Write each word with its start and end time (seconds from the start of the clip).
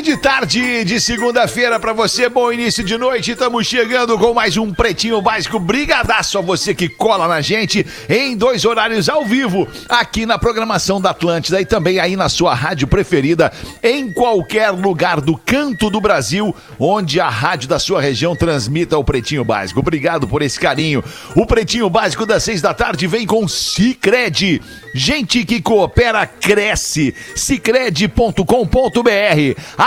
fim 0.00 0.02
de 0.02 0.16
tarde 0.16 0.84
de 0.84 0.98
segunda-feira 0.98 1.78
pra 1.78 1.92
você, 1.92 2.26
bom 2.26 2.50
início 2.50 2.82
de 2.82 2.96
noite. 2.96 3.32
Estamos 3.32 3.66
chegando 3.66 4.18
com 4.18 4.32
mais 4.32 4.56
um 4.56 4.72
Pretinho 4.72 5.20
Básico. 5.20 5.58
Brigadaço 5.58 6.38
a 6.38 6.40
você 6.40 6.74
que 6.74 6.88
cola 6.88 7.28
na 7.28 7.42
gente 7.42 7.86
em 8.08 8.34
dois 8.34 8.64
horários 8.64 9.10
ao 9.10 9.26
vivo, 9.26 9.68
aqui 9.90 10.24
na 10.24 10.38
programação 10.38 11.00
da 11.00 11.10
Atlântida 11.10 11.60
e 11.60 11.66
também 11.66 11.98
aí 11.98 12.16
na 12.16 12.30
sua 12.30 12.54
rádio 12.54 12.88
preferida, 12.88 13.52
em 13.82 14.10
qualquer 14.10 14.70
lugar 14.70 15.20
do 15.20 15.36
canto 15.36 15.90
do 15.90 16.00
Brasil, 16.00 16.54
onde 16.78 17.20
a 17.20 17.28
rádio 17.28 17.68
da 17.68 17.78
sua 17.78 18.00
região 18.00 18.34
transmita 18.34 18.96
o 18.96 19.04
Pretinho 19.04 19.44
Básico. 19.44 19.80
Obrigado 19.80 20.26
por 20.26 20.40
esse 20.40 20.58
carinho. 20.58 21.04
O 21.36 21.44
Pretinho 21.44 21.90
Básico 21.90 22.24
das 22.24 22.42
seis 22.42 22.62
da 22.62 22.72
tarde 22.72 23.06
vem 23.06 23.26
com 23.26 23.46
Cicred. 23.46 24.62
Gente 24.94 25.44
que 25.44 25.60
coopera, 25.60 26.26
cresce. 26.26 27.14
Cicred.com.br. 27.36 28.40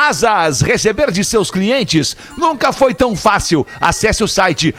Asas, 0.07 0.61
receber 0.61 1.11
de 1.11 1.23
seus 1.23 1.49
clientes 1.49 2.17
nunca 2.37 2.73
foi 2.73 2.93
tão 2.93 3.15
fácil. 3.15 3.65
Acesse 3.79 4.21
o 4.21 4.27
site 4.27 4.75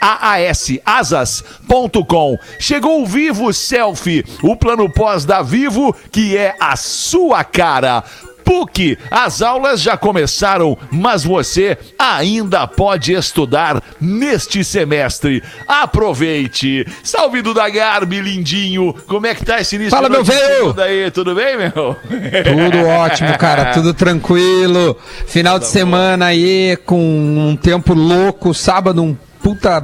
asaasasas.com. 0.00 2.36
Chegou 2.58 3.02
o 3.02 3.06
Vivo 3.06 3.52
Selfie, 3.52 4.24
o 4.42 4.56
plano 4.56 4.90
pós 4.90 5.24
da 5.24 5.40
Vivo, 5.40 5.94
que 6.10 6.36
é 6.36 6.56
a 6.58 6.74
sua 6.74 7.44
cara. 7.44 8.02
PUC, 8.50 8.98
as 9.08 9.42
aulas 9.42 9.80
já 9.80 9.96
começaram, 9.96 10.76
mas 10.90 11.22
você 11.22 11.78
ainda 11.96 12.66
pode 12.66 13.12
estudar 13.12 13.80
neste 14.00 14.64
semestre. 14.64 15.40
Aproveite! 15.68 16.84
Salve 17.00 17.42
do 17.42 17.54
Garbi, 17.54 18.20
lindinho! 18.20 18.92
Como 19.06 19.24
é 19.28 19.36
que 19.36 19.44
tá 19.44 19.60
esse 19.60 19.76
início 19.76 19.92
Fala, 19.92 20.08
meu 20.08 20.24
velho! 20.24 20.56
segunda 20.56 20.82
aí? 20.82 21.08
Tudo 21.12 21.32
bem, 21.32 21.58
meu? 21.58 21.70
Tudo 21.70 22.86
ótimo, 22.88 23.38
cara, 23.38 23.66
tudo 23.72 23.94
tranquilo. 23.94 24.96
Final 25.28 25.60
de 25.60 25.68
semana 25.68 26.26
aí 26.26 26.76
com 26.84 26.98
um 27.00 27.54
tempo 27.54 27.94
louco, 27.94 28.52
sábado 28.52 29.00
um 29.00 29.16
puta 29.40 29.80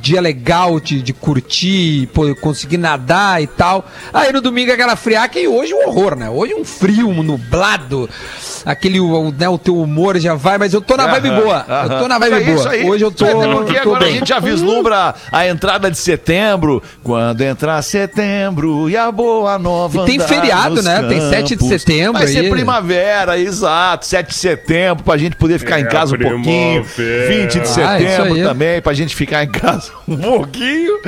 dia 0.00 0.20
legal 0.20 0.80
de, 0.80 1.02
de 1.02 1.12
curtir, 1.12 2.08
pô, 2.14 2.34
conseguir 2.36 2.78
nadar 2.78 3.42
e 3.42 3.46
tal. 3.46 3.86
Aí 4.12 4.32
no 4.32 4.40
domingo 4.40 4.72
aquela 4.72 4.96
friaca 4.96 5.38
e 5.38 5.46
hoje 5.46 5.74
um 5.74 5.88
horror, 5.88 6.16
né? 6.16 6.30
Hoje 6.30 6.54
um 6.54 6.64
frio, 6.64 7.08
um 7.08 7.22
nublado, 7.22 8.08
aquele, 8.70 9.00
o, 9.00 9.32
né, 9.36 9.48
o 9.48 9.56
teu 9.58 9.76
humor 9.78 10.18
já 10.18 10.34
vai, 10.34 10.58
mas 10.58 10.72
eu 10.74 10.80
tô 10.80 10.96
na 10.96 11.06
vibe 11.06 11.28
Aham, 11.30 11.40
boa. 11.40 11.66
aham. 11.68 11.92
Eu 11.94 11.98
tô 12.00 12.08
na 12.08 12.18
vibe 12.18 12.52
Isso 12.54 12.68
aí, 12.68 12.82
boa. 12.82 12.94
Hoje 12.94 13.04
eu 13.04 13.10
tô, 13.10 13.26
Isso 13.26 13.36
aí, 13.36 13.42
até 13.44 13.54
porque 13.54 13.76
agora 13.78 14.00
bem. 14.00 14.08
a 14.08 14.12
gente 14.18 14.28
já 14.28 14.38
vislumbra 14.38 15.14
a 15.32 15.46
entrada 15.48 15.90
de 15.90 15.98
setembro. 15.98 16.82
Quando 17.02 17.40
entrar 17.42 17.80
setembro 17.82 18.88
e 18.90 18.96
a 18.96 19.10
boa 19.10 19.58
nova 19.58 20.02
E 20.02 20.06
tem 20.06 20.20
feriado, 20.20 20.82
né? 20.82 21.02
Tem 21.08 21.20
7 21.20 21.48
de 21.48 21.56
campos. 21.56 21.68
setembro 21.68 22.12
Vai 22.18 22.26
ser 22.26 22.40
aí. 22.40 22.50
primavera, 22.50 23.38
exato. 23.38 24.06
7 24.06 24.28
de 24.28 24.34
setembro 24.34 25.02
pra 25.04 25.16
gente 25.16 25.36
poder 25.36 25.58
ficar 25.58 25.78
É, 25.78 25.80
em 25.80 25.86
casa 25.88 26.14
um 26.14 26.18
pouquinho. 26.18 26.84
primavera. 26.84 27.28
20 27.28 27.52
de 27.52 27.60
Ah, 27.60 27.64
setembro 27.64 28.34
aí. 28.34 28.42
também 28.42 28.82
pra 28.82 28.92
gente 28.92 29.16
ficar 29.16 29.44
em 29.44 29.48
casa 29.50 29.90
um 30.06 30.16
pouquinho. 30.16 30.98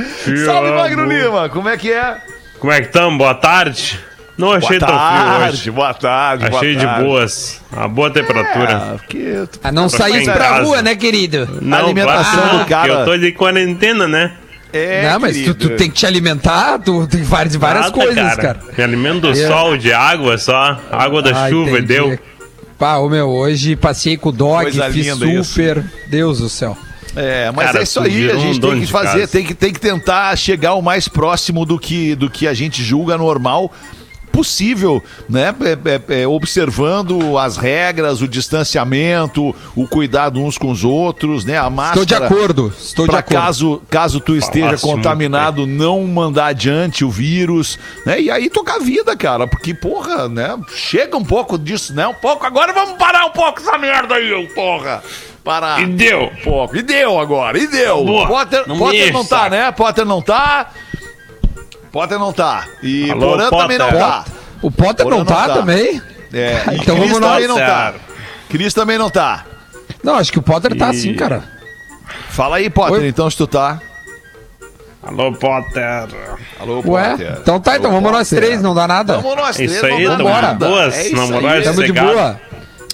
Salve, 0.46 0.68
amo. 0.68 0.76
Magro 0.78 1.04
Lima. 1.06 1.48
Como 1.48 1.68
é 1.68 1.76
que 1.76 1.92
é? 1.92 2.16
Como 2.58 2.72
é 2.72 2.80
que 2.80 2.86
estamos? 2.86 3.16
Boa 3.18 3.34
tarde. 3.34 3.98
Não 4.38 4.52
achei 4.52 4.78
boa 4.78 4.90
tão 4.90 4.98
frio 4.98 5.24
tarde, 5.24 5.52
hoje. 5.54 5.70
boa 5.70 5.94
tarde. 5.94 6.48
boa 6.48 6.60
Achei 6.60 6.74
de 6.76 6.84
tarde. 6.84 7.04
boas. 7.04 7.60
A 7.76 7.86
boa 7.88 8.10
temperatura. 8.10 8.72
É, 8.72 8.96
porque 8.96 9.18
tu- 9.52 9.60
Ah, 9.62 9.70
não 9.72 9.86
em 9.86 10.24
pra 10.24 10.34
casa. 10.34 10.62
rua, 10.64 10.82
né, 10.82 10.94
querido? 10.94 11.58
não, 11.60 11.78
alimentação 11.78 12.32
claro 12.32 12.48
que 12.48 12.52
do 12.54 12.58
não, 12.58 12.64
cara- 12.66 12.86
porque 12.88 13.00
Eu 13.00 13.04
tô 13.04 13.18
de 13.18 13.32
quarentena, 13.32 14.08
né? 14.08 14.32
é, 14.72 15.10
não, 15.10 15.20
mas 15.20 15.36
tu, 15.42 15.54
tu 15.54 15.70
tem 15.70 15.90
que 15.90 15.96
te 15.96 16.06
alimentar, 16.06 16.78
tu 16.78 17.06
tem 17.06 17.22
várias, 17.22 17.54
várias 17.56 17.86
Nada, 17.86 17.92
coisas, 17.92 18.34
cara. 18.36 18.60
Me 18.78 18.82
alimento 18.84 19.20
do 19.20 19.30
É. 19.30 19.46
sol, 19.46 19.76
de 19.76 19.92
água 19.92 20.38
só. 20.38 20.78
Água 20.90 21.20
da 21.22 21.30
Ah, 21.46 21.48
chuva 21.50 21.70
entendi. 21.72 21.86
deu. 21.86 22.18
Pá, 22.78 22.96
ô 22.96 23.10
meu, 23.10 23.28
hoje 23.28 23.76
passei 23.76 24.16
com 24.16 24.30
o 24.30 24.32
dog, 24.32 24.62
Coisa 24.62 24.90
fiz 24.90 25.06
super. 25.44 25.84
Deus 26.08 26.38
do 26.38 26.48
céu. 26.48 26.74
É, 27.14 27.50
mas 27.54 27.66
Cara, 27.66 27.80
é 27.80 27.82
isso 27.82 28.00
aí, 28.00 28.30
a 28.30 28.36
um 28.36 28.40
gente 28.40 28.60
dono 28.60 28.72
tem 28.74 28.80
que 28.82 28.86
de 28.86 28.92
fazer, 28.92 29.26
tem 29.28 29.44
que, 29.44 29.52
tem 29.52 29.72
que 29.72 29.80
tentar 29.80 30.34
chegar 30.38 30.74
o 30.74 30.80
mais 30.80 31.08
próximo 31.08 31.66
do 31.66 31.76
que, 31.78 32.14
do 32.14 32.30
que 32.30 32.46
a 32.46 32.54
gente 32.54 32.82
julga 32.84 33.18
normal 33.18 33.70
possível, 34.30 35.02
né? 35.28 35.54
É, 35.60 36.16
é, 36.16 36.22
é, 36.22 36.26
observando 36.26 37.36
as 37.38 37.56
regras, 37.56 38.22
o 38.22 38.28
distanciamento, 38.28 39.54
o 39.74 39.86
cuidado 39.86 40.40
uns 40.40 40.56
com 40.56 40.70
os 40.70 40.84
outros, 40.84 41.44
né? 41.44 41.58
A 41.58 41.68
máscara. 41.68 42.02
Estou 42.02 42.18
de 42.18 42.24
acordo, 42.24 42.74
estou 42.78 43.08
de 43.08 43.16
acordo. 43.16 43.34
caso, 43.34 43.82
caso 43.90 44.20
tu 44.20 44.34
esteja 44.36 44.66
Falasse 44.66 44.86
muito 44.86 44.96
contaminado, 44.96 45.66
não 45.66 46.06
mandar 46.06 46.46
adiante 46.46 47.04
o 47.04 47.10
vírus, 47.10 47.78
né? 48.06 48.20
E 48.20 48.30
aí 48.30 48.48
tocar 48.48 48.76
a 48.76 48.78
vida, 48.78 49.16
cara, 49.16 49.46
porque, 49.46 49.74
porra, 49.74 50.28
né? 50.28 50.58
Chega 50.74 51.16
um 51.16 51.24
pouco 51.24 51.58
disso, 51.58 51.94
né? 51.94 52.06
Um 52.06 52.14
pouco, 52.14 52.46
agora 52.46 52.72
vamos 52.72 52.98
parar 52.98 53.26
um 53.26 53.30
pouco 53.30 53.60
essa 53.60 53.76
merda 53.78 54.14
aí, 54.14 54.48
porra. 54.54 55.02
Parar. 55.42 55.82
E 55.82 55.86
deu. 55.86 56.24
Um 56.24 56.44
pouco. 56.44 56.76
E 56.76 56.82
deu 56.82 57.18
agora, 57.18 57.58
e 57.58 57.66
deu. 57.66 58.04
Boa. 58.04 58.26
Potter, 58.26 58.64
Não 58.66 58.78
Potter 58.78 59.12
não 59.12 59.24
tá, 59.24 59.48
né? 59.48 59.72
Potter 59.72 60.04
não 60.04 60.22
tá. 60.22 60.70
Potter 61.92 62.18
não 62.18 62.32
tá. 62.32 62.64
E 62.82 63.10
Alô, 63.10 63.30
Porã 63.30 63.50
também 63.50 63.78
não 63.78 63.86
Potter. 63.86 64.00
tá. 64.06 64.24
O 64.62 64.70
Potter 64.70 65.04
Porã 65.04 65.10
não 65.16 65.24
não 65.24 65.26
tá, 65.26 65.48
tá. 65.48 65.54
também? 65.54 66.00
É, 66.32 66.62
e 66.72 66.76
Então 66.76 66.96
Cris 66.96 67.08
vamos 67.08 67.20
nós. 67.20 67.32
também 67.32 67.48
não 67.48 67.56
tá. 67.56 67.94
Cris 68.48 68.74
também 68.74 68.98
não 68.98 69.10
tá. 69.10 69.44
Não, 70.02 70.14
acho 70.14 70.30
que 70.32 70.38
o 70.38 70.42
Potter 70.42 70.76
tá 70.76 70.90
E- 70.90 70.96
sim, 70.96 71.14
cara. 71.14 71.42
Fala 72.30 72.56
aí, 72.56 72.70
Potter, 72.70 73.00
Oi? 73.00 73.08
então, 73.08 73.28
se 73.30 73.36
tu 73.36 73.46
tá. 73.46 73.80
Alô, 75.02 75.32
Potter. 75.32 76.08
Alô, 76.60 76.82
Ué? 76.86 77.10
Potter. 77.10 77.38
Então 77.40 77.58
tá, 77.60 77.76
então 77.76 77.90
Alô, 77.90 78.00
vamos 78.00 78.12
nós 78.18 78.28
Potter. 78.28 78.44
três, 78.46 78.62
não 78.62 78.74
dá 78.74 78.86
nada. 78.86 79.16
Vamos 79.18 79.36
nós 79.36 79.56
três, 79.56 79.72
Isso 79.72 79.86
aí, 79.86 80.04
não 80.04 80.10
dá 80.10 80.16
tamo 80.18 80.34
de 80.36 80.42
nada. 80.42 80.68
boas, 80.68 80.94
É 80.96 81.06
isso 81.06 81.16
namorar 81.16 81.54
aí. 81.56 81.62
Tamo 81.64 81.82
de 81.82 81.92
boa. 81.92 82.40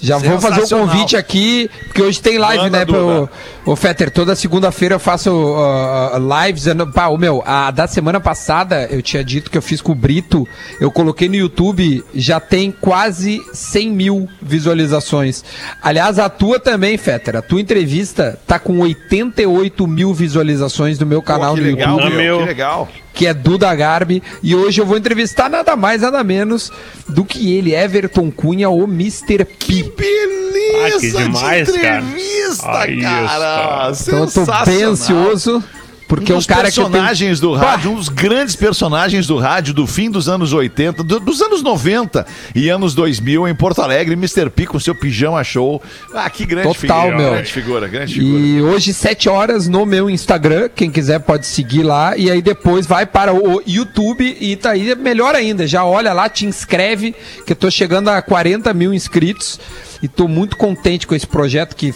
Já 0.01 0.17
vou 0.17 0.39
fazer 0.39 0.63
o 0.75 0.79
convite 0.79 1.17
aqui, 1.17 1.69
porque 1.85 2.01
hoje 2.01 2.21
tem 2.21 2.37
live, 2.37 2.65
Manda, 2.65 2.79
né? 2.79 2.85
Pro, 2.85 3.29
o 3.65 3.75
Fetter, 3.75 4.11
toda 4.11 4.35
segunda-feira 4.35 4.95
eu 4.95 4.99
faço 4.99 5.31
uh, 5.31 6.45
lives. 6.45 6.65
Pá, 6.93 7.07
o 7.07 7.17
meu, 7.17 7.43
a 7.45 7.71
da 7.71 7.87
semana 7.87 8.19
passada 8.19 8.87
eu 8.91 9.01
tinha 9.01 9.23
dito 9.23 9.49
que 9.49 9.57
eu 9.57 9.61
fiz 9.61 9.81
com 9.81 9.91
o 9.91 9.95
Brito. 9.95 10.47
Eu 10.79 10.91
coloquei 10.91 11.27
no 11.27 11.35
YouTube, 11.35 12.03
já 12.13 12.39
tem 12.39 12.71
quase 12.71 13.41
100 13.53 13.91
mil 13.91 14.29
visualizações. 14.41 15.43
Aliás, 15.81 16.19
a 16.19 16.29
tua 16.29 16.59
também, 16.59 16.97
Fetter. 16.97 17.35
A 17.35 17.41
tua 17.41 17.59
entrevista 17.59 18.39
tá 18.45 18.59
com 18.59 18.79
88 18.79 19.87
mil 19.87 20.13
visualizações 20.13 20.99
no 20.99 21.05
meu 21.05 21.21
Pô, 21.21 21.27
canal 21.27 21.55
que 21.55 21.61
no 21.61 21.67
legal, 21.67 21.99
YouTube 21.99 22.15
meu. 22.15 22.37
que 22.39 22.45
legal. 22.45 22.87
Que 23.17 23.25
é 23.25 23.33
Duda 23.33 23.73
Garbi, 23.73 24.21
e 24.43 24.55
hoje 24.55 24.79
eu 24.79 24.85
vou 24.85 24.95
entrevistar 24.95 25.49
nada 25.49 25.75
mais, 25.75 26.03
nada 26.03 26.23
menos 26.23 26.71
do 27.09 27.25
que 27.25 27.51
ele, 27.57 27.73
Everton 27.73 28.29
Cunha, 28.29 28.69
o 28.69 28.83
Mr. 28.83 29.43
Que 29.57 29.83
P. 29.83 30.03
beleza 30.03 30.95
Ah, 30.95 30.99
que 30.99 31.11
demais, 31.11 31.67
de 31.73 31.79
cara. 31.79 31.97
entrevista, 32.01 32.71
Aí, 32.79 33.01
cara. 33.01 33.91
Então 33.99 34.19
eu 34.19 34.27
tô 34.31 34.45
bem 34.65 34.83
ansioso, 34.83 35.63
porque 36.07 36.31
um 36.31 36.35
é 36.35 36.37
um 36.37 36.39
dos 36.39 36.47
cara 36.47 36.71
que 36.71 36.79
eu 36.79 36.83
tenho... 36.85 36.91
personagens 36.93 37.39
do 37.39 37.51
Bah! 37.57 37.71
rádio, 37.71 37.91
um 37.91 37.95
dos 37.95 38.09
grandes 38.09 38.55
personagens 38.55 39.27
do 39.27 39.37
rádio 39.37 39.73
do 39.73 39.85
fim 39.85 40.09
dos 40.09 40.29
anos 40.29 40.53
80, 40.53 41.03
do- 41.03 41.19
dos 41.19 41.41
anos 41.41 41.61
90 41.61 42.25
e 42.55 42.69
anos 42.69 42.93
2000 42.95 43.47
em 43.47 43.53
Porto 43.55 43.81
Alegre, 43.81 44.13
Mr. 44.13 44.49
P 44.49 44.65
com 44.65 44.79
seu 44.79 44.95
pijama 44.95 45.43
show. 45.43 45.81
Ah, 46.13 46.29
que 46.29 46.45
grande 46.45 46.67
Total, 46.73 47.01
figura. 47.07 47.17
meu. 47.17 47.31
Grande 47.33 47.51
figura, 47.53 47.87
grande 47.87 48.13
figura. 48.13 48.39
E 48.39 48.61
hoje, 48.61 48.93
7 48.93 49.29
horas, 49.29 49.67
no 49.67 49.85
meu 49.85 50.09
Instagram. 50.09 50.69
Quem 50.73 50.89
quiser 50.89 51.19
pode 51.19 51.45
seguir 51.45 51.83
lá. 51.83 52.15
E 52.17 52.31
aí 52.31 52.41
depois 52.41 52.85
vai 52.85 53.05
para 53.05 53.33
o 53.33 53.61
YouTube 53.67 54.37
e 54.39 54.55
tá 54.55 54.71
aí 54.71 54.95
melhor 54.95 55.35
ainda. 55.35 55.67
Já 55.67 55.83
olha 55.83 56.13
lá, 56.13 56.29
te 56.29 56.45
inscreve, 56.45 57.13
que 57.45 57.51
eu 57.51 57.55
tô 57.55 57.69
chegando 57.69 58.09
a 58.09 58.21
40 58.21 58.73
mil 58.73 58.93
inscritos. 58.93 59.59
E 60.01 60.07
tô 60.07 60.27
muito 60.27 60.55
contente 60.57 61.07
com 61.07 61.15
esse 61.15 61.25
projeto 61.25 61.75
que 61.75 61.91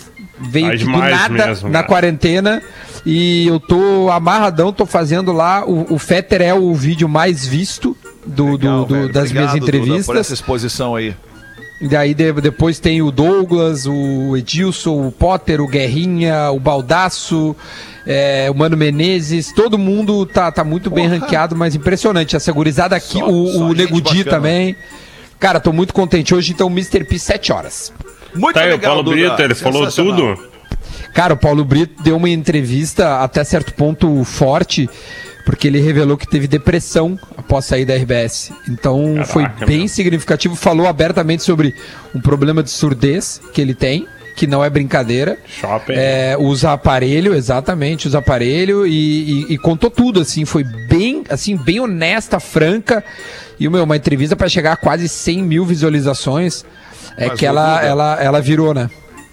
veio 0.49 0.77
do 0.79 0.85
nada 0.89 1.29
mesmo, 1.47 1.69
na 1.69 1.79
cara. 1.79 1.87
quarentena. 1.87 2.61
E 3.05 3.47
eu 3.47 3.59
tô 3.59 4.09
amarradão, 4.11 4.71
tô 4.71 4.85
fazendo 4.85 5.31
lá. 5.31 5.65
O, 5.65 5.95
o 5.95 5.97
Fetter 5.99 6.41
é 6.41 6.53
o 6.53 6.73
vídeo 6.75 7.09
mais 7.09 7.45
visto 7.45 7.97
do, 8.25 8.45
do- 8.45 8.51
Legal, 8.53 8.85
do- 8.85 8.93
velho. 8.95 9.11
das 9.11 9.23
Obrigado, 9.29 9.33
minhas 9.33 9.51
Duda, 9.53 9.63
entrevistas. 9.65 10.05
por 10.05 10.17
essa 10.17 10.33
exposição 10.33 10.95
aí. 10.95 11.15
E 11.81 11.87
daí 11.87 12.13
de- 12.13 12.31
depois 12.33 12.79
tem 12.79 13.01
o 13.01 13.09
Douglas, 13.11 13.87
o 13.87 14.37
Edilson, 14.37 15.07
o 15.07 15.11
Potter, 15.11 15.59
o 15.61 15.67
Guerrinha, 15.67 16.51
o 16.51 16.59
Baldaço, 16.59 17.55
é, 18.05 18.47
o 18.51 18.53
Mano 18.53 18.77
Menezes, 18.77 19.51
todo 19.51 19.79
mundo 19.79 20.23
tá, 20.27 20.51
tá 20.51 20.63
muito 20.63 20.91
bem 20.91 21.05
Porra. 21.09 21.19
ranqueado, 21.21 21.55
mas 21.55 21.73
impressionante. 21.73 22.35
Essa 22.35 22.51
gurizada 22.51 22.95
aqui, 22.95 23.17
Só- 23.17 23.27
o, 23.27 23.47
só 23.47 23.63
o 23.63 23.67
gente 23.69 23.77
Nego 23.77 23.95
Di 24.01 24.17
bacana. 24.19 24.23
também. 24.37 24.75
Cara, 25.39 25.59
tô 25.59 25.73
muito 25.73 25.91
contente. 25.91 26.35
Hoje 26.35 26.51
então, 26.51 26.67
Mr. 26.69 27.03
P, 27.03 27.17
7 27.17 27.51
horas. 27.51 27.91
Muito 28.35 28.53
Tá 28.55 28.61
aí 28.61 28.69
o 28.69 28.71
legal, 28.71 28.93
Paulo 28.95 29.03
Duda. 29.11 29.27
Brito, 29.27 29.41
ele 29.41 29.55
falou 29.55 29.91
tudo. 29.91 30.51
Cara, 31.13 31.33
o 31.33 31.37
Paulo 31.37 31.65
Brito 31.65 32.01
deu 32.03 32.15
uma 32.17 32.29
entrevista 32.29 33.19
até 33.21 33.43
certo 33.43 33.73
ponto 33.73 34.23
forte, 34.23 34.89
porque 35.45 35.67
ele 35.67 35.79
revelou 35.81 36.15
que 36.17 36.25
teve 36.27 36.47
depressão 36.47 37.19
após 37.37 37.65
sair 37.65 37.83
da 37.85 37.95
RBS. 37.95 38.51
Então 38.69 39.15
Caraca, 39.15 39.25
foi 39.33 39.47
bem 39.65 39.79
meu. 39.79 39.87
significativo, 39.89 40.55
falou 40.55 40.87
abertamente 40.87 41.43
sobre 41.43 41.75
um 42.15 42.21
problema 42.21 42.63
de 42.63 42.69
surdez 42.69 43.41
que 43.53 43.59
ele 43.59 43.73
tem, 43.73 44.07
que 44.37 44.47
não 44.47 44.63
é 44.63 44.69
brincadeira. 44.69 45.37
Shopping. 45.45 45.93
É, 45.93 46.37
usa 46.39 46.71
aparelho, 46.71 47.35
exatamente, 47.35 48.07
usa 48.07 48.19
aparelho 48.19 48.87
e, 48.87 48.93
e- 49.49 49.53
e 49.53 49.57
contou 49.57 49.91
tudo, 49.91 50.21
assim, 50.21 50.45
foi 50.45 50.63
bem, 50.63 51.23
assim, 51.29 51.57
bem 51.57 51.81
honesta, 51.81 52.39
franca. 52.39 53.03
E, 53.59 53.67
meu, 53.67 53.83
uma 53.83 53.97
entrevista 53.97 54.35
para 54.37 54.47
chegar 54.47 54.71
a 54.73 54.77
quase 54.77 55.09
100 55.09 55.43
mil 55.43 55.65
visualizações. 55.65 56.63
É 57.17 57.27
Mas, 57.27 57.39
que 57.39 57.45
ela, 57.45 57.81
ela, 57.83 58.21
ela 58.21 58.41
virou, 58.41 58.73
né? 58.73 58.89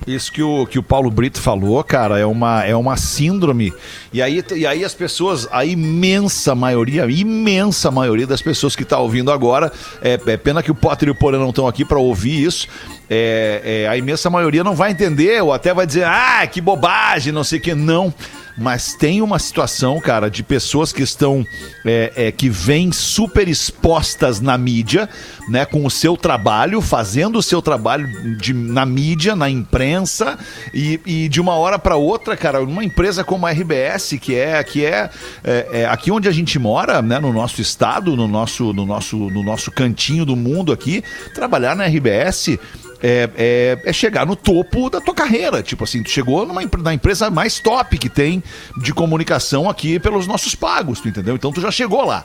Isso 0.06 0.32
que 0.32 0.42
o, 0.42 0.66
que 0.66 0.78
o 0.78 0.82
Paulo 0.82 1.10
Brito 1.10 1.40
falou, 1.40 1.82
cara, 1.84 2.18
é 2.18 2.24
uma, 2.24 2.64
é 2.64 2.74
uma 2.74 2.96
síndrome. 2.96 3.74
E 4.12 4.22
aí, 4.22 4.42
e 4.54 4.66
aí 4.66 4.84
as 4.84 4.94
pessoas, 4.94 5.46
a 5.50 5.64
imensa 5.64 6.54
maioria, 6.54 7.04
a 7.04 7.10
imensa 7.10 7.90
maioria 7.90 8.26
das 8.26 8.40
pessoas 8.40 8.74
que 8.74 8.84
está 8.84 8.98
ouvindo 8.98 9.30
agora, 9.30 9.70
é, 10.00 10.18
é 10.26 10.36
pena 10.36 10.62
que 10.62 10.70
o 10.70 10.74
Potter 10.74 11.08
e 11.08 11.10
o 11.10 11.14
Porã 11.14 11.38
não 11.38 11.50
estão 11.50 11.66
aqui 11.66 11.84
para 11.84 11.98
ouvir 11.98 12.42
isso. 12.42 12.68
É, 13.10 13.82
é, 13.84 13.88
a 13.88 13.96
imensa 13.96 14.30
maioria 14.30 14.64
não 14.64 14.74
vai 14.74 14.92
entender, 14.92 15.42
ou 15.42 15.52
até 15.52 15.74
vai 15.74 15.86
dizer, 15.86 16.04
ah, 16.04 16.46
que 16.46 16.60
bobagem, 16.60 17.32
não 17.32 17.44
sei 17.44 17.58
o 17.58 17.62
que. 17.62 17.74
Não. 17.74 18.14
Mas 18.58 18.94
tem 18.94 19.22
uma 19.22 19.38
situação, 19.38 20.00
cara, 20.00 20.28
de 20.28 20.42
pessoas 20.42 20.92
que 20.92 21.02
estão, 21.02 21.46
é, 21.84 22.12
é, 22.16 22.32
que 22.32 22.48
vêm 22.48 22.90
super 22.90 23.46
expostas 23.48 24.40
na 24.40 24.58
mídia, 24.58 25.08
né, 25.48 25.64
com 25.64 25.86
o 25.86 25.90
seu 25.90 26.16
trabalho, 26.16 26.80
fazendo 26.80 27.38
o 27.38 27.42
seu 27.42 27.62
trabalho 27.62 28.36
de, 28.36 28.52
na 28.52 28.84
mídia, 28.84 29.36
na 29.36 29.48
imprensa, 29.48 30.38
e, 30.74 31.00
e 31.06 31.28
de 31.28 31.40
uma 31.40 31.54
hora 31.54 31.78
para 31.78 31.96
outra, 31.96 32.36
cara, 32.36 32.60
uma 32.60 32.84
empresa 32.84 33.22
como 33.22 33.46
a 33.46 33.50
RBS, 33.50 34.18
que 34.20 34.34
é, 34.34 34.62
que 34.64 34.84
é, 34.84 35.08
é, 35.44 35.68
é 35.72 35.86
aqui 35.86 36.10
onde 36.10 36.28
a 36.28 36.32
gente 36.32 36.58
mora, 36.58 37.00
né, 37.00 37.18
no 37.18 37.32
nosso 37.32 37.62
estado, 37.62 38.16
no 38.16 38.26
nosso, 38.26 38.72
no 38.72 38.84
nosso, 38.84 39.16
no 39.16 39.42
nosso 39.42 39.70
cantinho 39.70 40.24
do 40.24 40.34
mundo 40.34 40.72
aqui, 40.72 41.02
trabalhar 41.34 41.76
na 41.76 41.86
RBS 41.86 42.58
é, 43.02 43.28
é- 43.36 43.78
é 43.84 43.92
chegar 43.92 44.26
no 44.26 44.34
topo 44.36 44.90
da 44.90 45.00
tua 45.00 45.14
carreira. 45.14 45.62
Tipo 45.62 45.84
assim, 45.84 46.02
tu 46.02 46.10
chegou 46.10 46.46
numa, 46.46 46.60
na 46.82 46.94
empresa 46.94 47.30
mais 47.30 47.58
top 47.60 47.96
que 47.98 48.08
tem 48.08 48.42
de 48.80 48.92
comunicação 48.92 49.68
aqui 49.68 49.98
pelos 49.98 50.26
nossos 50.26 50.54
pagos, 50.54 51.00
tu 51.00 51.08
entendeu? 51.08 51.34
Então 51.36 51.52
tu 51.52 51.60
já 51.60 51.70
chegou 51.70 52.04
lá. 52.04 52.24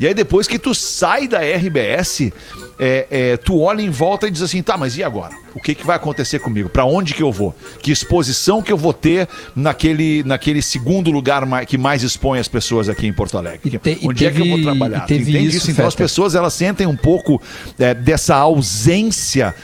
E 0.00 0.06
aí 0.06 0.14
depois 0.14 0.48
que 0.48 0.58
tu 0.58 0.74
sai 0.74 1.28
da 1.28 1.38
RBS, 1.40 2.32
é, 2.78 3.06
é, 3.10 3.36
tu 3.36 3.60
olha 3.60 3.80
em 3.80 3.90
volta 3.90 4.26
e 4.26 4.30
diz 4.30 4.42
assim, 4.42 4.60
tá, 4.62 4.76
mas 4.76 4.96
e 4.96 5.02
agora? 5.04 5.32
O 5.54 5.60
que, 5.60 5.72
que 5.72 5.86
vai 5.86 5.94
acontecer 5.94 6.40
comigo? 6.40 6.68
Pra 6.68 6.84
onde 6.84 7.14
que 7.14 7.22
eu 7.22 7.30
vou? 7.30 7.54
Que 7.80 7.92
exposição 7.92 8.60
que 8.60 8.72
eu 8.72 8.76
vou 8.76 8.92
ter 8.92 9.28
naquele, 9.54 10.24
naquele 10.24 10.60
segundo 10.60 11.12
lugar 11.12 11.44
que 11.64 11.78
mais 11.78 12.02
expõe 12.02 12.40
as 12.40 12.48
pessoas 12.48 12.88
aqui 12.88 13.06
em 13.06 13.12
Porto 13.12 13.38
Alegre? 13.38 13.78
Te- 13.78 14.00
onde 14.02 14.26
é 14.26 14.30
que 14.32 14.40
eu 14.40 14.46
vou 14.46 14.54
teve- 14.56 14.62
trabalhar? 14.64 15.06
teve 15.06 15.30
entende 15.30 15.56
isso, 15.56 15.70
Então 15.70 15.86
as 15.86 15.94
pessoas 15.94 16.34
elas 16.34 16.54
sentem 16.54 16.88
um 16.88 16.96
pouco 16.96 17.40
é, 17.78 17.94
dessa 17.94 18.34
ausência 18.34 19.54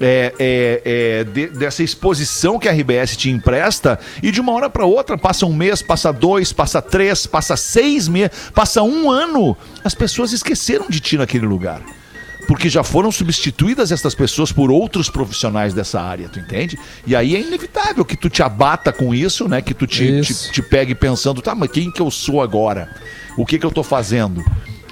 é, 0.00 0.32
é, 0.38 0.82
é, 0.84 1.24
de- 1.24 1.48
dessa 1.48 1.82
exposição 1.82 2.58
que 2.58 2.68
a 2.68 2.72
RBS 2.72 3.16
te 3.16 3.30
empresta 3.30 3.98
e 4.22 4.30
de 4.30 4.40
uma 4.40 4.52
hora 4.52 4.68
para 4.70 4.84
outra 4.84 5.16
passa 5.16 5.46
um 5.46 5.52
mês, 5.54 5.82
passa 5.82 6.12
dois, 6.12 6.52
passa 6.52 6.82
três, 6.82 7.26
passa 7.26 7.56
seis 7.56 8.08
meses, 8.08 8.30
passa 8.54 8.82
um 8.82 9.10
ano, 9.10 9.56
as 9.84 9.94
pessoas 9.94 10.32
esqueceram 10.32 10.86
de 10.88 11.00
ti 11.00 11.16
naquele 11.16 11.46
lugar. 11.46 11.80
Porque 12.46 12.68
já 12.68 12.84
foram 12.84 13.10
substituídas 13.10 13.90
essas 13.90 14.14
pessoas 14.14 14.52
por 14.52 14.70
outros 14.70 15.10
profissionais 15.10 15.74
dessa 15.74 16.00
área, 16.00 16.28
tu 16.28 16.38
entende? 16.38 16.78
E 17.04 17.16
aí 17.16 17.34
é 17.34 17.40
inevitável 17.40 18.04
que 18.04 18.16
tu 18.16 18.30
te 18.30 18.40
abata 18.40 18.92
com 18.92 19.12
isso, 19.12 19.48
né? 19.48 19.60
Que 19.60 19.74
tu 19.74 19.84
te, 19.84 20.20
te, 20.22 20.52
te 20.52 20.62
pegue 20.62 20.94
pensando, 20.94 21.42
tá, 21.42 21.56
mas 21.56 21.70
quem 21.72 21.90
que 21.90 22.00
eu 22.00 22.08
sou 22.08 22.40
agora? 22.40 22.88
O 23.36 23.44
que 23.44 23.58
que 23.58 23.66
eu 23.66 23.70
tô 23.72 23.82
fazendo? 23.82 24.44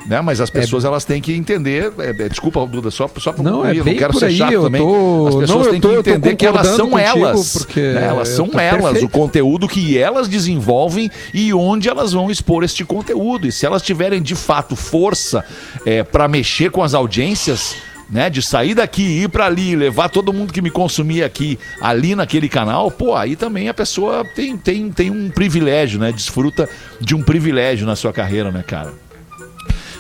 Né? 0.06 0.20
Mas 0.20 0.40
as 0.40 0.50
pessoas 0.50 0.84
elas 0.84 1.04
têm 1.04 1.20
que 1.20 1.32
entender. 1.32 1.92
é, 1.98 2.10
é, 2.24 2.28
desculpa, 2.28 2.64
Duda, 2.66 2.90
só, 2.90 3.08
só 3.18 3.32
pra 3.32 3.42
Não, 3.42 3.64
é 3.64 3.74
concluir, 3.74 3.92
não 3.92 3.98
quero 3.98 4.18
ser 4.18 4.26
aí, 4.26 4.36
chato 4.36 4.52
eu 4.52 4.62
também. 4.64 4.82
tô- 4.82 5.28
As 5.28 5.34
pessoas 5.36 5.64
não, 5.66 5.70
têm 5.72 5.80
tô- 5.80 5.88
que 5.88 5.96
entender 6.10 6.36
que 6.36 6.46
elas 6.46 6.66
são 6.68 6.98
elas. 6.98 7.52
porque 7.54 7.80
né? 7.80 8.06
Elas 8.08 8.28
são 8.28 8.48
tá 8.48 8.62
elas, 8.62 8.82
perfeito. 8.82 9.06
o 9.06 9.08
conteúdo 9.08 9.66
que 9.66 9.96
elas 9.96 10.28
desenvolvem 10.28 11.10
e 11.32 11.54
onde 11.54 11.88
elas 11.88 12.12
vão 12.12 12.30
expor 12.30 12.62
este 12.64 12.84
conteúdo. 12.84 13.46
E 13.46 13.52
se 13.52 13.64
elas 13.64 13.80
tiverem 13.82 14.20
de 14.20 14.34
fato 14.34 14.76
força 14.76 15.42
é, 15.86 16.02
para 16.02 16.28
mexer 16.28 16.70
com 16.70 16.82
as 16.82 16.92
audiências. 16.94 17.74
Né, 18.10 18.28
de 18.28 18.42
sair 18.42 18.74
daqui, 18.74 19.02
ir 19.22 19.30
pra 19.30 19.46
ali, 19.46 19.74
levar 19.74 20.10
todo 20.10 20.30
mundo 20.30 20.52
que 20.52 20.60
me 20.60 20.70
consumia 20.70 21.24
aqui, 21.24 21.58
ali 21.80 22.14
naquele 22.14 22.50
canal, 22.50 22.90
pô, 22.90 23.16
aí 23.16 23.34
também 23.34 23.66
a 23.66 23.72
pessoa 23.74 24.22
tem, 24.36 24.58
tem, 24.58 24.90
tem 24.92 25.10
um 25.10 25.30
privilégio, 25.30 25.98
né? 25.98 26.12
Desfruta 26.12 26.68
de 27.00 27.14
um 27.14 27.22
privilégio 27.22 27.86
na 27.86 27.96
sua 27.96 28.12
carreira, 28.12 28.50
né, 28.52 28.62
cara? 28.64 28.92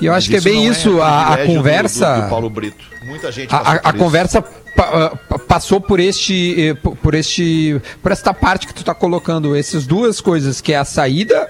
E 0.00 0.06
eu 0.06 0.12
acho 0.14 0.28
que 0.28 0.36
é 0.36 0.40
bem 0.40 0.64
não 0.64 0.72
isso, 0.72 1.00
a, 1.00 1.34
a 1.34 1.36
do- 1.36 1.46
conversa. 1.46 2.14
Do, 2.16 2.22
do 2.22 2.28
Paulo 2.28 2.50
Brito. 2.50 2.84
Muita 3.04 3.30
gente 3.30 3.54
A, 3.54 3.58
a- 3.58 3.72
a 3.84 3.92
conversa 3.92 4.42
pa- 4.42 5.10
pa- 5.28 5.38
passou 5.38 5.80
por 5.80 6.00
este, 6.00 6.68
eh, 6.70 6.74
por 6.74 7.14
este, 7.14 7.80
por 8.02 8.10
esta 8.12 8.32
parte 8.34 8.66
que 8.66 8.74
tu 8.74 8.82
tá 8.84 8.94
colocando, 8.94 9.54
essas 9.54 9.86
duas 9.86 10.20
coisas, 10.20 10.60
que 10.60 10.72
é 10.72 10.76
a 10.78 10.84
saída, 10.84 11.48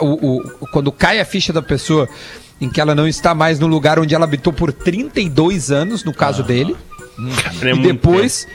o, 0.00 0.36
o- 0.38 0.66
quando 0.72 0.90
cai 0.92 1.20
a 1.20 1.24
ficha 1.24 1.52
da 1.52 1.62
pessoa, 1.62 2.08
em 2.60 2.68
que 2.68 2.80
ela 2.80 2.94
não 2.94 3.06
está 3.06 3.34
mais 3.34 3.58
no 3.60 3.66
lugar 3.66 3.98
onde 3.98 4.14
ela 4.14 4.24
habitou 4.24 4.52
por 4.52 4.72
32 4.72 5.70
anos, 5.70 6.04
no 6.04 6.12
caso 6.12 6.42
dele. 6.42 6.76
É 7.62 7.72
e 7.72 7.78
depois, 7.82 8.46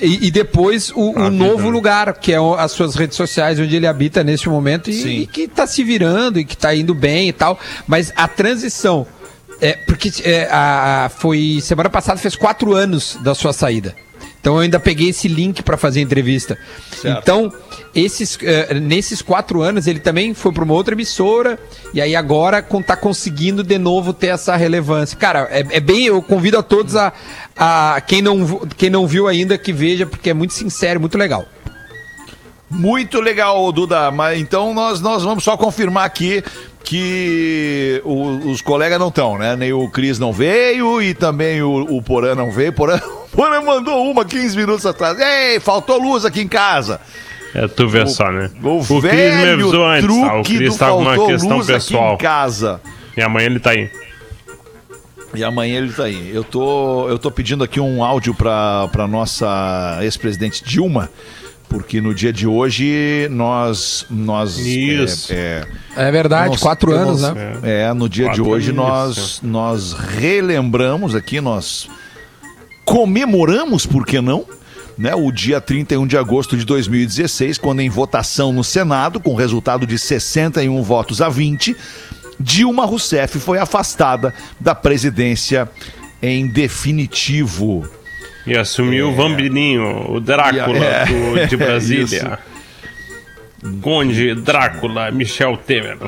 e, 0.00 0.26
e 0.26 0.30
depois 0.30 0.90
o, 0.94 1.12
novo 1.30 1.64
né? 1.64 1.70
lugar, 1.70 2.12
que 2.14 2.32
é 2.32 2.38
as 2.58 2.72
suas 2.72 2.94
redes 2.94 3.16
sociais, 3.16 3.58
onde 3.60 3.76
ele 3.76 3.86
habita 3.86 4.24
neste 4.24 4.48
momento 4.48 4.90
e, 4.90 5.22
e 5.22 5.26
que 5.26 5.46
tá 5.46 5.66
se 5.66 5.84
virando 5.84 6.38
e 6.40 6.44
que 6.44 6.56
tá 6.56 6.74
indo 6.74 6.94
bem 6.94 7.28
e 7.28 7.32
tal. 7.32 7.58
Mas 7.86 8.12
a 8.16 8.26
transição, 8.26 9.06
é, 9.60 9.74
porque 9.86 10.10
é, 10.24 10.48
a- 10.50 11.10
foi 11.16 11.60
semana 11.62 11.88
passada 11.88 12.18
fez 12.18 12.34
quatro 12.34 12.74
anos 12.74 13.16
da 13.22 13.34
sua 13.34 13.52
saída. 13.52 13.94
Então 14.40 14.54
eu 14.54 14.60
ainda 14.60 14.80
peguei 14.80 15.10
esse 15.10 15.28
link 15.28 15.62
para 15.62 15.76
fazer 15.76 16.00
a 16.00 16.02
entrevista. 16.02 16.56
Certo. 17.00 17.18
Então, 17.20 17.52
esses, 17.94 18.38
eh, 18.42 18.72
nesses 18.74 19.20
quatro 19.20 19.60
anos, 19.60 19.86
ele 19.86 20.00
também 20.00 20.32
foi 20.32 20.50
para 20.50 20.64
uma 20.64 20.72
outra 20.72 20.94
emissora, 20.94 21.58
e 21.92 22.00
aí 22.00 22.16
agora 22.16 22.62
com, 22.62 22.80
tá 22.80 22.96
conseguindo 22.96 23.62
de 23.62 23.76
novo 23.78 24.14
ter 24.14 24.28
essa 24.28 24.56
relevância. 24.56 25.16
Cara, 25.18 25.46
é, 25.50 25.66
é 25.76 25.80
bem. 25.80 26.06
Eu 26.06 26.22
convido 26.22 26.56
a 26.58 26.62
todos 26.62 26.96
a. 26.96 27.12
a 27.54 28.00
quem, 28.06 28.22
não, 28.22 28.60
quem 28.78 28.88
não 28.88 29.06
viu 29.06 29.28
ainda 29.28 29.58
que 29.58 29.72
veja, 29.74 30.06
porque 30.06 30.30
é 30.30 30.34
muito 30.34 30.54
sincero, 30.54 30.98
muito 31.00 31.18
legal. 31.18 31.44
Muito 32.70 33.20
legal, 33.20 33.70
Duda. 33.72 34.10
Mas 34.10 34.40
então 34.40 34.72
nós, 34.72 35.00
nós 35.00 35.22
vamos 35.22 35.42
só 35.44 35.56
confirmar 35.56 36.04
aqui 36.06 36.42
que 36.84 38.00
o- 38.04 38.50
os 38.50 38.62
colegas 38.62 38.98
não 38.98 39.08
estão, 39.08 39.36
né? 39.36 39.54
Nem 39.56 39.72
o 39.72 39.88
Cris 39.90 40.18
não 40.18 40.32
veio 40.32 41.02
e 41.02 41.12
também 41.12 41.60
o, 41.62 41.96
o 41.96 42.02
Porã 42.02 42.34
não 42.34 42.50
veio. 42.50 42.72
Porã, 42.72 42.98
Porã 43.32 43.60
mandou 43.62 44.10
uma 44.10 44.24
15 44.24 44.56
minutos 44.56 44.84
atrás. 44.86 45.18
Ei, 45.18 45.60
faltou 45.60 45.98
luz 46.00 46.24
aqui 46.24 46.40
em 46.40 46.48
casa. 46.48 47.00
É, 47.54 47.66
tu 47.66 47.88
vê 47.88 48.06
só, 48.06 48.30
né? 48.30 48.50
O, 48.62 48.78
Cris 48.78 48.90
me 48.90 49.00
velho 49.00 49.52
avisou 49.54 49.84
antes, 49.86 50.06
tá? 50.06 50.12
O 50.12 50.42
truque 50.42 50.56
Cris 50.58 50.72
do 50.72 50.78
tava 50.78 50.92
com 50.92 50.98
uma 51.00 51.10
faltou 51.14 51.26
questão 51.28 51.56
luz 51.56 51.66
pessoal. 51.66 52.04
aqui 52.06 52.14
em 52.14 52.18
casa. 52.26 52.80
E 53.16 53.22
amanhã 53.22 53.46
ele 53.46 53.60
tá 53.60 53.70
aí. 53.70 53.90
E 55.34 55.44
amanhã 55.44 55.78
ele 55.78 55.92
tá 55.92 56.04
aí. 56.04 56.30
Eu 56.34 56.42
tô, 56.44 57.08
eu 57.08 57.18
tô 57.18 57.30
pedindo 57.30 57.62
aqui 57.62 57.80
um 57.80 58.02
áudio 58.04 58.34
pra, 58.34 58.88
pra 58.88 59.06
nossa 59.06 59.98
ex-presidente 60.02 60.64
Dilma, 60.64 61.08
porque 61.68 62.00
no 62.00 62.12
dia 62.14 62.32
de 62.32 62.46
hoje 62.48 63.28
nós. 63.30 64.04
nós 64.10 64.58
Isso. 64.58 65.32
É, 65.32 65.64
é, 65.96 66.08
É 66.08 66.10
verdade, 66.10 66.50
Nós 66.50 66.60
quatro 66.60 66.92
temos- 66.92 67.22
anos, 67.22 67.36
né? 67.36 67.58
é, 67.62 67.92
no 67.92 68.08
dia 68.08 68.24
de 68.30 68.40
Quatro 68.40 68.48
hoje 68.48 68.70
anos, 68.70 68.80
nós, 68.84 69.40
nós 69.42 69.92
relembramos 69.92 71.14
aqui, 71.14 71.40
nós 71.40 71.88
comemoramos, 72.90 73.86
por 73.86 74.04
que 74.04 74.20
não? 74.20 74.44
Né, 74.98 75.14
o 75.14 75.30
dia 75.30 75.60
31 75.60 76.06
de 76.08 76.18
agosto 76.18 76.56
de 76.56 76.64
2016, 76.64 77.56
quando 77.56 77.80
em 77.80 77.88
votação 77.88 78.52
no 78.52 78.64
Senado, 78.64 79.20
com 79.20 79.34
resultado 79.36 79.86
de 79.86 79.96
61 79.96 80.82
votos 80.82 81.22
a 81.22 81.28
20, 81.28 81.74
Dilma 82.38 82.84
Rousseff 82.84 83.38
foi 83.38 83.58
afastada 83.58 84.34
da 84.58 84.74
presidência 84.74 85.70
em 86.20 86.48
definitivo. 86.48 87.88
E 88.46 88.56
assumiu 88.56 89.10
o 89.10 89.14
Vampirinho, 89.14 90.10
o 90.12 90.20
Drácula 90.20 90.84
É, 90.84 91.04
do- 91.06 91.46
de 91.46 91.54
é 91.54 91.56
Brasília. 91.56 92.38
Conde 93.80 94.34
Drácula, 94.34 95.10
Michel 95.12 95.56
Temer. 95.56 95.98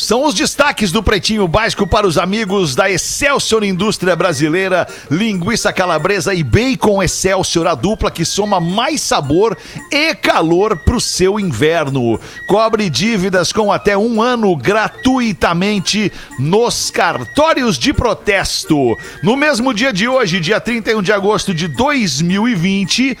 São 0.00 0.24
os 0.24 0.34
destaques 0.34 0.90
do 0.90 1.02
Pretinho 1.02 1.46
Básico 1.46 1.86
para 1.86 2.06
os 2.06 2.16
amigos 2.16 2.74
da 2.74 2.90
Excelsior 2.90 3.62
Indústria 3.62 4.16
Brasileira. 4.16 4.88
Linguiça 5.10 5.74
calabresa 5.74 6.32
e 6.32 6.42
bacon 6.42 7.02
Excelsior, 7.02 7.66
a 7.66 7.74
dupla 7.74 8.10
que 8.10 8.24
soma 8.24 8.58
mais 8.58 9.02
sabor 9.02 9.56
e 9.92 10.14
calor 10.14 10.78
para 10.78 10.96
o 10.96 11.00
seu 11.00 11.38
inverno. 11.38 12.18
Cobre 12.48 12.88
dívidas 12.88 13.52
com 13.52 13.70
até 13.70 13.96
um 13.96 14.22
ano 14.22 14.56
gratuitamente 14.56 16.10
nos 16.38 16.90
cartórios 16.90 17.78
de 17.78 17.92
protesto. 17.92 18.96
No 19.22 19.36
mesmo 19.36 19.74
dia 19.74 19.92
de 19.92 20.08
hoje, 20.08 20.40
dia 20.40 20.60
31 20.60 21.02
de 21.02 21.12
agosto 21.12 21.52
de 21.52 21.68
2020. 21.68 23.18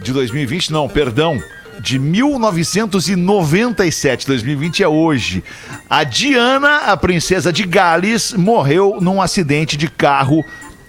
de 0.00 0.12
2020, 0.12 0.72
não, 0.72 0.88
perdão, 0.88 1.42
de 1.82 1.98
1997. 1.98 4.26
2020 4.26 4.82
é 4.82 4.88
hoje. 4.88 5.44
A 5.90 6.04
Diana, 6.04 6.76
a 6.86 6.96
princesa 6.96 7.52
de 7.52 7.64
Gales, 7.64 8.32
morreu 8.32 8.96
num 9.00 9.20
acidente 9.20 9.76
de 9.76 9.90
carro 9.90 10.42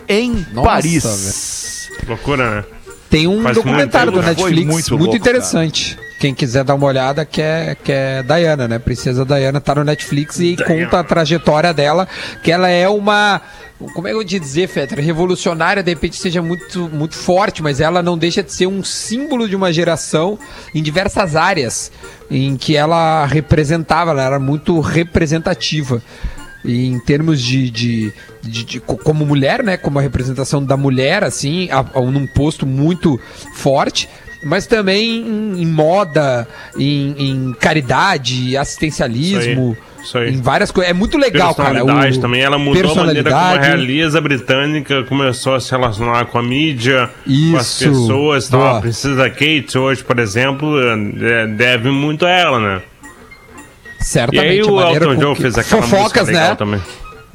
em 0.08 0.46
Nossa, 0.54 0.70
Paris. 0.70 1.90
Loucura, 2.08 2.58
né? 2.58 2.64
Tem 3.10 3.28
um 3.28 3.44
Faz 3.44 3.56
documentário 3.56 4.12
do 4.12 4.22
Netflix 4.22 4.66
muito 4.66 4.72
muito, 4.72 4.96
louco, 4.96 5.16
interessante. 5.16 5.98
Quem 6.20 6.34
quiser 6.34 6.64
dar 6.64 6.76
uma 6.76 6.88
olhada, 6.88 7.26
que 7.26 7.42
é, 7.42 7.76
que 7.76 7.92
é 7.92 8.24
Diana, 8.24 8.68
né? 8.68 8.80
Princesa 8.80 9.26
Diana 9.26 9.60
tá 9.60 9.76
no 9.76 9.84
Netflix 9.84 10.40
e 10.40 10.56
conta 10.56 11.00
a 11.00 11.04
trajetória 11.04 11.74
dela, 11.74 12.08
que 12.42 12.52
ela 12.52 12.70
é 12.70 12.88
uma. 12.88 13.42
Como 13.94 14.08
é 14.08 14.12
que 14.12 14.18
eu 14.18 14.24
te 14.26 14.40
dizer, 14.40 14.68
Fetter? 14.68 15.00
Revolucionária, 15.00 15.84
de 15.84 15.90
repente 15.92 16.16
seja 16.16 16.42
muito, 16.42 16.90
muito 16.90 17.16
forte, 17.16 17.62
mas 17.64 17.80
ela 17.82 18.02
não 18.04 18.18
deixa 18.18 18.42
de 18.44 18.52
ser 18.54 18.68
um 18.68 18.84
símbolo 18.84 19.48
de 19.48 19.56
uma 19.56 19.72
geração 19.74 20.38
em 20.74 20.82
diversas 20.82 21.36
áreas 21.36 21.92
em 22.30 22.56
que 22.58 22.76
ela 22.76 23.26
representava, 23.26 24.12
ela 24.12 24.24
era 24.24 24.40
muito 24.40 24.80
representativa. 24.80 26.02
E 26.66 26.86
em 26.88 26.98
termos 27.00 27.42
de, 27.42 27.70
de, 27.70 28.14
de- 28.42 28.64
de- 28.64 28.80
co- 28.80 28.98
como 28.98 29.26
mulher, 29.26 29.62
né, 29.64 29.76
como 29.76 30.00
a 30.00 30.02
representação 30.02 30.64
da 30.64 30.78
mulher, 30.78 31.24
assim, 31.24 31.70
a, 31.70 31.80
a- 31.80 32.02
num 32.02 32.26
posto 32.26 32.66
muito 32.66 33.20
forte, 33.54 34.08
mas 34.46 34.66
também 34.66 35.28
em, 35.28 35.62
em 35.62 35.66
moda, 35.66 36.48
em, 36.78 37.16
em 37.18 37.54
caridade, 37.60 38.56
assistencialismo, 38.56 39.72
Isso 39.74 39.82
aí. 39.82 39.93
Em 40.30 40.42
várias 40.42 40.72
coisas. 40.72 40.90
É 40.92 40.94
muito 40.94 41.18
legal, 41.18 41.54
cara. 41.56 41.84
O- 41.84 42.20
também, 42.20 42.42
ela 42.42 42.58
mudou 42.58 42.92
a 42.92 42.96
maneira 43.06 43.30
como 43.32 43.42
a 43.44 43.60
realeza 43.60 44.20
britânica 44.22 45.04
começou 45.04 45.56
a 45.56 45.60
se 45.60 45.72
relacionar 45.72 46.26
com 46.26 46.38
a 46.40 46.44
mídia, 46.44 47.10
com 47.26 47.58
as 47.58 47.68
Isso, 47.82 47.90
pessoas. 47.90 48.48
Então, 48.48 48.60
boa. 48.60 48.78
a 48.78 48.82
princesa 48.82 49.30
Kate 49.30 49.78
hoje, 49.78 50.04
por 50.04 50.20
exemplo, 50.20 50.76
é, 50.80 51.48
deve 51.48 51.90
muito 51.90 52.26
a 52.26 52.30
ela, 52.30 52.60
né? 52.60 52.82
E 54.00 54.04
Certamente. 54.04 54.50
aí 54.52 54.60
a 54.60 54.66
o 54.66 54.82
Elton 54.82 55.16
John 55.16 55.36
que- 55.36 55.42
fez 55.42 55.58
aquela 55.58 55.82
Fofocas, 55.82 56.28
né? 56.28 56.56
também. 56.56 56.82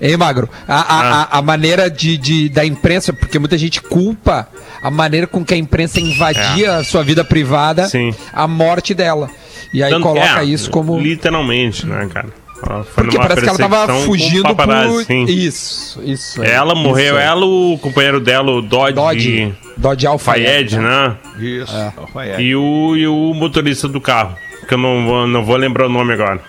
Ei, 0.01 0.17
Magro, 0.17 0.49
a, 0.69 0.75
a, 0.77 1.01
Ah. 1.01 1.29
a, 1.33 1.39
a 1.39 1.43
maneira 1.43 1.91
de, 1.91 2.17
de- 2.17 2.49
da 2.49 2.65
imprensa, 2.65 3.13
porque 3.13 3.37
muita 3.39 3.59
gente 3.59 3.81
culpa 3.83 4.47
a 4.81 4.91
maneira 4.93 5.27
com 5.27 5.45
que 5.45 5.55
a 5.55 5.57
imprensa 5.57 5.99
invadia 6.01 6.77
a 6.77 6.85
sua 6.85 7.03
vida 7.03 7.25
privada, 7.25 7.83
É. 7.83 7.87
Sim. 7.89 8.15
a 8.33 8.47
morte 8.47 8.95
dela. 8.95 9.29
E 9.75 9.83
aí 9.83 9.91
Tanto- 9.91 10.05
coloca 10.05 10.41
é, 10.41 10.45
isso 10.45 10.71
como. 10.71 10.99
Literalmente, 11.01 11.85
né, 11.85 12.09
cara? 12.13 12.29
Ela 12.67 12.85
foi 12.85 13.05
Porque 13.05 13.17
parece 13.17 13.43
que 13.43 13.49
ela 13.49 13.59
tava 13.59 13.95
fugindo 14.01 14.43
paparazzi, 14.43 14.93
por. 14.93 15.05
sim. 15.05 15.25
Isso, 15.25 16.03
isso. 16.05 16.43
aí, 16.43 16.51
Ela 16.51 16.75
morreu, 16.75 17.15
isso 17.15 17.17
aí. 17.17 17.25
ela, 17.25 17.47
o 17.47 17.79
companheiro 17.81 18.21
dela, 18.21 18.51
o 18.51 18.61
Dodge, 18.63 18.95
Dodge. 18.95 19.55
Dodge 19.77 20.07
Alfa. 20.07 20.33
Fayed, 20.33 20.79
né? 20.79 21.17
Isso. 21.39 21.73
É. 22.17 22.43
E, 22.43 22.55
o, 22.57 22.97
e 22.97 23.07
o 23.07 23.33
motorista 23.35 23.87
do 23.87 24.01
carro, 24.01 24.37
que 24.67 24.75
eu 24.75 24.79
não 24.79 25.07
vou, 25.07 25.27
não 25.27 25.45
vou 25.45 25.57
lembrar 25.57 25.87
o 25.87 25.89
nome 25.89 26.13
agora. 26.13 26.41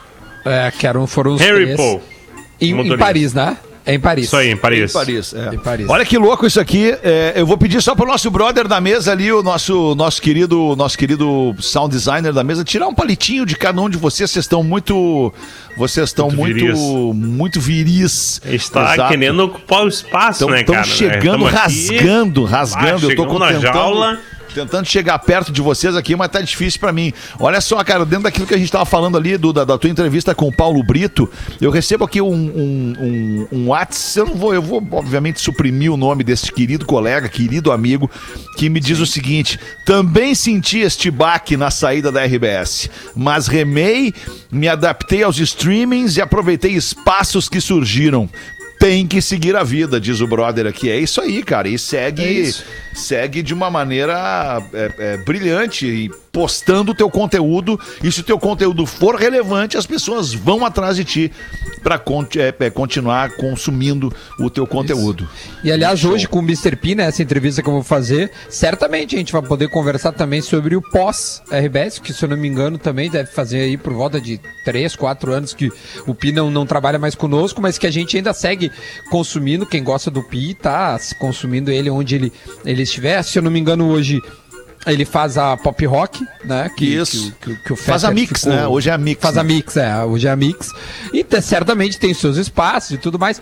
É, 0.46 0.72
que 0.72 0.88
eram, 0.88 1.06
foram 1.06 1.34
os 1.36 1.42
Harry 1.42 1.64
três. 1.66 1.78
Paul. 1.78 2.02
Em, 2.60 2.72
em. 2.94 2.98
Paris, 2.98 3.34
né? 3.34 3.56
É 3.90 3.94
em 3.96 4.00
Paris. 4.00 4.26
Isso 4.26 4.38
aí, 4.38 4.52
em 4.52 4.56
Paris. 4.58 4.92
Em 4.92 4.94
Paris, 4.94 5.34
é. 5.34 5.56
Em 5.56 5.58
Paris. 5.58 5.90
Olha 5.90 6.06
que 6.06 6.16
louco 6.16 6.46
isso 6.46 6.60
aqui. 6.60 6.96
É, 7.02 7.34
eu 7.36 7.46
vou 7.48 7.58
pedir 7.58 7.82
só 7.82 7.96
pro 7.96 8.06
nosso 8.06 8.30
brother 8.30 8.68
da 8.68 8.80
mesa 8.80 9.12
ali, 9.12 9.32
o 9.32 9.42
nosso, 9.42 9.96
nosso 9.96 10.22
querido 10.22 10.76
nosso 10.76 10.96
querido 10.96 11.56
sound 11.60 11.90
designer 11.96 12.32
da 12.32 12.44
mesa, 12.44 12.64
tirar 12.64 12.88
um 12.88 12.94
palitinho 12.94 13.48
de 13.48 13.56
cada 13.56 13.82
um 13.82 13.90
de 13.90 13.98
vocês. 13.98 14.30
Vocês 14.30 14.46
estão 14.46 14.62
muito. 14.62 15.34
Vocês 15.76 16.10
estão 16.10 16.30
Muito 16.30 16.40
muito. 16.40 16.54
viris. 16.54 16.80
Muito 17.16 17.60
viris. 17.60 18.42
Está 18.46 18.94
Exato. 18.94 19.10
querendo 19.12 19.40
ocupar 19.46 19.86
o 19.86 19.88
espaço, 19.88 20.44
Estão 20.44 20.50
né, 20.50 20.64
cara? 20.64 20.84
chegando, 20.84 21.22
Tamo 21.24 21.48
aqui, 21.48 21.56
rasgando, 21.56 22.44
rasgando. 22.44 22.86
Ah, 22.88 22.92
eu 22.92 23.00
tô 23.00 23.08
chegamos 23.10 23.40
na 23.40 23.54
jaula. 23.54 24.20
Tentando 24.54 24.86
chegar 24.86 25.18
perto 25.20 25.52
de 25.52 25.62
vocês 25.62 25.96
aqui, 25.96 26.16
mas 26.16 26.30
tá 26.30 26.42
difícil 26.42 26.80
pra 26.80 26.92
mim. 26.92 27.14
Olha 27.40 27.62
só, 27.62 27.84
cara, 27.84 28.06
dentro 28.06 28.24
daquilo 28.24 28.48
que 28.48 28.54
a 28.54 28.58
gente 28.58 28.72
tava 28.72 28.86
falando 28.86 29.18
ali, 29.18 29.38
do, 29.38 29.54
da, 29.54 29.64
da 29.64 29.78
tua 29.78 29.90
entrevista 29.90 30.34
com 30.36 30.48
o 30.48 30.52
Paulo 30.52 30.84
Brito, 30.84 31.30
eu 31.62 31.72
recebo 31.72 32.06
aqui 32.06 32.22
um, 32.22 32.34
um, 32.34 32.94
um, 33.00 33.48
um 33.52 33.68
WhatsApp, 33.70 34.20
eu 34.20 34.26
não 34.26 34.36
vou, 34.36 34.54
eu 34.54 34.62
vou 34.62 34.86
obviamente 34.92 35.40
suprimir 35.40 35.92
o 35.92 35.98
nome 35.98 36.24
desse 36.24 36.52
querido 36.52 36.86
colega, 36.86 37.30
querido 37.30 37.72
amigo, 37.72 38.10
que 38.58 38.70
me 38.70 38.80
diz 38.80 39.00
o 39.00 39.06
seguinte: 39.06 39.60
também 39.86 40.36
senti 40.36 40.80
este 40.80 41.10
baque 41.10 41.56
na 41.56 41.72
saída 41.72 42.12
da 42.12 42.24
RBS, 42.24 42.90
mas 43.16 43.48
remei, 43.48 44.14
me 44.52 44.68
adaptei 44.68 45.24
aos 45.24 45.40
streamings 45.40 46.18
e 46.18 46.22
aproveitei 46.22 46.74
espaços 46.74 47.48
que 47.48 47.62
surgiram. 47.62 48.30
Tem 48.80 49.06
que 49.06 49.22
seguir 49.22 49.58
a 49.58 49.64
vida, 49.64 50.00
diz 50.00 50.22
o 50.22 50.28
brother 50.28 50.66
aqui. 50.66 50.90
É 50.90 50.98
isso 50.98 51.20
aí, 51.20 51.44
cara. 51.44 51.68
E 51.68 51.78
segue, 51.78 52.50
É 52.50 52.96
segue 52.96 53.42
de 53.42 53.54
uma 53.54 53.70
maneira 53.70 54.64
é, 54.74 54.92
é, 54.98 55.18
brilhante 55.18 55.86
e 55.86 56.10
postando 56.40 56.94
o 56.94 56.96
teu 56.96 57.10
conteúdo. 57.10 57.78
E 58.02 58.10
se 58.10 58.22
o 58.22 58.24
teu 58.24 58.40
conteúdo 58.40 58.86
for 58.86 59.16
relevante, 59.16 59.76
as 59.76 59.86
pessoas 59.86 60.34
vão 60.34 60.66
atrás 60.66 60.96
de 60.96 61.04
ti 61.04 61.32
para 61.84 62.00
continuar 62.72 63.32
consumindo 63.36 64.14
o 64.40 64.50
teu 64.50 64.66
conteúdo. 64.66 65.28
E 65.66 65.70
aliás, 65.70 66.06
hoje 66.06 66.30
com 66.30 66.40
o 66.40 66.42
Mr. 66.42 66.78
P, 66.78 66.96
né, 66.96 67.04
essa 67.08 67.22
entrevista 67.22 67.62
que 67.62 67.68
eu 67.68 67.74
vou 67.74 67.84
fazer, 67.84 68.32
certamente 68.48 69.16
a 69.16 69.18
gente 69.18 69.34
vai 69.34 69.42
poder 69.42 69.70
conversar 69.70 70.14
também 70.14 70.42
sobre 70.42 70.78
o 70.78 70.82
pós-RBS, 70.82 72.00
que 72.00 72.14
se 72.14 72.24
eu 72.24 72.30
não 72.30 72.38
me 72.38 72.48
engano 72.48 72.78
também 72.78 73.10
deve 73.10 73.30
fazer 73.32 73.60
aí 73.60 73.78
por 73.78 73.92
volta 73.92 74.22
de 74.22 74.40
3, 74.64 74.96
4 74.96 75.34
anos 75.34 75.54
que 75.54 75.70
o 76.08 76.16
Pi 76.16 76.32
não, 76.32 76.50
não 76.50 76.66
trabalha 76.66 76.98
mais 76.98 77.16
conosco, 77.16 77.62
mas 77.62 77.78
que 77.78 77.88
a 77.88 77.92
gente 77.92 78.16
ainda 78.16 78.32
segue 78.32 78.72
consumindo, 79.12 79.66
quem 79.66 79.84
gosta 79.84 80.10
do 80.10 80.24
Pi 80.24 80.54
tá 80.54 80.98
consumindo 81.20 81.70
ele 81.70 81.90
onde 81.90 82.16
ele, 82.16 82.34
ele 82.64 82.84
estiver. 82.84 83.22
Se 83.24 83.40
eu 83.40 83.44
não 83.44 83.52
me 83.52 83.60
engano, 83.60 83.90
hoje 83.90 84.22
ele 84.88 85.04
faz 85.06 85.38
a 85.38 85.58
pop 85.58 85.86
rock, 85.86 86.26
né? 86.44 86.70
Que, 86.76 86.86
Isso. 86.86 87.34
Que, 87.42 87.56
que, 87.56 87.64
que 87.64 87.74
o 87.74 87.76
Faz 87.76 88.04
a 88.04 88.12
mix, 88.12 88.42
ficou- 88.42 88.54
né? 88.56 88.66
Hoje 88.68 88.90
é 88.90 88.94
a 88.94 88.98
mix. 88.98 89.22
Faz 89.22 89.36
né? 89.36 89.42
a 89.42 89.44
mix, 89.44 89.78
é. 89.78 90.04
Hoje 90.06 90.28
é 90.28 90.32
a 90.32 90.36
mix. 90.36 90.72
E 91.14 91.24
te- 91.24 91.42
certamente 91.42 92.00
tem 92.00 92.14
seus 92.14 92.38
espaços 92.38 92.92
e 92.92 92.98
tudo 92.98 93.20
mais. 93.20 93.42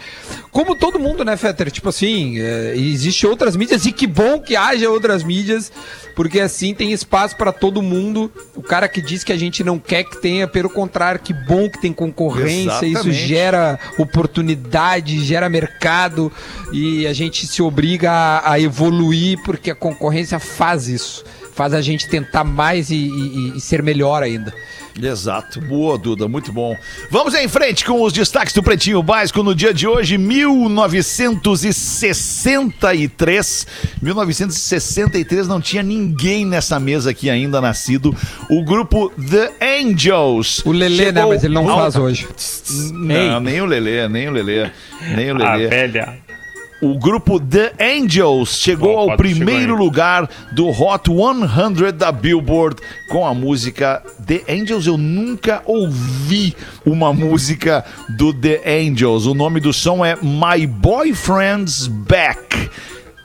Como 0.52 0.76
todo 0.76 0.98
mundo, 1.00 1.24
né, 1.24 1.38
Fetter? 1.38 1.70
Tipo 1.70 1.90
assim, 1.90 2.40
é, 2.40 2.74
existe 2.76 3.26
outras 3.28 3.56
mídias 3.56 3.86
e 3.86 3.92
que 3.92 4.08
bom 4.08 4.40
que 4.40 4.56
haja 4.56 4.90
outras 4.90 5.24
mídias, 5.24 5.72
porque 6.16 6.40
assim 6.40 6.74
tem 6.74 6.92
espaço 6.92 7.36
para 7.38 7.52
todo 7.52 7.82
mundo. 7.82 8.32
O 8.56 8.64
cara 8.64 8.88
que 8.90 9.00
diz 9.02 9.24
que 9.24 9.32
a 9.32 9.38
gente 9.38 9.64
não 9.64 9.78
quer 9.78 10.04
que 10.04 10.18
tenha, 10.20 10.48
pelo 10.48 10.70
contrário, 10.70 11.20
que 11.22 11.34
bom 11.34 11.70
que 11.70 11.80
tem 11.80 11.94
concorrência. 11.94 12.72
Isso 12.78 12.86
Exatamente. 12.86 13.28
gera 13.28 13.80
oportunidade, 13.98 15.24
gera 15.24 15.48
mercado 15.50 16.32
e 16.74 17.06
a 17.08 17.14
gente 17.14 17.46
se 17.48 17.62
obriga 17.62 18.12
a, 18.12 18.54
a 18.54 18.60
evoluir 18.60 19.38
porque 19.44 19.72
a 19.72 19.76
concorrência 19.76 20.40
faz 20.40 20.88
isso. 20.88 21.24
Faz 21.58 21.74
a 21.74 21.82
gente 21.82 22.08
tentar 22.08 22.44
mais 22.46 22.90
e- 22.92 22.96
e- 22.96 23.54
e- 23.58 23.60
ser 23.60 23.82
melhor 23.84 24.22
ainda. 24.24 24.54
Exato. 25.02 25.60
Boa, 25.62 25.98
Duda, 25.98 26.28
muito 26.28 26.52
bom. 26.52 26.76
Vamos 27.12 27.34
em 27.36 27.48
frente 27.48 27.84
com 27.86 28.02
os 28.02 28.12
destaques 28.14 28.54
do 28.54 28.64
Pretinho 28.64 29.02
Básico 29.04 29.44
no 29.44 29.54
dia 29.54 29.72
de 29.74 29.86
hoje, 29.88 30.18
1963. 32.58 33.68
1963 34.02 35.48
não 35.48 35.62
tinha 35.62 35.84
ninguém 35.84 36.46
nessa 36.46 36.80
mesa 36.80 37.12
aqui 37.12 37.30
ainda 37.30 37.62
nascido. 37.62 38.16
O 38.50 38.64
grupo 38.64 39.12
The 39.30 39.52
Angels. 39.82 40.64
O 40.66 40.72
Lelê, 40.72 41.12
né? 41.12 41.20
chegou 41.22 41.34
Mas 41.34 41.44
ele 41.44 41.54
não 41.54 41.70
ao- 41.70 41.80
faz 41.80 41.96
hoje. 41.96 42.28
Não, 42.94 43.40
nem 43.40 43.62
o 43.62 43.66
Lelê, 43.66 44.08
nem 44.08 44.28
o 44.28 44.32
Lelê. 44.32 44.70
Nem 45.16 45.32
o 45.32 45.36
A 45.46 45.56
Lelê. 45.56 45.68
velha. 45.68 46.18
O 46.80 46.98
grupo 47.00 47.40
The 47.40 47.74
Angels 47.80 48.60
chegou 48.60 48.94
Ó, 48.94 49.00
ao 49.00 49.06
chegou 49.06 49.18
primeiro 49.18 49.74
aí. 49.74 49.80
lugar 49.80 50.30
do 50.52 50.68
Hot 50.70 51.10
100 51.10 51.92
da 51.94 52.12
Billboard 52.12 52.80
com 53.10 53.26
a 53.26 53.34
música 53.34 54.04
The 54.28 54.44
Angels. 54.48 54.86
Eu 54.86 54.96
nunca 54.98 55.64
ouvi 55.66 56.56
uma 56.86 57.12
música 57.12 57.84
do 58.10 58.32
The 58.32 58.62
Angels. 58.64 59.26
O 59.26 59.34
nome 59.34 59.60
do 59.60 59.74
som 59.74 60.06
é 60.06 60.16
My 60.22 60.68
Boyfriend's 60.68 61.88
Back. 61.88 62.70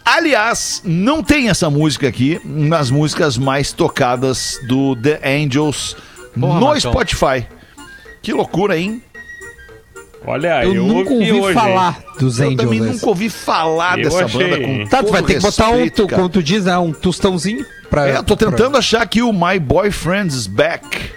Aliás, 0.05 0.83
não 0.85 1.23
tem 1.23 1.49
essa 1.51 1.69
música 1.69 2.09
aqui 2.09 2.41
nas 2.45 2.91
músicas 2.91 3.37
mais 3.37 3.71
tocadas 3.73 4.59
do 4.67 4.97
The 4.97 5.21
Angels 5.25 5.95
Porra, 6.35 6.59
no 6.59 6.67
Marcão. 6.69 6.91
Spotify. 6.91 7.47
Que 8.23 8.33
loucura, 8.33 8.79
hein? 8.79 9.03
Olha, 10.27 10.65
Eu, 10.65 10.75
eu, 10.75 10.85
nunca 10.85 11.11
ouvi 11.13 11.33
hoje, 11.33 11.55
falar 11.55 11.99
dos 12.19 12.39
Eu 12.39 12.47
Angels. 12.47 12.63
também 12.63 12.79
esse. 12.81 12.93
nunca 12.93 13.07
ouvi 13.09 13.29
falar 13.29 13.99
Eu 13.99 14.05
dessa 14.05 14.25
achei. 14.25 14.49
banda 14.51 14.61
com 14.65 14.87
Tá, 14.87 15.03
tu 15.03 15.11
vai 15.13 15.23
ter 15.23 15.35
que 15.35 15.41
botar 15.41 15.71
um, 15.71 15.89
tu, 15.89 16.09
como 16.09 16.29
tu 16.29 16.43
diz, 16.43 16.65
né, 16.65 16.79
um 16.79 16.93
tostãozinho 16.93 17.65
pra. 17.91 18.09
É, 18.09 18.17
eu 18.19 18.23
tô 18.23 18.37
pra- 18.37 18.51
tentando 18.51 18.77
achar 18.79 19.03
aqui 19.03 19.21
o 19.23 19.33
My 19.33 19.59
Boyfriend's 19.59 20.47
Back. 20.47 21.11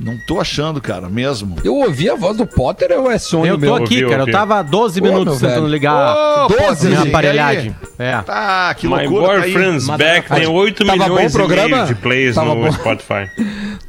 Não 0.00 0.16
tô 0.28 0.40
achando, 0.40 0.80
cara, 0.80 1.08
mesmo. 1.08 1.56
Eu 1.64 1.74
ouvi 1.74 2.08
a 2.08 2.14
voz 2.14 2.36
do 2.36 2.46
Potter 2.46 2.92
ou 2.96 3.10
é 3.10 3.18
sonho 3.18 3.46
Eu 3.46 3.54
tô 3.56 3.60
meu? 3.62 3.74
aqui, 3.74 3.96
Ouvi, 3.96 4.08
cara. 4.08 4.20
ouvi. 4.20 4.30
Eu 4.30 4.38
tava 4.38 4.58
há 4.60 4.62
12 4.62 5.00
Ô, 5.00 5.02
minutos 5.02 5.40
tentando 5.40 5.54
velho. 5.62 5.66
ligar 5.66 6.14
Ô, 6.44 6.46
12 6.48 6.62
Potter, 6.64 6.88
minha 6.90 7.02
aí? 7.02 7.08
aparelhagem. 7.08 7.76
É. 7.98 8.12
Ah, 8.28 8.72
que 8.78 8.86
My 8.86 9.08
loucura. 9.08 9.26
tá 9.26 9.32
aí. 9.44 9.52
Boyfriend's 9.52 9.86
Mas- 9.88 9.98
Back 9.98 10.28
tem 10.32 10.46
8 10.46 10.84
Tava 10.86 10.98
bom 10.98 11.04
milhões 11.04 11.32
e 11.34 11.36
programa? 11.36 11.84
de 11.84 11.94
plays 11.96 12.36
Tava 12.36 12.54
no 12.54 12.62
bom. 12.62 12.70
Spotify. 12.72 13.28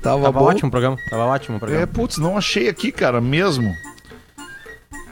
Tava 0.01 0.21
Tava 0.23 0.31
bom. 0.31 0.45
ótimo 0.45 0.67
o 0.69 0.71
programa. 0.71 0.97
Tava 1.11 1.25
ótimo 1.25 1.55
o 1.55 1.57
É, 1.57 1.59
programa. 1.59 1.88
putz, 1.88 2.17
não 2.17 2.35
achei 2.35 2.67
aqui, 2.67 2.91
cara, 2.91 3.21
mesmo. 3.21 3.71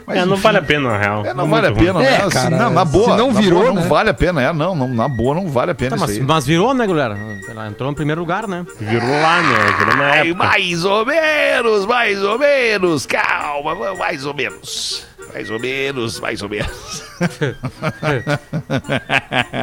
Mas, 0.07 0.19
É, 0.19 0.25
não 0.25 0.35
enfim. 0.35 0.43
vale 0.43 0.57
a 0.57 0.61
pena, 0.61 0.89
na 0.89 0.97
real. 0.97 1.25
É, 1.25 1.33
não 1.33 1.45
É 1.45 1.49
vale 1.49 1.67
a 1.67 1.71
pena, 1.73 1.99
né? 1.99 2.05
É, 2.13 2.17
Assim, 2.21 2.29
cara, 2.29 2.49
na, 2.49 2.69
na 2.69 2.85
boa. 2.85 3.11
se 3.11 3.17
não 3.17 3.31
na 3.33 3.41
virou, 3.41 3.59
boa, 3.63 3.73
né? 3.73 3.81
não 3.81 3.89
vale 3.89 4.09
a 4.09 4.13
pena. 4.13 4.41
É, 4.41 4.53
não, 4.53 4.73
não, 4.73 4.87
na 4.87 5.07
boa 5.09 5.35
não 5.35 5.49
vale 5.49 5.71
a 5.71 5.75
pena 5.75 5.89
Tá, 5.91 5.95
isso 5.97 6.05
mas, 6.05 6.17
aí. 6.17 6.23
mas 6.23 6.45
virou, 6.45 6.73
né, 6.73 6.87
galera? 6.87 7.17
Ela 7.49 7.67
entrou 7.67 7.89
no 7.89 7.95
primeiro 7.95 8.21
lugar, 8.21 8.47
né? 8.47 8.65
Virou 8.79 9.09
lá, 9.21 9.41
né? 9.41 9.75
Virou 9.77 9.97
na 9.97 10.03
Ai, 10.05 10.29
época. 10.29 10.45
mais 10.47 10.85
ou 10.85 11.05
menos, 11.05 11.85
mais 11.85 12.23
ou 12.23 12.39
menos. 12.39 13.05
Calma, 13.05 13.75
mais 13.95 14.25
ou 14.25 14.33
menos. 14.33 15.05
Mais 15.33 15.49
ou 15.51 15.59
menos, 15.59 16.19
mais 16.21 16.41
ou 16.41 16.47
menos. 16.47 17.03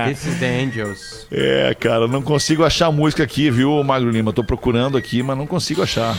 This 0.06 0.26
is 0.26 0.38
the 0.38 0.46
Angels. 0.62 1.26
É, 1.32 1.74
cara, 1.80 2.06
não 2.06 2.20
consigo 2.20 2.64
achar 2.64 2.88
a 2.88 2.92
música 2.92 3.22
aqui, 3.22 3.50
viu, 3.50 3.82
Magro 3.82 4.10
Lima? 4.10 4.30
Tô 4.32 4.44
procurando 4.44 4.98
aqui, 4.98 5.22
mas 5.22 5.38
não 5.38 5.46
consigo 5.46 5.82
achar. 5.82 6.14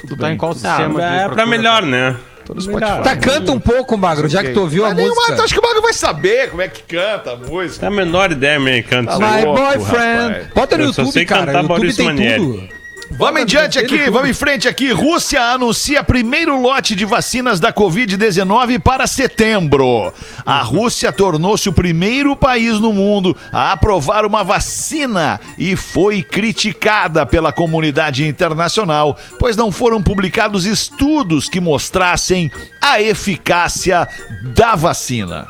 Tudo 0.00 0.16
Tá 0.16 0.26
bem. 0.26 0.34
em 0.34 0.36
qual 0.36 0.52
sistema? 0.52 1.00
é 1.02 1.28
pra 1.28 1.46
melhor, 1.46 1.82
né? 1.82 2.16
Tô 2.48 2.54
no 2.54 2.62
Spotify. 2.62 3.02
Tá, 3.02 3.14
canta 3.16 3.52
um 3.52 3.60
pouco, 3.60 3.94
Magro, 3.98 4.26
já 4.26 4.42
que 4.42 4.52
tu 4.54 4.60
ouviu 4.62 4.82
a 4.84 4.88
Mas 4.88 4.96
nenhuma- 4.96 5.14
música. 5.16 5.36
tu 5.36 5.42
acha 5.42 5.52
que 5.54 5.60
o 5.60 5.62
Magro 5.62 5.82
vai 5.82 5.92
saber 5.92 6.48
como 6.48 6.62
é 6.62 6.68
que 6.68 6.82
canta 6.82 7.32
a 7.32 7.36
música? 7.36 7.84
É 7.84 7.88
a 7.88 7.90
menor 7.90 8.32
ideia, 8.32 8.58
me 8.58 8.78
encanta. 8.78 9.12
isso 9.12 9.22
aí. 9.22 9.40
My 9.40 9.44
louco, 9.44 9.60
boyfriend. 9.62 10.32
rapaz. 10.32 10.46
Bota 10.54 10.76
no 10.78 10.82
Eu 10.84 10.86
YouTube, 10.88 11.26
cara. 11.26 11.40
cantar 11.40 11.52
YouTube 11.58 11.68
Maurício 11.68 11.96
tem 11.98 12.06
Manieri. 12.06 12.40
tudo. 12.40 12.68
Vamos 13.10 13.40
em 13.40 13.46
diante 13.46 13.78
aqui, 13.78 14.10
vamos 14.10 14.28
em 14.28 14.34
frente 14.34 14.68
aqui. 14.68 14.92
Rússia 14.92 15.42
anuncia 15.42 16.04
primeiro 16.04 16.60
lote 16.60 16.94
de 16.94 17.06
vacinas 17.06 17.58
da 17.58 17.72
Covid-19 17.72 18.78
para 18.80 19.06
setembro. 19.06 20.12
A 20.44 20.60
Rússia 20.60 21.10
tornou-se 21.10 21.68
o 21.68 21.72
primeiro 21.72 22.36
país 22.36 22.78
no 22.78 22.92
mundo 22.92 23.34
a 23.50 23.72
aprovar 23.72 24.26
uma 24.26 24.44
vacina 24.44 25.40
e 25.56 25.74
foi 25.74 26.22
criticada 26.22 27.24
pela 27.24 27.50
comunidade 27.50 28.26
internacional, 28.26 29.16
pois 29.38 29.56
não 29.56 29.72
foram 29.72 30.02
publicados 30.02 30.66
estudos 30.66 31.48
que 31.48 31.60
mostrassem 31.60 32.50
a 32.80 33.00
eficácia 33.00 34.06
da 34.54 34.74
vacina. 34.74 35.46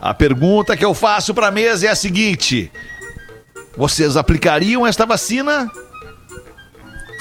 A 0.00 0.14
pergunta 0.14 0.76
que 0.76 0.84
eu 0.84 0.94
faço 0.94 1.34
para 1.34 1.48
a 1.48 1.52
mesa 1.52 1.86
é 1.86 1.90
a 1.90 1.96
seguinte: 1.96 2.70
vocês 3.76 4.16
aplicariam 4.16 4.86
esta 4.86 5.04
vacina? 5.04 5.68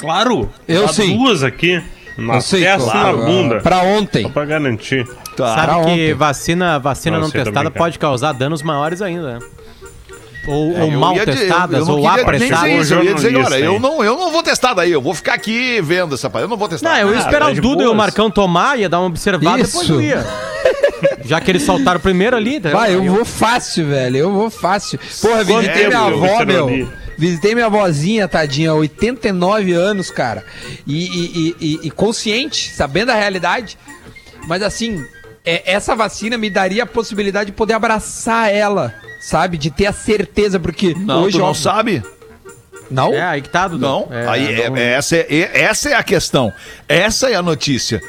Claro. 0.02 0.50
Eu 0.68 0.88
sim. 0.90 1.18
duas 1.18 1.44
aqui. 1.44 1.82
Na 2.18 2.36
Eu 2.36 2.42
sei, 2.42 2.62
testa 2.64 2.92
claro. 2.92 3.18
na 3.20 3.26
bunda. 3.26 3.60
Pra 3.62 3.78
ontem. 3.84 4.24
Só 4.24 4.30
pra 4.30 4.44
garantir. 4.46 5.08
Tá. 5.38 5.56
Sabe 5.56 5.66
Pra 5.68 5.74
que 5.76 5.80
ontem. 5.92 6.14
vacina, 6.14 6.78
vacina 6.80 7.18
Não, 7.18 7.24
não, 7.24 7.32
testada 7.32 7.72
pode 7.72 7.98
causar 7.98 8.34
danos 8.34 8.62
maiores 8.62 9.02
ainda, 9.02 9.36
né? 9.36 9.40
Ou, 10.48 10.76
É, 10.76 10.84
ou 10.84 10.92
eu 10.92 11.00
mal 11.00 11.14
dizer- 11.14 11.26
testadas, 11.38 11.80
eu 11.80 11.86
não 11.86 12.00
ou 12.00 12.08
apressadas. 12.08 12.72
isso, 12.86 12.94
eu 12.96 13.04
ia 13.04 13.14
dizer, 13.14 13.32
eu 13.64 13.80
não, 13.80 14.04
eu 14.04 14.18
não 14.18 14.32
vou 14.32 14.42
testar 14.42 14.74
daí, 14.74 14.92
eu 14.92 15.00
vou 15.02 15.14
ficar 15.14 15.36
aqui 15.36 15.80
vendo 15.82 16.16
essa 16.16 16.30
parada, 16.32 16.46
eu 16.48 16.50
não 16.50 16.58
vou 16.58 16.68
testar. 16.68 16.90
Não, 16.90 16.98
eu 16.98 17.10
ia 17.12 17.18
Ah, 17.18 17.20
esperar 17.20 17.46
tá 17.46 17.52
o 17.52 17.62
Duda 17.62 17.84
e 17.84 17.88
o. 17.88 17.94
Marcão 17.94 18.30
tomar, 18.32 18.78
ia 18.80 18.90
dar 18.90 19.00
uma 19.00 19.08
observada, 19.08 19.62
Isso. 19.62 19.72
depois 19.80 19.90
eu 19.90 20.02
ia. 20.02 20.26
Já 21.26 21.40
que 21.40 21.50
eles 21.52 21.62
saltaram 21.62 22.00
primeiro 22.00 22.36
ali, 22.36 22.60
tá? 22.60 22.70
Vai, 22.72 22.94
eu 22.96 23.04
vou 23.04 23.24
fácil, 23.24 23.88
velho. 23.88 24.18
Eu 24.18 24.32
vou 24.32 24.50
fácil. 24.50 25.00
Porra, 25.22 25.44
visitei 25.44 25.88
minha 25.88 26.00
eu 26.00 26.08
avó, 26.26 26.44
meu. 26.46 26.90
Visitei 27.22 27.54
minha 27.54 27.70
vozinha, 27.70 28.28
tadinha, 28.28 28.74
89 28.74 29.74
anos, 29.74 30.10
cara. 30.10 30.44
E, 30.88 31.06
e- 31.06 31.32
e- 31.38 31.56
e- 31.62 31.80
e 31.88 31.92
consciente, 31.92 32.72
sabendo 32.72 33.12
a 33.12 33.16
realidade. 33.16 33.78
Mas 34.48 34.64
assim, 34.64 35.06
é- 35.46 35.72
essa 35.72 35.96
vacina 35.96 36.36
me 36.36 36.50
daria 36.50 36.82
a 36.82 36.86
possibilidade 36.88 37.52
de 37.52 37.56
poder 37.56 37.74
abraçar 37.76 38.52
ela, 38.52 38.92
sabe? 39.20 39.56
De 39.56 39.70
ter 39.70 39.86
a 39.86 39.94
certeza, 39.94 40.60
porque 40.60 40.96
Não, 40.96 41.22
hoje. 41.26 41.34
tu 41.38 41.42
não 41.42 41.50
óbvio- 41.50 41.62
sabe? 41.62 42.04
Não? 42.90 43.14
É, 43.14 43.22
aí 43.22 43.42
que 43.44 43.50
tá, 43.50 43.68
Duda. 43.68 43.86
Não. 43.88 44.08
É, 44.10 44.28
Aí, 44.28 44.68
não- 44.68 44.76
é- 44.76 44.94
essa, 44.94 45.16
é, 45.16 45.28
é- 45.30 45.62
essa 45.62 45.90
é 45.90 45.94
a 45.94 46.02
questão. 46.02 46.52
Essa 46.90 47.30
é 47.30 47.36
a 47.36 47.42
notícia. 47.44 48.02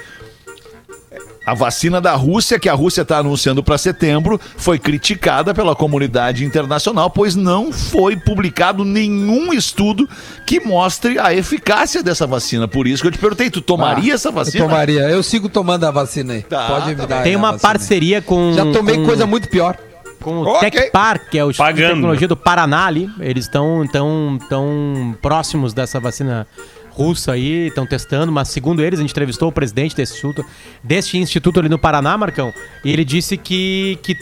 A 1.44 1.54
vacina 1.54 2.00
da 2.00 2.14
Rússia, 2.14 2.56
que 2.58 2.68
a 2.68 2.72
Rússia 2.72 3.02
está 3.02 3.18
anunciando 3.18 3.64
para 3.64 3.76
setembro, 3.76 4.40
foi 4.56 4.78
criticada 4.78 5.52
pela 5.52 5.74
comunidade 5.74 6.44
internacional, 6.44 7.10
pois 7.10 7.34
não 7.34 7.72
foi 7.72 8.14
publicado 8.16 8.84
nenhum 8.84 9.52
estudo 9.52 10.08
que 10.46 10.60
mostre 10.60 11.18
a 11.18 11.34
eficácia 11.34 12.00
dessa 12.00 12.28
vacina. 12.28 12.68
Por 12.68 12.86
isso 12.86 13.02
que 13.02 13.08
eu 13.08 13.12
te 13.12 13.18
perguntei, 13.18 13.50
tu 13.50 13.60
tomaria 13.60 14.12
Ah, 14.12 14.14
essa 14.14 14.30
vacina? 14.30 14.64
Eu 14.64 14.68
tomaria. 14.68 15.00
Eu 15.10 15.20
sigo 15.22 15.48
tomando 15.48 15.82
a 15.84 15.90
vacina 15.90 16.34
aí. 16.34 16.42
Tá, 16.42 16.66
Pode 16.68 16.90
me 16.90 16.94
tá 16.96 17.06
dar 17.06 17.22
Tem 17.24 17.34
uma 17.34 17.52
vacina 17.52 17.72
parceria 17.72 18.22
com. 18.22 18.52
Já 18.54 18.70
tomei 18.72 18.96
com- 18.98 19.04
coisa 19.04 19.26
muito 19.26 19.48
pior. 19.48 19.76
com 20.22 20.36
o 20.42 20.46
Ok. 20.46 20.70
Tech 20.70 20.92
Park, 20.92 21.22
que 21.30 21.36
é 21.38 21.44
o 21.44 21.50
Instituto 21.50 21.74
de 21.74 21.80
Pagando. 21.82 21.94
Tecnologia 21.96 22.28
do 22.28 22.36
Paraná 22.36 22.86
ali. 22.86 23.10
Eles 23.18 23.46
estão 23.46 23.84
tão, 23.90 24.38
tão 24.48 25.16
próximos 25.20 25.74
dessa 25.74 25.98
vacina 25.98 26.46
russa 26.94 27.32
aí, 27.32 27.68
estão 27.68 27.86
testando, 27.86 28.30
mas 28.30 28.48
segundo 28.48 28.82
eles, 28.82 28.98
a 28.98 29.02
gente 29.02 29.10
entrevistou 29.12 29.48
o 29.48 29.52
presidente 29.52 29.96
desse 29.96 30.12
instituto, 30.12 30.44
deste 30.84 31.16
instituto 31.18 31.58
ali 31.58 31.68
no 31.68 31.78
Paraná, 31.78 32.16
Marcão, 32.18 32.52
e 32.84 32.92
ele 32.92 33.04
disse 33.04 33.36
que, 33.36 33.98
que 34.02 34.16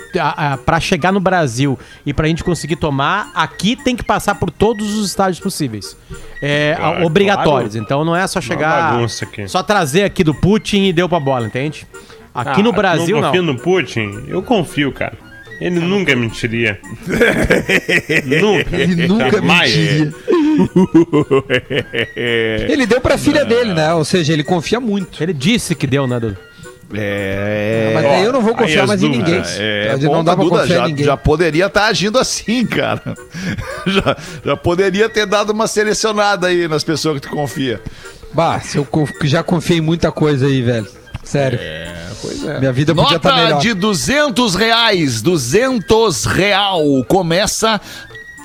para 0.65 0.79
chegar 0.81 1.13
no 1.13 1.19
Brasil 1.21 1.79
e 2.07 2.15
pra 2.15 2.29
gente 2.29 2.45
conseguir 2.45 2.77
tomar, 2.77 3.31
aqui 3.35 3.75
tem 3.77 3.97
que 3.97 4.05
passar 4.05 4.37
por 4.37 4.51
todos 4.51 4.95
os 4.97 5.07
estágios 5.09 5.41
possíveis. 5.41 5.97
É, 6.41 6.75
Claro, 6.79 7.05
obrigatórios. 7.07 7.73
claro. 7.73 7.85
Então 7.85 8.05
não 8.05 8.15
é 8.15 8.27
só 8.27 8.41
chegar. 8.41 8.93
bagunça 8.93 9.25
aqui. 9.25 9.49
Só 9.49 9.63
trazer 9.63 10.05
aqui 10.05 10.23
do 10.25 10.33
Putin 10.35 10.85
e 10.85 10.93
deu 10.93 11.09
pra 11.09 11.19
bola, 11.21 11.47
entende? 11.47 11.87
Aqui 12.35 12.61
Ah, 12.61 12.63
no 12.63 12.73
Brasil, 12.73 13.17
não 13.17 13.23
não. 13.23 13.29
confia 13.29 13.43
no 13.43 13.59
Putin? 13.59 14.25
Eu 14.29 14.43
confio, 14.43 14.93
cara. 14.93 15.19
Ele 15.61 15.81
nunca 15.81 16.15
mentiria. 16.17 16.81
nunca. 18.41 18.77
Ele 18.77 19.07
nunca 19.09 19.31
Jamais. 19.31 19.77
mentiria. 19.77 20.15
Ele 22.69 22.87
deu 22.87 23.01
pra 23.01 23.19
filha 23.19 23.45
dele, 23.45 23.75
né? 23.75 23.93
Ou 23.95 24.05
seja, 24.05 24.33
ele 24.33 24.45
confia 24.45 24.81
muito. 24.81 25.23
Ele 25.23 25.33
disse 25.33 25.75
que 25.75 25.87
deu, 25.87 26.07
né, 26.07 26.19
Dudu? 26.21 26.37
É. 26.93 27.93
Mas 27.95 28.05
aí 28.05 28.25
eu 28.25 28.33
não 28.33 28.43
vou 28.43 28.55
confiar 28.55 28.87
mais 28.87 29.03
em 29.03 29.09
ninguém. 29.09 29.41
É, 29.59 29.97
não 30.01 30.11
bom, 30.11 30.25
dá 30.25 30.35
pra 30.35 30.45
Duda, 30.45 30.61
confiar 30.63 30.77
já, 30.79 30.85
em 30.85 30.89
ninguém. 30.89 31.05
já 31.05 31.17
poderia 31.17 31.67
estar 31.67 31.87
agindo 31.87 32.19
assim, 32.19 32.67
cara. 32.67 33.15
Já, 33.87 34.17
já 34.45 34.57
poderia 34.57 35.09
ter 35.09 35.25
dado 35.25 35.51
uma 35.51 35.67
selecionada 35.67 36.49
aí 36.49 36.69
nas 36.69 36.85
pessoas 36.85 37.19
que 37.21 37.29
tu 37.29 37.35
confia. 37.35 37.81
Bah, 38.35 38.61
se 38.61 38.77
eu 38.77 38.87
já 39.23 39.43
confiei 39.43 39.79
em 39.79 39.83
muita 39.83 40.13
coisa 40.13 40.47
aí, 40.47 40.61
velho. 40.63 40.87
Sério. 41.25 41.59
Pois 42.21 42.45
é. 42.45 42.59
Minha 42.59 42.73
vida 42.73 42.95
podia 42.95 43.17
estar 43.17 43.31
Nota 43.31 43.43
melhor. 43.45 43.61
de 43.61 43.73
200 43.75 44.55
reais, 44.55 45.23
200 45.23 46.25
real, 46.27 46.83
começa 47.09 47.81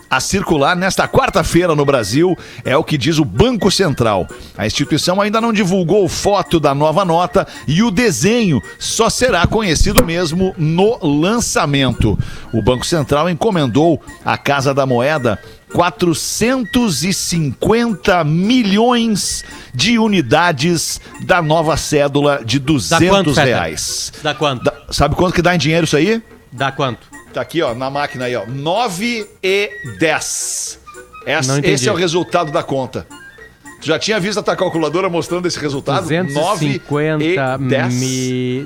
a 0.10 0.20
circular 0.20 0.76
nesta 0.76 1.08
quarta-feira 1.08 1.76
no 1.76 1.86
Brasil, 1.86 2.38
é 2.64 2.78
o 2.78 2.84
que 2.84 2.98
diz 2.98 3.18
o 3.18 3.26
Banco 3.26 3.72
Central. 3.72 4.28
A 4.58 4.66
instituição 4.66 5.20
ainda 5.20 5.42
não 5.42 5.52
divulgou 5.52 6.08
foto 6.08 6.60
da 6.60 6.74
nova 6.76 7.04
nota 7.04 7.46
e 7.68 7.82
o 7.84 7.90
desenho 7.92 8.62
só 8.80 9.10
será 9.10 9.46
conhecido 9.48 10.06
mesmo 10.06 10.54
no 10.58 10.98
lançamento. 11.06 12.18
O 12.54 12.62
Banco 12.62 12.86
Central 12.86 13.30
encomendou 13.30 14.02
à 14.24 14.38
Casa 14.38 14.74
da 14.74 14.86
Moeda 14.86 15.38
450 15.74 18.24
milhões 18.24 19.44
de 19.74 19.98
unidades 20.00 21.02
da 21.22 21.42
nova 21.42 21.76
cédula 21.78 22.42
de 22.46 22.60
200 22.60 23.08
quanto, 23.10 23.34
Feta? 23.34 23.46
reais. 23.48 24.14
Dá 24.24 24.34
quanto? 24.34 24.64
Dá- 24.64 24.74
sabe 24.92 25.16
quanto 25.16 25.34
que 25.34 25.42
dá 25.42 25.56
em 25.56 25.58
dinheiro 25.58 25.84
isso 25.86 25.98
aí? 25.98 26.22
Dá 26.52 26.72
quanto? 26.72 27.15
Tá 27.36 27.42
aqui, 27.42 27.62
ó, 27.62 27.76
na 27.76 27.90
máquina 27.90 28.24
aí, 28.26 28.36
ó. 28.36 28.46
9 28.48 29.28
e 29.44 29.70
10. 30.00 30.80
Essa- 31.26 31.60
esse 31.68 31.90
é 31.90 31.92
o 31.92 31.96
resultado 31.96 32.50
da 32.50 32.64
conta. 32.64 33.06
Tu 33.82 33.88
já 33.88 34.00
tinha 34.00 34.18
visto 34.22 34.38
a 34.40 34.42
tua 34.42 34.56
calculadora 34.56 35.10
mostrando 35.10 35.46
esse 35.46 35.60
resultado? 35.60 36.08
250 36.08 37.58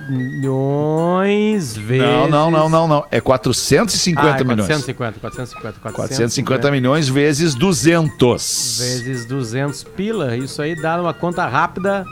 milhões 0.09 1.75
vezes... 1.75 2.05
Não, 2.05 2.27
não, 2.29 2.51
não, 2.51 2.69
não, 2.69 2.87
não. 2.87 3.03
É 3.09 3.19
450 3.19 4.21
Ah, 4.21 4.37
é 4.39 4.43
milhões. 4.43 4.67
450, 4.67 5.19
450, 5.19 5.79
450 5.79 6.69
milhões 6.71 7.09
vezes 7.09 7.55
200. 7.55 8.77
Vezes 8.79 9.25
200 9.25 9.83
pila, 9.83 10.37
isso 10.37 10.61
aí 10.61 10.79
dá 10.79 11.01
uma 11.01 11.13
conta 11.13 11.47
rápida. 11.47 12.05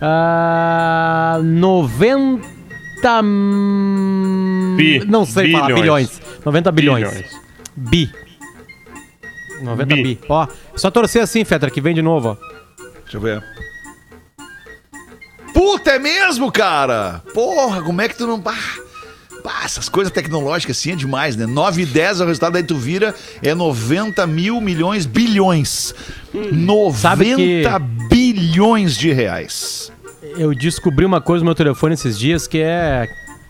ah, 0.00 1.38
90... 1.42 2.59
Bi- 4.76 5.04
Não 5.06 5.24
sei 5.26 5.52
falar, 5.52 5.66
bilhões. 5.66 5.80
bilhões. 6.10 6.20
90 6.44 6.72
bilhões. 6.72 7.08
Bilhões. 7.08 7.40
Bi. 7.76 8.10
90 9.62 9.94
bi. 9.96 10.02
Bi. 10.02 10.18
Ó, 10.28 10.46
só 10.76 10.90
torcer 10.90 11.22
assim, 11.22 11.44
Fetra, 11.44 11.70
que 11.70 11.80
vem 11.80 11.94
de 11.94 12.02
novo, 12.02 12.30
ó. 12.30 12.36
Deixa 13.02 13.16
eu 13.16 13.20
ver. 13.20 13.42
Puta, 15.52 15.90
é 15.90 15.98
mesmo, 15.98 16.50
cara? 16.50 17.22
Porra, 17.34 17.82
como 17.82 18.00
é 18.00 18.08
que 18.08 18.16
tu 18.16 18.26
não. 18.26 18.38
Bah, 18.40 18.54
bah, 19.44 19.62
essas 19.64 19.88
coisas 19.88 20.12
tecnológicas 20.12 20.78
assim 20.78 20.92
é 20.92 20.96
demais, 20.96 21.36
né? 21.36 21.44
9 21.44 21.82
e 21.82 21.86
10 21.86 22.20
é 22.20 22.24
o 22.24 22.26
resultado, 22.28 22.56
aí 22.56 22.62
tu 22.62 22.76
vira 22.76 23.14
é 23.42 23.54
90 23.54 24.26
mil 24.26 24.60
milhões, 24.60 25.04
bilhões. 25.06 25.94
90 26.32 26.96
Sabe 26.98 27.34
que- 27.34 27.64
bilhões 28.08 28.96
de 28.96 29.12
reais. 29.12 29.92
Eu 30.22 30.54
descobri 30.54 31.04
uma 31.04 31.20
coisa 31.20 31.42
no 31.42 31.46
meu 31.46 31.54
telefone 31.54 31.94
esses 31.94 32.18
dias 32.18 32.46
que 32.46 32.58
é. 32.58 33.08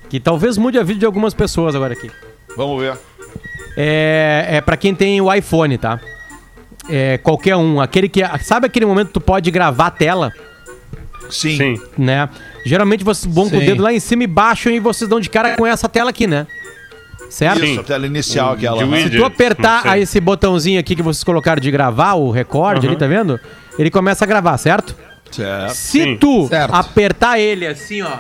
que 0.09 0.21
talvez 0.21 0.57
mude 0.57 0.79
a 0.79 0.83
vida 0.83 1.01
de 1.01 1.07
algumas 1.07 1.35
pessoas 1.35 1.75
agora 1.75 1.93
aqui. 1.93 2.11
Vamos 2.57 2.81
ver. 2.81 2.97
É, 3.77 4.47
é 4.49 4.61
para 4.61 4.77
quem 4.77 4.95
tem 4.95 5.21
o 5.21 5.33
iPhone, 5.33 5.79
tá? 5.79 6.01
É, 6.89 7.19
qualquer 7.19 7.57
um. 7.57 7.81
Aquele 7.81 8.09
que. 8.09 8.21
Sabe 8.43 8.67
aquele 8.67 8.87
momento 8.87 9.09
que 9.09 9.15
tu 9.15 9.21
pode 9.21 9.51
gravar 9.51 9.87
a 9.87 9.91
tela? 9.91 10.33
Sim. 11.29 11.57
Sim. 11.57 11.83
né? 11.97 12.29
Geralmente 12.65 13.05
vocês 13.05 13.33
vão 13.33 13.49
com 13.49 13.57
o 13.57 13.61
dedo 13.61 13.83
lá 13.83 13.93
em 13.93 14.01
cima 14.01 14.25
e 14.25 14.27
baixam 14.27 14.73
e 14.73 14.81
vocês 14.81 15.09
dão 15.09 15.21
de 15.21 15.31
cara 15.31 15.57
com 15.57 15.67
essa 15.67 15.89
tela 15.89 16.11
aqui, 16.11 16.27
né? 16.27 16.47
Certo? 17.29 17.65
Isso, 17.65 17.81
a 17.81 17.85
tela 17.85 18.07
inicial 18.07 18.51
O 18.51 18.53
aquela. 18.55 18.85
né? 18.85 19.03
Se 19.05 19.11
tu 19.11 19.25
apertar 19.25 19.87
aí 19.87 20.03
esse 20.03 20.21
botãozinho 20.21 20.81
aqui 20.81 20.97
que 20.97 21.03
vocês 21.03 21.23
colocaram 21.23 21.61
de 21.61 21.71
gravar, 21.71 22.15
o 22.15 22.31
recorde 22.31 22.89
ali, 22.89 22.97
tá 22.97 23.07
vendo? 23.07 23.39
Ele 23.79 23.91
começa 23.91 24.25
a 24.25 24.27
gravar, 24.27 24.59
certo? 24.59 24.97
Certo. 25.45 25.75
Se 25.75 26.03
Sim. 26.03 26.17
tu 26.17 26.47
Certo. 26.49 26.75
apertar 26.75 27.39
ele 27.39 27.67
assim, 27.67 28.03
ó, 28.03 28.19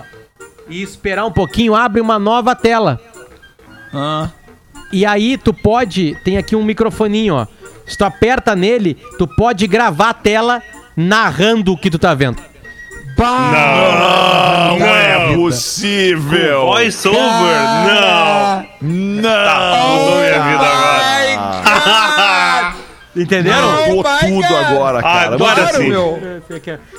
e 0.69 0.83
esperar 0.83 1.25
um 1.27 1.33
pouquinho, 1.33 1.75
abre 1.75 2.01
uma 2.01 2.19
nova 2.19 2.55
tela. 2.55 3.01
Ah. 3.93 4.29
E 4.93 5.05
aí 5.07 5.37
tu 5.37 5.53
pode, 5.53 6.17
tem 6.25 6.37
aqui 6.39 6.57
um 6.57 6.65
microfoninho, 6.65 7.35
ó. 7.35 7.47
Se 7.87 7.97
tu 7.99 8.05
aperta 8.05 8.55
nele, 8.57 8.97
tu 9.19 9.27
pode 9.27 9.67
gravar 9.67 10.11
a 10.11 10.15
tela 10.15 10.63
narrando 10.97 11.73
o 11.73 11.77
que 11.77 11.91
tu 11.91 11.99
tá 11.99 12.15
vendo. 12.15 12.41
Não, 13.19 14.79
Não 14.79 14.87
é 14.87 15.35
possível. 15.35 16.63
Voice 16.67 17.07
over, 17.07 17.19
não. 17.21 18.67
Não. 18.81 19.89
Mudou 19.99 20.17
minha 20.21 20.43
vida 20.43 20.67
agora. 20.67 20.80
Entenderam? 23.17 23.89
Mudou 23.89 24.05
Oh 24.13 24.19
tudo 24.21 24.35
God. 24.49 24.53
agora, 24.67 25.03
cara. 25.03 25.35
Agora 25.35 25.67
sim. 25.75 25.89
meu. 25.89 26.43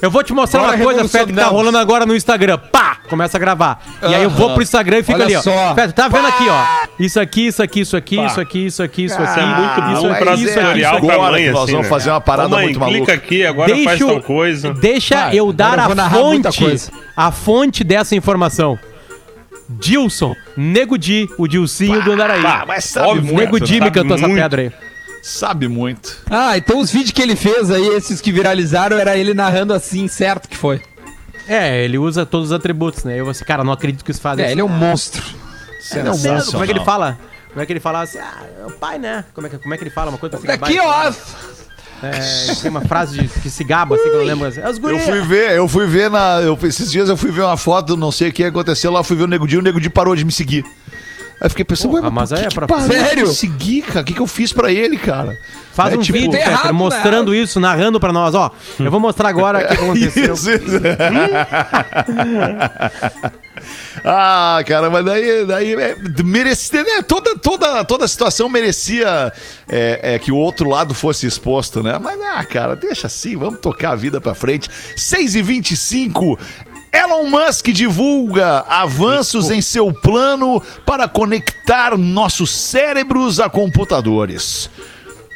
Eu 0.02 0.12
vou 0.12 0.21
te 0.24 0.34
mostrar 0.34 0.62
Agora 0.62 0.76
uma 0.76 0.84
coisa, 0.84 1.08
Fed, 1.08 1.32
que 1.32 1.39
tá 1.39 1.45
rolando 1.47 1.78
agora 1.78 2.06
no 2.06 2.15
Instagram. 2.15 2.58
Pá! 2.58 2.97
Começa 3.10 3.38
a 3.38 3.39
gravar. 3.39 3.82
E 4.02 4.13
aí 4.13 4.24
eu 4.24 4.30
vou 4.30 4.52
pro 4.54 4.62
Instagram 4.62 5.00
e 5.00 5.04
fico 5.04 5.13
Olha 5.13 5.26
ali, 5.26 5.36
ó. 5.36 5.41
só. 5.41 5.74
Tá 5.95 6.08
vendo 6.08 6.28
aqui, 6.28 6.45
ó? 6.50 6.65
Isso 7.00 7.19
aqui, 7.19 7.47
isso 7.47 7.63
aqui, 7.63 7.80
isso 7.82 7.97
aqui, 7.97 8.15
Pá. 8.17 8.26
isso 8.26 8.41
aqui, 8.41 8.65
isso 8.65 8.84
aqui, 8.84 9.04
isso 9.06 9.13
Isso 9.13 9.24
aqui. 9.24 9.39
é 9.39 9.45
muito 9.45 10.02
bom 10.02 10.13
pra 10.15 10.34
é 10.34 10.38
tutorial 10.38 10.97
agora 10.97 11.17
pra 11.19 11.32
mãe, 11.32 11.43
que 11.45 11.52
nós 11.52 11.63
assim, 11.63 11.71
vamos 11.71 11.86
né? 11.88 11.89
fazer 11.89 12.10
uma 12.12 12.21
parada 12.21 12.47
Ô, 12.47 12.52
mãe, 12.52 12.63
muito 12.65 12.80
maluca. 12.80 12.97
clica 13.00 13.13
aqui, 13.13 13.45
agora 13.45 13.69
faz 13.69 13.86
Deixa, 14.00 14.06
tal 14.06 14.21
coisa. 14.21 14.74
deixa 14.74 15.15
Vai, 15.15 15.36
eu 15.36 15.54
dar 15.54 15.80
agora 15.80 15.82
eu 15.82 15.86
vou 15.86 15.91
a 15.91 15.95
narrar 15.95 16.19
muita 16.24 16.52
fonte, 16.52 16.63
coisa. 16.63 16.91
a 17.15 17.32
fonte 17.32 17.84
dessa 17.84 18.15
informação. 18.15 18.78
Dilson, 19.69 20.36
Nego 20.58 20.97
Di, 20.97 21.30
o 21.38 21.47
Dilcinho 21.47 22.02
do 22.04 22.12
Andaraí. 22.12 22.45
Ah, 22.45 22.65
mas 22.67 22.86
sabe 22.86 23.08
Óbvio, 23.08 23.24
muito, 23.26 23.38
Nego 23.39 23.60
Di 23.60 23.74
me 23.76 23.80
sabe 23.80 23.91
cantou 23.91 24.17
essa 24.17 24.28
muito. 24.28 24.41
pedra 24.41 24.62
aí. 24.63 24.71
Sabe 25.22 25.68
muito. 25.68 26.18
Ah, 26.30 26.58
então 26.58 26.80
os 26.80 26.92
vídeos 26.92 27.12
que 27.12 27.22
ele 27.22 27.36
fez 27.36 27.70
aí, 27.70 27.88
esses 27.90 28.20
que 28.20 28.32
viralizaram, 28.32 28.98
era 28.98 29.16
ele 29.16 29.34
narrando 29.34 29.74
assim, 29.74 30.08
certo 30.08 30.50
que 30.50 30.58
foi. 30.58 30.82
É, 31.48 31.84
ele 31.84 31.98
usa 31.98 32.26
todos 32.26 32.48
os 32.48 32.54
atributos, 32.54 33.04
né? 33.04 33.20
Eu 33.20 33.26
vou 33.26 33.32
assim, 33.32 33.44
cara, 33.46 33.64
não 33.64 33.74
acredito 33.74 34.04
que 34.04 34.12
isso 34.12 34.22
faz 34.22 34.40
É, 34.40 34.44
isso. 34.44 34.52
ele 34.54 34.62
é 34.62 34.64
um 34.64 34.68
monstro. 34.70 35.24
Não, 36.04 36.18
como 36.52 36.64
é 36.64 36.68
que 36.68 36.72
ele 36.74 36.86
fala? 36.86 37.20
Como 37.50 37.62
é 37.62 37.66
que 37.66 37.74
ele 37.74 37.80
fala 37.80 38.02
assim? 38.02 38.20
Ah, 38.20 38.44
é 38.62 38.66
o 38.66 38.72
pai, 38.72 38.98
né? 38.98 39.26
Como 39.34 39.46
é 39.46 39.50
que, 39.50 39.58
como 39.58 39.74
é 39.74 39.78
que 39.78 39.84
ele 39.84 39.90
fala 39.92 40.10
uma 40.10 40.18
coisa 40.18 40.38
pra 40.38 40.42
se 40.42 40.48
gabar? 40.48 40.70
Aqui, 40.70 40.80
ó. 40.80 41.12
É, 42.04 42.56
tem 42.56 42.72
uma 42.72 42.82
frase 42.82 43.20
de, 43.20 43.28
que 43.28 43.50
se 43.50 43.64
gaba, 43.64 43.96
assim, 43.96 44.06
que 44.06 44.10
eu 44.10 44.18
não 44.20 44.26
lembro. 44.26 44.48
Assim, 44.48 44.62
As 44.62 44.78
Eu 44.78 45.00
fui 45.00 45.22
ver, 45.22 45.52
eu 45.52 45.68
fui 45.68 45.86
ver 45.86 46.10
na. 46.10 46.42
Eu, 46.42 46.58
esses 46.64 46.92
dias 46.92 47.10
eu 47.10 47.18
fui 47.18 47.30
ver 47.32 47.42
uma 47.42 47.58
foto, 47.58 47.96
não 47.96 48.12
sei 48.12 48.30
o 48.30 48.34
que 48.34 48.44
aconteceu 48.44 48.92
lá, 48.92 49.04
fui 49.04 49.16
ver 49.16 49.24
o 49.24 49.28
Nego 49.28 49.48
Di, 49.48 49.58
o 49.58 49.62
Nego 49.62 49.80
Di 49.80 49.90
parou 49.90 50.16
de 50.16 50.26
me 50.26 50.32
seguir. 50.32 50.66
Aí 51.42 51.48
eu 51.48 51.50
fiquei 51.50 51.66
pensando, 51.66 51.96
ué, 51.96 52.08
mas 52.12 52.30
que 52.30 52.36
é 52.36 52.48
que 52.50 52.54
pra- 52.54 52.68
Sério? 52.82 53.28
me 53.28 53.34
seguir, 53.34 53.82
cara? 53.82 54.02
O 54.02 54.04
que, 54.04 54.14
que 54.14 54.20
eu 54.22 54.28
fiz 54.28 54.54
pra 54.54 54.72
ele, 54.72 54.96
cara? 54.96 55.36
Faz 55.74 55.92
É, 55.92 55.98
um 55.98 56.02
tipo, 56.02 56.20
vídeo, 56.20 56.34
Peter, 56.34 56.48
errado, 56.48 56.72
mostrando 56.72 57.34
isso, 57.34 57.60
narrando 57.60 58.00
pra 58.00 58.14
nós, 58.14 58.36
ó. 58.36 58.52
Eu 58.78 58.92
vou 58.92 59.00
mostrar 59.00 59.30
agora 59.30 59.64
o 59.64 59.68
que 59.68 59.74
aconteceu. 59.82 60.34
Isso, 60.36 60.52
isso. 60.52 60.62
ah, 64.06 64.64
cara, 64.68 64.90
mas 64.90 65.06
daí, 65.06 65.46
daí 65.46 65.74
é, 65.74 65.96
merecia, 66.24 66.84
né? 66.84 67.02
Toda, 67.02 67.36
toda, 67.38 67.84
toda 67.86 68.06
a 68.06 68.08
situação 68.08 68.48
merecia 68.50 69.32
é, 69.68 70.16
é, 70.16 70.20
que 70.20 70.32
o 70.32 70.36
outro 70.36 70.70
lado 70.70 70.94
fosse 70.94 71.26
exposto, 71.26 71.82
né? 71.84 71.98
Mas, 72.02 72.20
ah, 72.22 72.44
cara, 72.46 72.76
deixa 72.76 73.08
assim, 73.08 73.36
vamos 73.36 73.60
tocar 73.60 73.92
a 73.92 73.96
vida 73.96 74.20
pra 74.22 74.34
frente. 74.36 74.70
6 74.96 75.36
e 75.36 75.42
25 75.42 76.38
Elon 76.94 77.30
Musk 77.30 77.70
divulga 77.70 78.66
avanços 78.68 79.50
em 79.50 79.62
seu 79.62 79.94
plano 79.94 80.62
para 80.86 81.08
conectar 81.08 81.98
nossos 81.98 82.52
cérebros 82.52 83.40
a 83.40 83.50
computadores. 83.50 84.70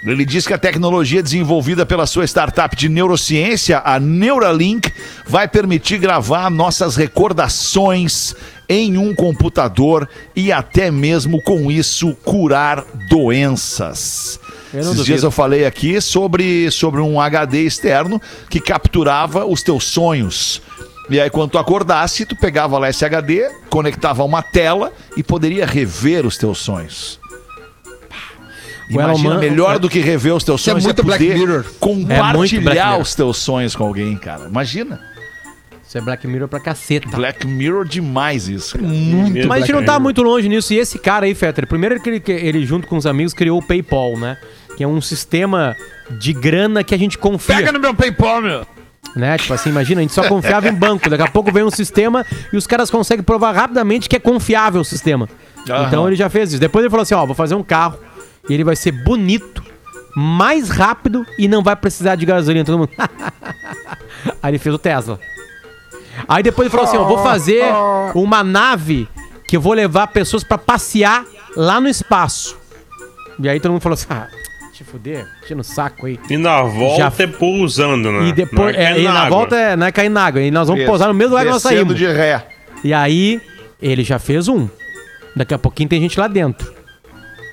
Ele 0.03 0.25
diz 0.25 0.45
que 0.45 0.53
a 0.53 0.57
tecnologia 0.57 1.23
desenvolvida 1.23 1.85
pela 1.85 2.05
sua 2.05 2.25
startup 2.25 2.75
de 2.75 2.87
neurociência, 2.87 3.81
a 3.83 3.99
Neuralink, 3.99 4.91
vai 5.25 5.47
permitir 5.47 5.97
gravar 5.97 6.51
nossas 6.51 6.95
recordações 6.95 8.35
em 8.69 8.97
um 8.97 9.15
computador 9.15 10.07
e 10.35 10.51
até 10.51 10.91
mesmo 10.91 11.41
com 11.41 11.71
isso 11.71 12.15
curar 12.23 12.83
doenças. 13.09 14.39
Esses 14.71 14.87
duvido. 14.87 15.03
dias 15.05 15.23
eu 15.23 15.31
falei 15.31 15.65
aqui 15.65 15.99
sobre, 16.01 16.69
sobre 16.69 17.01
um 17.01 17.19
HD 17.19 17.65
externo 17.65 18.21
que 18.49 18.59
capturava 18.59 19.45
os 19.45 19.63
teus 19.63 19.85
sonhos. 19.85 20.61
E 21.09 21.19
aí, 21.19 21.29
quando 21.29 21.51
tu 21.51 21.57
acordasse, 21.57 22.25
tu 22.25 22.35
pegava 22.35 22.77
lá 22.79 22.89
esse 22.89 23.05
HD, 23.05 23.49
conectava 23.69 24.23
a 24.23 24.25
uma 24.25 24.41
tela 24.41 24.91
e 25.15 25.21
poderia 25.21 25.65
rever 25.65 26.25
os 26.25 26.37
teus 26.37 26.57
sonhos. 26.57 27.19
O 28.89 28.93
Imagina, 28.93 29.37
melhor 29.39 29.79
do 29.79 29.89
que 29.89 29.99
rever 29.99 30.33
os 30.35 30.43
teus 30.43 30.61
é 30.61 30.71
sonhos 30.71 30.83
muito 30.83 31.03
Black 31.03 31.23
Mirror. 31.23 31.39
É 31.39 31.43
muito 31.47 31.63
Black 31.63 31.77
compartilhar 31.79 32.85
Mirror. 32.87 33.01
os 33.01 33.15
teus 33.15 33.37
sonhos 33.37 33.75
com 33.75 33.83
alguém, 33.83 34.15
cara. 34.15 34.45
Imagina. 34.47 34.99
Isso 35.87 35.97
é 35.97 36.01
Black 36.01 36.27
Mirror 36.27 36.47
pra 36.47 36.59
caceta. 36.59 37.07
Black 37.15 37.47
Mirror 37.47 37.85
demais 37.85 38.47
isso. 38.47 38.77
cara. 38.77 38.87
Mesmo 38.87 39.47
Mas 39.47 39.63
a 39.63 39.65
gente 39.65 39.71
não 39.71 39.79
Black 39.79 39.85
tá 39.85 39.93
Mirror. 39.93 40.01
muito 40.01 40.21
longe 40.23 40.49
nisso. 40.49 40.73
E 40.73 40.77
esse 40.77 40.99
cara 40.99 41.25
aí, 41.25 41.33
Fetter, 41.33 41.67
primeiro 41.67 41.99
que 42.01 42.09
ele, 42.09 42.23
ele, 42.27 42.65
junto 42.65 42.87
com 42.87 42.97
os 42.97 43.05
amigos, 43.05 43.33
criou 43.33 43.59
o 43.59 43.65
PayPal, 43.65 44.17
né? 44.17 44.37
Que 44.77 44.83
é 44.83 44.87
um 44.87 45.01
sistema 45.01 45.75
de 46.19 46.33
grana 46.33 46.83
que 46.83 46.93
a 46.93 46.97
gente 46.97 47.17
confia. 47.17 47.71
no 47.71 47.79
meu 47.79 47.93
PayPal, 47.93 48.41
meu. 48.41 48.67
Né? 49.15 49.37
Tipo 49.37 49.53
assim, 49.53 49.69
imagina, 49.69 50.01
a 50.01 50.03
gente 50.03 50.13
só 50.13 50.27
confiava 50.27 50.67
em 50.67 50.73
banco. 50.73 51.09
Daqui 51.09 51.23
a 51.23 51.31
pouco 51.31 51.51
vem 51.51 51.63
um 51.63 51.71
sistema 51.71 52.25
e 52.51 52.57
os 52.57 52.67
caras 52.67 52.89
conseguem 52.89 53.23
provar 53.23 53.53
rapidamente 53.53 54.09
que 54.09 54.15
é 54.15 54.19
confiável 54.19 54.81
o 54.81 54.85
sistema. 54.85 55.27
Aham. 55.69 55.87
Então 55.87 56.07
ele 56.07 56.15
já 56.15 56.29
fez 56.29 56.51
isso. 56.51 56.59
Depois 56.59 56.83
ele 56.83 56.89
falou 56.89 57.03
assim: 57.03 57.15
ó, 57.15 57.25
vou 57.25 57.35
fazer 57.35 57.55
um 57.55 57.63
carro 57.63 57.97
e 58.49 58.53
ele 58.53 58.63
vai 58.63 58.75
ser 58.75 58.91
bonito, 58.91 59.63
mais 60.15 60.69
rápido 60.69 61.25
e 61.37 61.47
não 61.47 61.63
vai 61.63 61.75
precisar 61.75 62.15
de 62.15 62.25
gasolina. 62.25 62.65
Todo 62.65 62.77
mundo. 62.77 62.91
Aí 64.41 64.51
ele 64.51 64.59
fez 64.59 64.73
o 64.75 64.77
Tesla. 64.77 65.19
Aí 66.27 66.43
depois 66.43 66.65
ele 66.65 66.71
falou 66.71 66.85
assim: 66.85 66.97
ó, 66.97 67.05
vou 67.05 67.23
fazer 67.23 67.63
uma 68.13 68.43
nave 68.43 69.07
que 69.47 69.57
eu 69.57 69.61
vou 69.61 69.73
levar 69.73 70.07
pessoas 70.07 70.43
pra 70.43 70.57
passear 70.57 71.25
lá 71.55 71.79
no 71.79 71.87
espaço. 71.87 72.57
E 73.39 73.49
aí 73.49 73.59
todo 73.59 73.71
mundo 73.71 73.81
falou 73.81 73.95
assim: 73.95 74.07
ah, 74.09 74.27
te 74.75 74.83
fuder, 74.83 75.25
tira 75.43 75.55
no 75.55 75.63
saco 75.63 76.05
aí. 76.05 76.19
E 76.29 76.37
na 76.37 76.61
volta 76.63 77.09
Já- 77.15 77.23
é 77.23 77.27
pousando, 77.27 78.11
né? 78.11 78.27
E 78.27 78.33
depois, 78.33 78.75
Não 78.75 78.81
é 78.81 78.93
é, 78.93 78.99
e 78.99 79.03
na 79.03 79.13
água. 79.21 79.29
volta 79.37 79.55
é, 79.55 79.75
não 79.75 79.87
é 79.87 79.91
cair 79.91 80.09
na 80.09 80.25
água. 80.25 80.41
E 80.41 80.51
nós 80.51 80.67
vamos 80.67 80.83
pousar 80.85 81.07
no 81.07 81.13
mesmo 81.13 81.31
lugar 81.31 81.45
que 81.45 81.51
nós 81.51 81.61
saímos. 81.61 81.95
de 81.97 82.05
ré. 82.05 82.45
E 82.83 82.93
aí, 82.93 83.41
ele 83.81 84.03
já 84.03 84.19
fez 84.19 84.47
um. 84.47 84.67
Daqui 85.35 85.53
a 85.53 85.57
pouquinho 85.57 85.89
tem 85.89 86.01
gente 86.01 86.19
lá 86.19 86.27
dentro. 86.27 86.73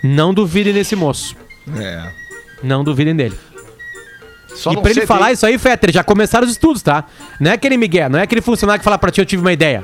Não 0.02 0.34
duvidem 0.34 0.72
desse 0.74 0.96
moço. 0.96 1.36
É. 1.78 2.10
Não 2.62 2.82
duvidem 2.82 3.14
dele. 3.14 3.36
Só 4.48 4.72
e 4.72 4.76
pra 4.76 4.90
ele 4.90 5.06
falar 5.06 5.26
tem- 5.26 5.34
isso 5.34 5.46
aí, 5.46 5.58
Fetter, 5.58 5.92
já 5.92 6.04
começaram 6.04 6.44
os 6.44 6.52
estudos, 6.52 6.82
tá? 6.82 7.04
Não 7.40 7.50
é 7.50 7.54
aquele 7.54 7.76
Miguel, 7.76 8.10
não 8.10 8.18
é 8.18 8.22
aquele 8.22 8.40
funcionário 8.42 8.80
que 8.80 8.84
fala 8.84 8.98
pra 8.98 9.10
ti, 9.10 9.20
eu 9.20 9.24
tive 9.26 9.40
uma 9.42 9.52
ideia. 9.52 9.82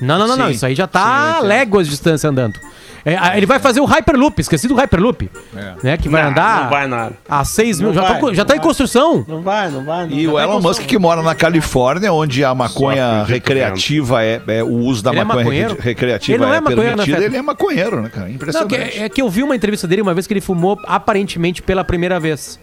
Não, 0.00 0.18
não, 0.18 0.26
não, 0.28 0.36
não. 0.36 0.46
Sim. 0.46 0.52
Isso 0.52 0.66
aí 0.66 0.74
já 0.74 0.84
Sim, 0.84 0.90
tá 0.92 1.30
entendo. 1.36 1.46
léguas 1.48 1.86
de 1.86 1.90
distância 1.90 2.28
andando. 2.30 2.58
É, 3.04 3.36
ele 3.36 3.46
vai 3.46 3.60
fazer 3.60 3.80
o 3.80 3.84
Hyperloop, 3.84 4.40
esqueci 4.40 4.66
do 4.66 4.74
Hyperloop. 4.74 5.30
É. 5.56 5.74
Né, 5.80 5.96
que 5.96 6.08
vai 6.08 6.24
Não, 6.24 6.30
andar 6.30 6.62
não 6.64 6.70
vai 6.70 6.86
nada. 6.88 7.12
a 7.28 7.44
6 7.44 7.78
mil. 7.78 7.88
Não 7.90 7.94
Já, 7.94 8.00
vai, 8.02 8.12
tá, 8.14 8.18
co- 8.18 8.34
já 8.34 8.42
não 8.42 8.46
tá 8.48 8.54
em 8.54 8.58
vai. 8.58 8.66
construção. 8.66 9.24
Não 9.28 9.42
vai, 9.42 9.70
não 9.70 9.84
vai. 9.84 10.06
Não 10.08 10.12
E 10.16 10.26
o 10.26 10.32
vai. 10.32 10.42
Elon 10.44 10.60
Musk 10.60 10.82
que 10.82 10.98
mora 10.98 11.22
na 11.22 11.32
Califórnia, 11.32 12.12
onde 12.12 12.42
a 12.44 12.52
maconha 12.52 13.22
recreativa 13.22 14.24
é, 14.24 14.42
é 14.48 14.62
o 14.64 14.72
uso 14.74 15.04
da 15.04 15.12
Ele 15.12 15.20
é 15.20 15.24
maconha 15.24 15.76
recreativa 15.78 16.36
Ele 16.36 16.44
não 16.44 16.52
é 16.52 16.56
é, 16.56 16.60
maconheiro, 16.60 16.96
né, 16.96 17.04
permitida, 17.04 17.24
ele 17.24 17.36
é 17.36 17.42
maconheiro, 17.42 18.02
né, 18.02 18.08
cara? 18.12 18.26
Não, 18.26 18.34
Impressionante. 18.34 18.74
que- 18.74 18.98
é 19.04 19.08
que 19.08 19.22
eu 19.22 19.28
vi 19.30 19.44
uma 19.44 19.54
entrevista 19.54 19.86
dele 19.86 20.02
uma 20.02 20.12
vez 20.12 20.26
que 20.26 20.32
ele 20.32 20.40
fumou 20.40 20.76
aparentemente 20.84 21.62
pela 21.62 21.84
primeira 21.84 22.18
vez. 22.18 22.58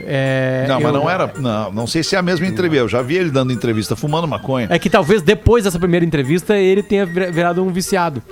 É, 0.00 0.64
Não, 0.68 0.76
mas 0.80 0.84
eu- 0.94 1.00
não 1.00 1.10
era. 1.10 1.32
Não, 1.38 1.72
não 1.72 1.86
sei 1.86 2.02
se 2.02 2.14
é 2.14 2.18
a 2.18 2.22
mesma 2.22 2.46
entrevista. 2.46 2.84
Eu 2.84 2.88
já 2.88 3.02
vi 3.02 3.16
ele 3.16 3.30
dando 3.30 3.52
entrevista 3.52 3.96
fumando 3.96 4.26
maconha. 4.28 4.68
É 4.70 4.78
que 4.78 4.88
talvez 4.88 5.22
depois 5.22 5.64
dessa 5.64 5.78
primeira 5.78 6.04
entrevista 6.06 6.56
ele 6.56 6.82
tenha 6.82 7.04
vira- 7.04 7.30
virado 7.32 7.64
um 7.64 7.70
viciado. 7.70 8.22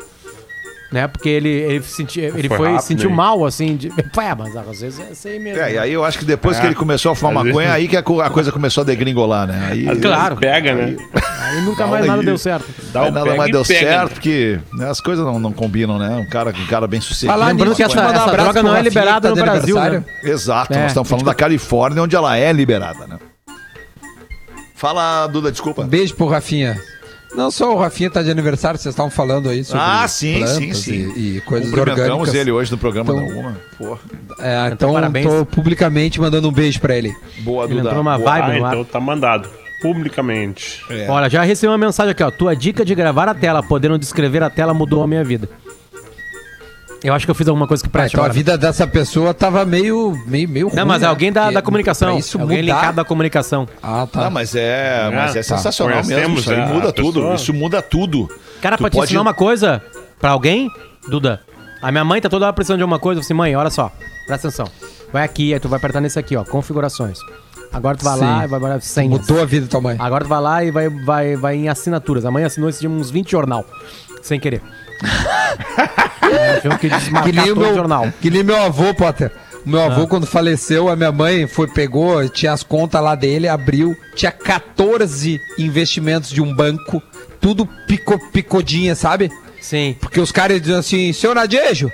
Né? 0.93 1.09
Porque 1.09 1.29
ele, 1.29 1.49
ele, 1.49 1.83
senti, 1.83 2.21
ele 2.21 2.47
Foi 2.49 2.57
foi, 2.59 2.69
rápido, 2.73 2.87
sentiu 2.87 3.11
hein? 3.11 3.17
mal, 3.17 3.45
assim. 3.45 3.75
De... 3.77 3.89
Ué, 4.17 4.35
mas 4.39 4.57
às 4.57 4.81
vezes 4.81 5.01
é 5.01 5.11
aí 5.29 5.39
mesmo. 5.41 5.61
É, 5.61 5.71
e 5.71 5.75
né? 5.75 5.79
aí 5.81 5.93
eu 5.93 6.05
acho 6.05 6.17
que 6.17 6.25
depois 6.25 6.61
que 6.61 6.67
ele 6.67 6.77
começou 6.77 7.11
a 7.11 7.15
fumar 7.17 7.39
Às 7.39 7.45
maconha, 7.49 7.73
vezes- 7.73 7.75
aí 7.75 7.89
que 7.89 7.97
a, 7.97 8.27
a 8.27 8.31
coisa 8.31 8.53
começou 8.53 8.83
a 8.83 8.85
degringolar, 8.85 9.49
né? 9.49 9.69
Aí, 9.73 9.89
vezes 9.89 10.01
Claro. 10.01 10.37
Pega, 10.37 10.75
né? 10.75 10.97
Aí 11.43 11.61
nunca 11.63 11.83
Não, 11.83 11.91
mais 11.91 12.07
nada 12.07 12.21
aí- 12.21 12.27
deu 12.27 12.39
certo. 12.39 12.67
Dá 12.93 13.03
aí 13.03 13.11
nada 13.11 13.35
mais 13.35 13.51
deu 13.51 13.65
pega, 13.65 13.81
certo, 13.91 14.03
né? 14.09 14.15
porque 14.15 14.61
né, 14.75 14.89
as 14.89 15.01
coisas 15.01 15.25
não, 15.27 15.41
não 15.41 15.53
combinam, 15.53 15.99
né? 15.99 16.09
Um 16.17 16.29
cara, 16.29 16.51
um 16.51 16.67
cara 16.67 16.87
bem 16.87 17.01
sucedido. 17.01 17.33
Falar 17.33 17.49
Lembrando 17.49 17.75
que 17.75 17.83
essa- 17.83 18.01
um 18.07 18.11
essa 18.11 18.31
droga 18.31 18.63
não 18.63 18.77
é 18.77 18.83
liberada 18.83 19.29
tá 19.29 19.35
no 19.35 19.43
Brasil, 19.43 19.77
aniversário. 19.79 20.05
Exato, 20.23 20.73
É. 20.73 20.79
nós 20.83 20.87
estamos 20.93 21.09
falando 21.09 21.25
da 21.27 21.35
Califórnia, 21.35 22.01
onde 22.01 22.15
ela 22.15 22.37
é 22.39 22.53
liberada, 22.53 23.07
né? 23.09 23.19
Fala, 24.75 25.27
Duda, 25.27 25.51
desculpa. 25.51 25.85
Beijo 25.85 26.15
pro 26.15 26.27
Rafinha. 26.29 26.79
Não 27.37 27.51
só 27.51 27.75
o 27.75 27.79
Rafinha 27.79 28.11
tá 28.11 28.23
de 28.23 28.31
aniversário, 28.31 28.79
vocês 28.81 28.93
estavam 28.95 29.11
falando 29.11 29.49
aí 29.51 29.63
sobre 29.63 29.83
Ah, 29.85 30.09
sim, 30.09 30.39
plantas 30.39 30.57
sim, 30.57 30.73
sim. 30.73 31.13
E, 31.17 31.37
e 31.37 31.41
coisas 31.43 31.73
orgânicas. 31.73 32.35
ele 32.35 32.51
hoje 32.51 32.73
no 32.73 32.79
programa 32.79 33.13
Então- 33.13 33.29
da 33.29 33.35
Uma. 33.41 33.57
Porra, 33.77 34.01
É, 34.41 34.71
então 34.73 34.93
parabéns. 34.95 35.27
tô 35.27 35.45
publicamente 35.45 36.21
mandando 36.21 36.49
um 36.49 36.53
beijo 36.53 36.81
pra 36.81 36.97
ele. 36.97 37.15
boa, 37.41 37.65
Ele 37.65 37.75
Duda. 37.75 37.89
entrou 37.89 38.03
numa 38.03 38.17
Boa. 38.19 38.31
vibe 38.31 38.51
Ah, 38.65 38.69
então 38.69 38.85
tá 38.85 38.99
mandado. 38.99 39.49
publicamente. 39.83 40.81
É. 40.91 41.07
Olha, 41.11 41.29
já 41.29 41.43
recebi 41.43 41.71
uma 41.71 41.79
mensagem 41.79 42.13
aqui, 42.13 42.23
ó. 42.23 42.31
Tua 42.31 42.57
dica 42.57 42.85
de 42.85 42.95
gravar 42.95 43.29
a 43.29 43.35
tela, 43.35 43.63
podendo 43.63 43.99
descrever 43.99 44.43
a 44.43 44.49
tela, 44.51 44.73
mudou 44.73 45.03
a 45.03 45.07
minha 45.07 45.23
vida. 45.23 45.49
Eu 47.05 47.15
acho 47.15 47.25
que 47.27 47.31
eu 47.31 47.35
fiz 47.35 47.47
alguma 47.47 47.67
coisa 47.67 47.83
que 47.83 47.89
Ah, 47.89 47.93
preste 47.93 48.15
então 48.15 48.25
a 48.25 48.29
vida 48.29 48.57
dessa 48.59 48.87
pessoa 48.87 49.33
tava 49.35 49.65
meio, 49.65 50.19
meio, 50.27 50.49
meio 50.49 50.67
ruim. 50.69 50.77
Não, 50.77 50.87
mas 50.87 51.03
é 51.03 51.05
né? 51.05 51.11
alguém 51.11 51.31
da, 51.33 51.51
da 51.51 51.63
comunicação. 51.63 52.19
Isso 52.19 52.41
alguém 52.41 52.63
mudar... 52.63 52.75
linkado 52.75 52.97
da 52.97 53.05
comunicação. 53.05 53.69
Ah, 53.83 54.07
tá. 54.11 54.27
Ah, 54.27 54.31
mas 54.31 54.55
é, 54.55 55.11
mas 55.15 55.37
é 55.37 55.41
tá. 55.41 55.57
sensacional 55.57 56.05
mesmo. 56.05 56.39
Isso 56.39 56.51
muda 56.57 56.93
tudo. 56.93 57.21
pessoa. 57.21 57.35
Isso 57.35 57.55
muda 57.55 57.83
tudo. 57.83 58.29
Cara, 58.61 58.77
Tu 58.77 58.81
pra 58.81 58.91
te 58.91 58.95
pode- 58.95 59.05
ensinar 59.07 59.21
uma 59.23 59.35
coisa 59.35 59.83
pra 60.19 60.31
alguém, 60.31 60.71
Duda. 61.09 61.41
A 61.83 61.93
minha 61.93 62.05
mãe 62.05 62.21
tá 62.21 62.29
toda 62.29 62.47
hora 62.47 62.53
precisando 62.55 62.79
de 62.79 62.83
alguma 62.83 62.99
coisa. 62.99 63.21
Eu 63.21 63.23
falei 63.23 63.27
assim, 63.27 63.35
mãe, 63.53 63.57
olha 63.57 63.71
só, 63.71 63.93
presta 64.27 64.49
atenção. 64.49 64.67
Vai 65.13 65.23
aqui, 65.23 65.53
aí 65.55 65.61
tu 65.61 65.69
vai 65.69 65.77
apertar 65.77 66.01
nesse 66.01 66.19
aqui, 66.19 66.35
ó, 66.37 66.43
configurações. 66.45 67.19
Agora 67.73 67.97
tu 67.97 68.05
vai 68.05 68.19
lá 68.19 68.39
Sim. 68.41 68.45
e 68.45 68.47
vai 68.49 68.61
para 68.61 68.81
senhas. 68.81 69.21
Mudou 69.21 69.41
a 69.43 69.45
vida 69.45 69.67
da 69.67 69.71
tua 69.71 69.81
mãe. 69.81 69.97
Agora 69.99 70.25
tu 70.25 70.29
vai 70.29 70.41
lá 70.41 70.65
e 70.65 70.71
vai, 70.71 70.89
vai, 70.89 71.37
vai 71.37 71.57
em 71.57 71.69
assinaturas. 71.69 72.25
A 72.25 72.31
mãe 72.31 72.43
assinou 72.43 72.69
esse 72.71 72.81
dia 72.81 72.89
uns 72.91 73.11
20 73.11 73.31
jornal. 73.31 73.65
Sem 74.23 74.41
querer. 74.41 74.63
Achou 76.59 76.73
que 76.79 76.89
Que 76.89 76.97
desmarcar 76.97 77.33
nem, 77.33 77.45
o 77.53 77.55
todo 77.55 77.65
meu, 77.65 77.75
jornal. 77.75 78.13
que 78.21 78.31
nem 78.31 78.43
meu 78.43 78.57
avô, 78.63 78.95
Potter. 78.95 79.31
Meu 79.65 79.81
Ah. 79.81 79.87
avô, 79.87 80.07
quando 80.07 80.27
faleceu, 80.27 80.89
a 80.89 80.95
minha 80.97 81.11
mãe 81.11 81.47
foi, 81.47 81.67
pegou, 81.67 82.29
tinha 82.29 82.53
as 82.53 82.63
contas 82.63 83.03
lá 83.03 83.15
dele, 83.17 83.49
abriu, 83.49 83.97
tinha 84.15 84.31
14 84.31 85.41
investimentos 85.59 86.31
de 86.31 86.41
um 86.41 86.55
banco, 86.55 87.03
tudo 87.41 87.67
pico, 87.87 88.17
picodinha, 88.31 88.95
sabe? 88.95 89.31
Sim. 89.61 89.97
Porque 90.01 90.21
os 90.21 90.31
caras 90.31 90.61
diziam 90.61 90.79
assim, 90.79 91.13
seu 91.13 91.35
Nadejo, 91.35 91.91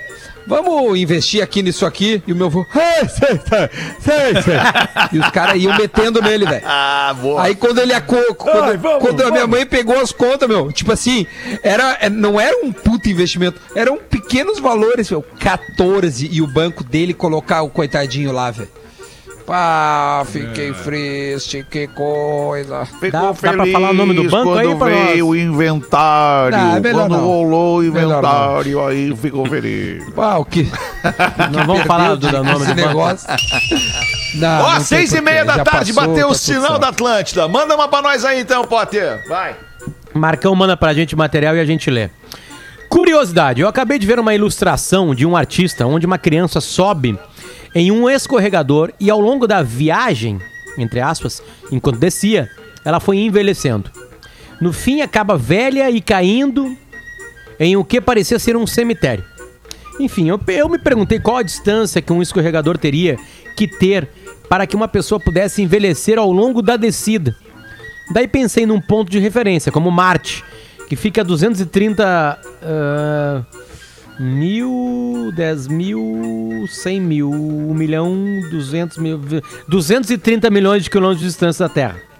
vamos 0.47 0.97
investir 0.97 1.41
aqui 1.43 1.61
nisso 1.61 1.85
aqui? 1.85 2.21
E 2.27 2.33
o 2.33 2.35
meu 2.35 2.47
avô, 2.47 2.65
"Ah, 2.73 3.07
sei, 3.07 3.39
sei, 3.47 3.69
sei, 3.99 4.41
sei." 4.43 4.55
E 5.13 5.19
os 5.19 5.29
caras 5.29 5.61
iam 5.61 5.75
metendo 5.77 6.21
nele, 6.21 6.45
velho. 6.45 6.63
Ah, 7.05 7.13
boa. 7.19 7.43
Aí 7.43 7.55
quando 7.55 7.79
ele 7.79 7.93
aco- 7.93 8.33
quando, 8.35 8.99
quando 8.99 9.21
a 9.23 9.31
minha 9.31 9.45
mãe 9.47 9.65
pegou 9.65 9.99
as 9.99 10.11
contas, 10.11 10.47
meu, 10.47 10.71
tipo 10.71 10.91
assim, 10.91 11.25
era 11.61 11.97
é, 12.01 12.09
não 12.09 12.39
era 12.39 12.65
um 12.65 12.71
puto 12.71 13.09
investimento, 13.09 13.59
eram 13.75 13.97
pequenos 13.97 14.59
valores, 14.59 15.09
meu, 15.09 15.21
14 15.39 16.29
e 16.31 16.41
o 16.41 16.47
banco 16.47 16.83
dele 16.83 17.13
colocar 17.13 17.61
o 17.61 17.69
coitadinho 17.69 18.31
lá, 18.31 18.49
velho. 18.51 18.69
Pá, 19.45 20.23
fiquei 20.25 20.71
triste, 20.71 21.65
que 21.69 21.87
coisa. 21.87 22.87
Dá- 23.11 23.31
dá 23.31 23.33
pra 23.33 23.65
falar 23.71 23.89
o 23.89 23.93
nome 23.93 24.13
do 24.13 24.29
banco 24.29 24.53
aí 24.53 24.67
quando 24.67 24.77
pra 24.77 24.89
nós? 24.89 25.05
veio 25.07 25.27
o 25.27 25.35
inventário. 25.35 26.57
Não, 26.57 26.75
é 26.77 26.79
melhor 26.79 27.01
quando 27.01 27.11
não. 27.17 27.25
rolou 27.25 27.79
o 27.79 27.81
Melhor 27.83 28.19
inventário, 28.19 28.85
aí 28.87 29.15
ficou 29.17 29.45
feliz. 29.45 30.09
Pá, 30.13 30.37
o 30.37 30.45
que? 30.45 30.63
Não 31.51 31.65
vamos 31.65 31.83
falar 31.83 32.15
do 32.15 32.31
nome 32.31 32.51
do 32.53 32.59
banco. 32.59 32.73
negócio. 32.75 33.27
Ó, 34.61 34.73
tem 34.75 34.81
seis 34.83 35.13
e 35.13 35.21
meia 35.21 35.43
da 35.43 35.57
já 35.57 35.63
tarde, 35.65 35.93
passou, 35.93 36.09
bateu 36.09 36.27
tá 36.27 36.33
o 36.33 36.35
sinal 36.35 36.61
certo. 36.67 36.79
da 36.81 36.87
Atlântida. 36.89 37.47
Manda 37.47 37.75
uma 37.75 37.87
pra 37.89 38.01
nós 38.01 38.23
aí 38.23 38.39
então, 38.39 38.63
Potter. 38.63 39.27
Vai. 39.27 39.55
Marcão 40.13 40.55
manda 40.55 40.77
pra 40.77 40.93
gente 40.93 41.15
material 41.15 41.55
e 41.55 41.59
a 41.59 41.65
gente 41.65 41.89
lê. 41.91 42.09
Curiosidade, 42.87 43.59
eu 43.61 43.67
acabei 43.67 43.97
de 43.99 44.05
ver 44.07 44.19
uma 44.19 44.33
ilustração 44.35 45.13
de 45.15 45.25
um 45.25 45.35
artista 45.35 45.85
onde 45.85 46.05
uma 46.05 46.17
criança 46.17 46.61
sobe 46.61 47.17
em 47.75 47.91
um 47.91 48.09
escorregador 48.09 48.91
e 48.99 49.09
ao 49.09 49.19
longo 49.19 49.47
da 49.47 49.61
viagem, 49.61 50.39
entre 50.77 50.99
aspas, 50.99 51.41
enquanto 51.71 51.99
descia, 51.99 52.49
ela 52.85 52.99
foi 52.99 53.17
envelhecendo. 53.17 53.89
No 54.61 54.71
fim, 54.71 55.01
acaba 55.01 55.37
velha 55.37 55.89
e 55.89 55.99
caindo 55.99 56.75
em 57.59 57.75
o 57.75 57.83
que 57.83 57.99
parecia 57.99 58.39
ser 58.39 58.55
um 58.55 58.67
cemitério. 58.67 59.23
Enfim, 59.99 60.29
eu, 60.29 60.39
eu 60.47 60.69
me 60.69 60.79
perguntei 60.79 61.19
qual 61.19 61.37
a 61.37 61.43
distância 61.43 62.01
que 62.01 62.11
um 62.11 62.21
escorregador 62.21 62.77
teria 62.77 63.17
que 63.55 63.67
ter 63.67 64.07
para 64.49 64.65
que 64.65 64.75
uma 64.75 64.87
pessoa 64.87 65.19
pudesse 65.19 65.61
envelhecer 65.61 66.17
ao 66.17 66.31
longo 66.31 66.61
da 66.61 66.77
descida. 66.77 67.35
Daí 68.11 68.27
pensei 68.27 68.65
num 68.65 68.81
ponto 68.81 69.09
de 69.09 69.19
referência, 69.19 69.71
como 69.71 69.89
Marte, 69.89 70.43
que 70.87 70.95
fica 70.95 71.21
a 71.21 71.23
230 71.23 72.39
ah, 72.61 73.43
mil, 74.19 75.31
10 75.35 75.67
mil, 75.67 76.65
100 76.67 77.01
mil, 77.01 77.29
1 77.29 77.73
milhão, 77.73 78.15
200 78.51 78.97
mil, 78.97 79.19
230 79.67 80.49
milhões 80.49 80.83
de 80.83 80.89
quilômetros 80.89 81.21
de 81.21 81.27
distância 81.27 81.67
da 81.67 81.73
Terra. 81.73 82.13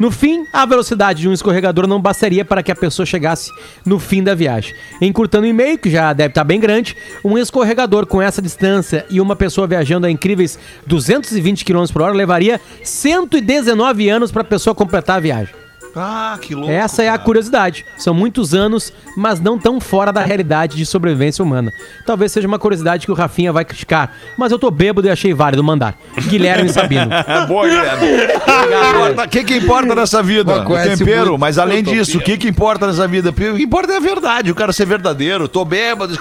No 0.00 0.10
fim, 0.10 0.46
a 0.50 0.64
velocidade 0.64 1.20
de 1.20 1.28
um 1.28 1.32
escorregador 1.32 1.86
não 1.86 2.00
bastaria 2.00 2.42
para 2.42 2.62
que 2.62 2.72
a 2.72 2.74
pessoa 2.74 3.04
chegasse 3.04 3.50
no 3.84 3.98
fim 3.98 4.22
da 4.22 4.34
viagem. 4.34 4.74
Encurtando 4.98 5.46
em 5.46 5.52
meio, 5.52 5.76
que 5.76 5.90
já 5.90 6.14
deve 6.14 6.30
estar 6.30 6.42
bem 6.42 6.58
grande, 6.58 6.96
um 7.22 7.36
escorregador 7.36 8.06
com 8.06 8.22
essa 8.22 8.40
distância 8.40 9.04
e 9.10 9.20
uma 9.20 9.36
pessoa 9.36 9.66
viajando 9.66 10.06
a 10.06 10.10
incríveis 10.10 10.58
220 10.86 11.66
km 11.66 11.84
por 11.92 12.00
hora 12.00 12.14
levaria 12.14 12.58
119 12.82 14.08
anos 14.08 14.32
para 14.32 14.40
a 14.40 14.44
pessoa 14.44 14.74
completar 14.74 15.18
a 15.18 15.20
viagem. 15.20 15.59
Ah, 15.94 16.38
que 16.40 16.54
louco. 16.54 16.70
Essa 16.70 17.02
é 17.02 17.08
a 17.08 17.12
cara. 17.12 17.22
curiosidade. 17.24 17.84
São 17.96 18.14
muitos 18.14 18.54
anos, 18.54 18.92
mas 19.16 19.40
não 19.40 19.58
tão 19.58 19.80
fora 19.80 20.12
da 20.12 20.22
realidade 20.22 20.76
de 20.76 20.86
sobrevivência 20.86 21.44
humana. 21.44 21.72
Talvez 22.06 22.32
seja 22.32 22.46
uma 22.46 22.58
curiosidade 22.58 23.06
que 23.06 23.12
o 23.12 23.14
Rafinha 23.14 23.52
vai 23.52 23.64
criticar, 23.64 24.14
mas 24.36 24.52
eu 24.52 24.58
tô 24.58 24.70
bêbado 24.70 25.06
e 25.06 25.10
achei 25.10 25.34
válido 25.34 25.64
mandar. 25.64 25.98
Guilherme 26.28 26.68
Sabino. 26.72 27.12
É 27.12 27.46
boa, 27.46 27.68
Guilherme. 27.68 28.06
O 29.24 29.28
que, 29.28 29.44
que 29.44 29.56
importa 29.56 29.94
nessa 29.94 30.22
vida? 30.22 30.62
O 30.62 30.76
tempero. 30.76 31.30
muito. 31.30 31.38
Mas 31.38 31.58
além 31.58 31.82
disso, 31.82 32.18
o 32.18 32.20
que, 32.20 32.36
que 32.36 32.48
importa 32.48 32.86
nessa 32.86 33.06
vida? 33.08 33.30
O 33.30 33.32
que 33.32 33.62
importa 33.62 33.92
é 33.92 33.96
a 33.96 34.00
verdade, 34.00 34.50
o 34.50 34.54
cara 34.54 34.72
ser 34.72 34.86
verdadeiro. 34.86 35.48
Tô 35.48 35.64
bêbado, 35.64 36.14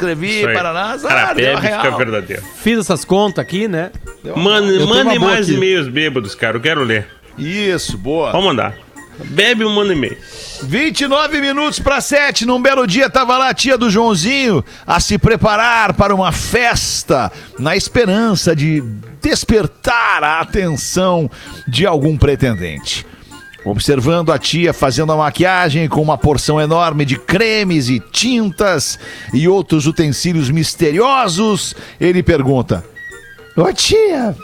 aí. 0.47 0.53
Paraná, 0.53 0.97
Cara, 0.97 1.31
a 1.31 1.33
bebe 1.33 1.53
e 1.53 1.61
fica 1.61 1.81
real. 1.81 1.97
verdadeiro. 1.97 2.43
Fiz 2.57 2.79
essas 2.79 3.05
contas 3.05 3.39
aqui, 3.39 3.67
né? 3.67 3.91
Mande, 4.35 5.19
mais 5.19 5.49
e-mails 5.49 5.87
bêbados, 5.87 6.35
cara. 6.35 6.57
Eu 6.57 6.61
quero 6.61 6.83
ler. 6.83 7.07
Isso, 7.37 7.97
boa. 7.97 8.31
Vamos 8.31 8.47
mandar. 8.47 8.88
Bebe 9.25 9.65
um 9.65 9.73
manda 9.73 9.93
e-mail. 9.93 10.17
29 10.63 11.41
minutos 11.41 11.79
para 11.79 12.01
7, 12.01 12.45
num 12.45 12.61
belo 12.61 12.87
dia 12.87 13.09
tava 13.09 13.37
lá 13.37 13.49
a 13.49 13.53
tia 13.53 13.77
do 13.77 13.89
Joãozinho 13.89 14.63
a 14.85 14.99
se 14.99 15.17
preparar 15.17 15.93
para 15.93 16.15
uma 16.15 16.31
festa, 16.31 17.31
na 17.57 17.75
esperança 17.75 18.55
de 18.55 18.81
despertar 19.21 20.23
a 20.23 20.39
atenção 20.39 21.29
de 21.67 21.85
algum 21.85 22.17
pretendente. 22.17 23.05
Observando 23.65 24.31
a 24.31 24.39
tia 24.39 24.73
fazendo 24.73 25.11
a 25.11 25.17
maquiagem 25.17 25.87
com 25.89 26.01
uma 26.01 26.17
porção 26.17 26.59
enorme 26.59 27.03
de 27.03 27.17
cremes 27.17 27.89
e 27.89 27.99
tintas 27.99 28.97
e 29.33 29.47
outros 29.49 29.85
utensílios 29.85 30.49
misteriosos, 30.49 31.75
ele 31.99 32.23
pergunta: 32.23 32.85
Ô 33.57 33.71
tia, 33.73 34.35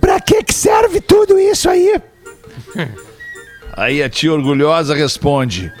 pra 0.00 0.20
que 0.20 0.42
que 0.42 0.52
serve 0.52 1.00
tudo 1.00 1.38
isso 1.38 1.70
aí? 1.70 2.00
Aí 3.76 4.02
a 4.02 4.08
tia 4.08 4.32
orgulhosa 4.32 4.94
responde: 4.94 5.72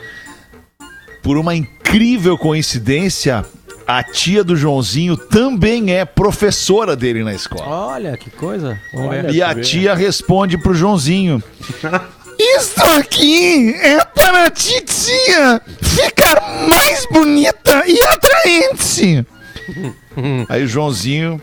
Por 1.22 1.36
uma 1.36 1.54
incrível 1.54 2.38
coincidência, 2.38 3.44
a 3.86 4.04
tia 4.04 4.44
do 4.44 4.56
Joãozinho 4.56 5.16
também 5.16 5.92
é 5.92 6.04
professora 6.04 6.94
dele 6.94 7.24
na 7.24 7.34
escola. 7.34 7.66
Olha, 7.66 8.16
que 8.16 8.30
coisa. 8.30 8.78
Ver. 8.92 9.34
E 9.34 9.42
a 9.42 9.54
tia 9.54 9.94
responde 9.94 10.56
pro 10.56 10.74
Joãozinho: 10.74 11.42
Isso 12.38 12.82
aqui 12.96 13.74
é 13.74 14.04
para 14.04 14.46
a 14.46 14.50
titia 14.50 15.60
ficar 15.82 16.40
mais 16.68 17.04
bonita 17.10 17.82
e 17.86 18.00
atraente. 18.00 19.26
Aí 20.48 20.64
o 20.64 20.68
Joãozinho, 20.68 21.40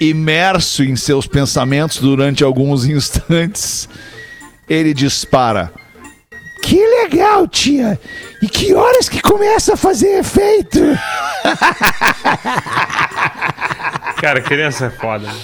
imerso 0.00 0.82
em 0.82 0.96
seus 0.96 1.26
pensamentos 1.26 1.98
durante 1.98 2.44
alguns 2.44 2.84
instantes, 2.84 3.88
ele 4.68 4.92
dispara: 4.94 5.72
Que 6.62 6.76
legal, 7.02 7.46
tia! 7.48 7.98
E 8.42 8.48
que 8.48 8.74
horas 8.74 9.08
que 9.08 9.20
começa 9.22 9.74
a 9.74 9.76
fazer 9.76 10.18
efeito? 10.18 10.80
Cara, 14.20 14.40
criança 14.40 14.86
é 14.86 14.90
foda. 14.90 15.26
né? 15.26 15.34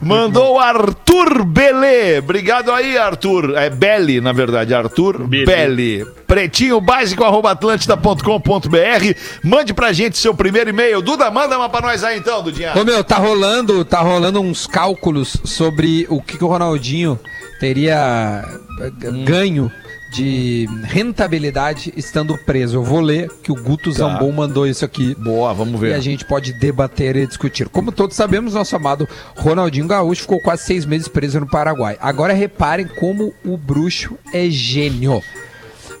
Mandou 0.00 0.54
o 0.54 0.58
Arthur 0.58 1.44
Belê. 1.44 2.18
Obrigado 2.18 2.72
aí, 2.72 2.96
Arthur. 2.98 3.56
É 3.56 3.70
Belli, 3.70 4.20
na 4.20 4.32
verdade. 4.32 4.74
Arthur. 4.74 5.26
Belli. 5.26 6.04
Pretinho 6.26 6.80
básico, 6.80 7.22
arroba 7.24 7.50
atlântida.com.br. 7.52 9.14
Mande 9.44 9.74
pra 9.74 9.92
gente 9.92 10.18
seu 10.18 10.34
primeiro 10.34 10.70
e-mail. 10.70 11.00
Duda, 11.02 11.30
manda 11.30 11.56
uma 11.56 11.68
pra 11.68 11.80
nós 11.82 12.02
aí 12.02 12.18
então, 12.18 12.42
Dudinha. 12.42 12.72
Ô 12.74 12.84
meu, 12.84 13.04
tá 13.04 13.16
rolando, 13.16 13.84
tá 13.84 14.00
rolando 14.00 14.40
uns 14.40 14.66
cálculos 14.66 15.36
sobre 15.44 16.06
o 16.08 16.20
que, 16.20 16.38
que 16.38 16.44
o 16.44 16.48
Ronaldinho 16.48 17.18
teria 17.62 18.44
eh, 18.80 18.90
ganho 19.24 19.70
de 20.12 20.68
rentabilidade 20.82 21.92
estando 21.96 22.36
preso. 22.36 22.78
Eu 22.78 22.82
vou 22.82 23.00
ler 23.00 23.30
que 23.40 23.52
o 23.52 23.54
Guto 23.54 23.92
Zambon 23.92 24.32
mandou 24.32 24.66
isso 24.66 24.84
aqui. 24.84 25.14
Boa, 25.14 25.54
vamos 25.54 25.74
E 25.80 25.86
a 25.86 25.90
ver. 25.90 26.00
gente 26.00 26.24
pode 26.24 26.52
debater 26.54 27.14
e 27.14 27.24
discutir. 27.24 27.68
Como 27.68 27.92
todos 27.92 28.16
sabemos, 28.16 28.54
nosso 28.54 28.74
amado 28.74 29.08
Ronaldinho 29.36 29.86
Gaúcho 29.86 30.22
ficou 30.22 30.40
quase 30.40 30.64
seis 30.64 30.84
meses 30.84 31.06
preso 31.06 31.38
no 31.38 31.46
Paraguai. 31.46 31.96
Agora 32.00 32.32
reparem 32.32 32.88
como 32.88 33.32
o 33.44 33.56
bruxo 33.56 34.18
é 34.34 34.50
gênio. 34.50 35.22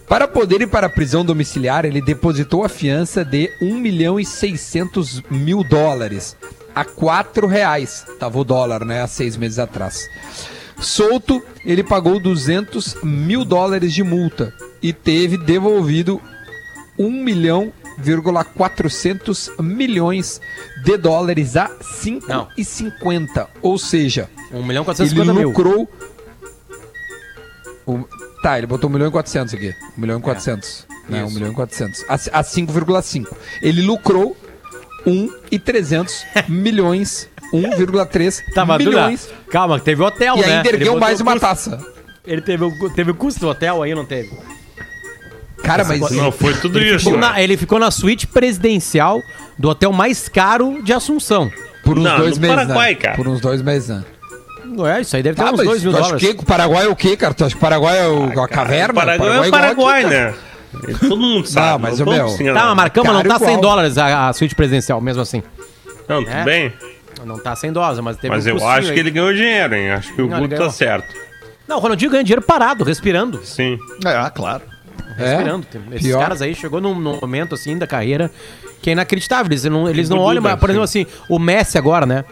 Para 0.08 0.26
poder 0.26 0.62
ir 0.62 0.66
para 0.66 0.88
a 0.88 0.90
prisão 0.90 1.24
domiciliar, 1.24 1.84
ele 1.84 2.02
depositou 2.02 2.64
a 2.64 2.68
fiança 2.68 3.24
de 3.24 3.48
1 3.62 3.78
milhão 3.78 4.18
e 4.18 4.26
600 4.26 5.22
mil 5.30 5.62
dólares. 5.62 6.36
A 6.74 6.84
4 6.84 7.46
reais. 7.46 8.04
Tava 8.18 8.40
o 8.40 8.44
dólar, 8.44 8.84
né? 8.84 9.00
Há 9.00 9.06
seis 9.06 9.36
meses 9.36 9.60
atrás. 9.60 10.08
Solto, 10.82 11.42
ele 11.64 11.82
pagou 11.82 12.18
200 12.20 12.96
mil 13.02 13.44
dólares 13.44 13.94
de 13.94 14.02
multa 14.02 14.52
e 14.82 14.92
teve 14.92 15.36
devolvido 15.36 16.20
1 16.98 17.10
milhão, 17.22 17.72
400 18.44 19.50
milhões 19.60 20.40
de 20.84 20.96
dólares 20.96 21.56
a 21.56 21.68
5,50. 21.68 23.48
Ou 23.62 23.78
seja, 23.78 24.28
1 24.52 24.62
milhão 24.62 24.82
ele 24.82 24.84
450 24.86 25.32
mil. 25.34 25.48
lucrou. 25.48 25.88
O- 27.86 28.04
Tá, 28.42 28.58
ele 28.58 28.66
botou 28.66 28.90
1 28.90 28.92
milhão 28.92 29.06
e 29.06 29.10
400 29.12 29.54
aqui. 29.54 29.72
1 29.96 30.00
milhão 30.00 30.18
e 30.18 30.22
400. 30.22 30.84
né? 31.08 31.22
1 31.22 31.26
isso. 31.26 31.34
milhão 31.36 31.52
e 31.52 31.54
400. 31.54 32.04
A, 32.08 32.14
a 32.14 32.42
5,5. 32.42 33.28
Ele 33.62 33.82
lucrou 33.82 34.36
1 35.06 35.32
e 35.48 35.60
300 35.60 36.24
milhões. 36.48 37.28
1,3 37.52 38.42
Tá, 38.54 38.64
mas 38.64 38.78
Duda, 38.84 38.90
milhões. 39.02 39.28
calma, 39.50 39.78
teve 39.78 40.02
hotel, 40.02 40.36
E 40.36 40.40
né? 40.40 40.56
ainda 40.56 40.68
Ele 40.68 40.76
ergueu 40.78 40.98
mais 40.98 41.20
o 41.20 41.22
uma 41.22 41.32
custo- 41.32 41.46
taça. 41.46 41.78
Ele 42.26 42.40
teve 42.40 42.64
o, 42.64 42.90
teve 42.90 43.10
o 43.10 43.14
custo 43.14 43.40
do 43.40 43.48
hotel 43.48 43.82
aí, 43.82 43.94
não 43.94 44.04
teve? 44.04 44.30
Cara, 45.62 45.84
mas. 45.84 46.00
Não, 46.10 46.32
foi 46.32 46.54
tudo 46.54 46.78
Ele 46.78 46.90
isso. 46.96 47.04
ficou, 47.04 47.18
né? 47.20 47.28
na, 47.28 47.40
ele 47.40 47.56
ficou 47.56 47.78
na 47.78 47.90
suíte 47.90 48.26
presidencial 48.26 49.20
do 49.58 49.68
hotel 49.68 49.92
mais 49.92 50.28
caro 50.28 50.82
de 50.82 50.92
Assunção. 50.92 51.50
Por 51.84 51.98
uns 51.98 52.04
Não, 52.04 52.16
dois 52.18 52.38
meses. 52.38 52.56
Paraguai, 52.56 52.88
né? 52.90 52.94
cara. 52.96 53.16
Por 53.16 53.28
uns 53.28 53.40
dois 53.40 53.62
meses, 53.62 53.88
né? 53.88 54.04
Não 54.64 54.86
é? 54.86 55.00
Isso 55.02 55.14
aí 55.14 55.22
deve 55.22 55.36
ter 55.36 55.42
Tá, 55.44 55.50
uns 55.52 55.56
mas 55.58 55.66
2 55.66 55.82
mil 55.82 55.92
tu 55.92 55.96
acha 55.98 56.04
dólares. 56.08 56.28
que 56.34 56.42
o 56.42 56.46
Paraguai 56.46 56.84
é 56.86 56.88
o 56.88 56.96
quê, 56.96 57.16
cara? 57.16 57.34
Tu 57.34 57.44
acha 57.44 57.54
que 57.54 57.58
o 57.58 57.60
Paraguai 57.60 57.98
é 58.00 58.08
o- 58.08 58.40
a 58.40 58.48
caverna? 58.48 58.92
O 58.92 58.94
Paraguai 58.94 59.28
é 59.28 59.32
o 59.40 59.44
igual 59.44 59.50
Paraguai, 59.60 60.00
aqui, 60.04 60.10
cara. 60.10 60.30
né? 60.30 60.94
Todo 61.00 61.16
mundo 61.20 61.46
sabe. 61.48 61.82
mas, 61.82 61.98
não 61.98 62.06
ô, 62.06 62.10
vamos 62.10 62.16
meu, 62.24 62.34
assim, 62.34 62.44
Tá, 62.54 62.64
mas 62.66 62.76
Marcão, 62.76 63.04
mas 63.04 63.12
não 63.14 63.22
tá 63.24 63.38
100 63.38 63.48
igual. 63.48 63.60
dólares 63.60 63.98
a, 63.98 64.28
a 64.28 64.32
suíte 64.32 64.54
presidencial, 64.54 65.00
mesmo 65.00 65.20
assim. 65.20 65.42
Não, 66.08 66.24
tudo 66.24 66.34
É? 66.34 66.44
bem. 66.44 66.72
Não 67.24 67.38
tá 67.38 67.54
100 67.56 67.72
dólares, 67.72 67.98
mas 68.00 68.16
teve 68.16 68.28
Mas 68.34 68.46
um 68.46 68.50
eu 68.50 68.68
acho 68.68 68.88
aí. 68.88 68.94
que 68.94 69.00
ele 69.00 69.10
ganhou 69.10 69.32
dinheiro, 69.32 69.74
hein? 69.74 69.90
Acho 69.90 70.12
que 70.14 70.22
o 70.22 70.28
Guto 70.28 70.56
tá 70.56 70.70
certo. 70.70 71.14
Não, 71.66 71.76
o 71.76 71.80
Ronaldinho 71.80 72.10
ganha 72.10 72.24
dinheiro 72.24 72.42
parado, 72.42 72.84
respirando. 72.84 73.44
Sim. 73.44 73.78
Ah, 74.04 74.30
claro. 74.30 74.62
É? 75.18 75.24
Respirando. 75.28 75.66
Tem- 75.66 75.82
Esses 75.92 76.06
Pior. 76.06 76.20
caras 76.20 76.42
aí 76.42 76.54
chegou 76.54 76.80
num, 76.80 76.94
num 76.98 77.18
momento 77.20 77.54
assim 77.54 77.76
da 77.78 77.86
carreira 77.86 78.30
que 78.80 78.90
é 78.90 78.92
inacreditável. 78.94 79.50
Eles 79.50 79.64
não, 79.64 79.88
eles 79.88 80.08
não 80.08 80.18
olham, 80.18 80.42
mas, 80.42 80.58
por 80.58 80.70
exemplo, 80.70 80.86
sim. 80.88 81.02
assim, 81.02 81.12
o 81.28 81.38
Messi 81.38 81.78
agora, 81.78 82.04
né? 82.04 82.24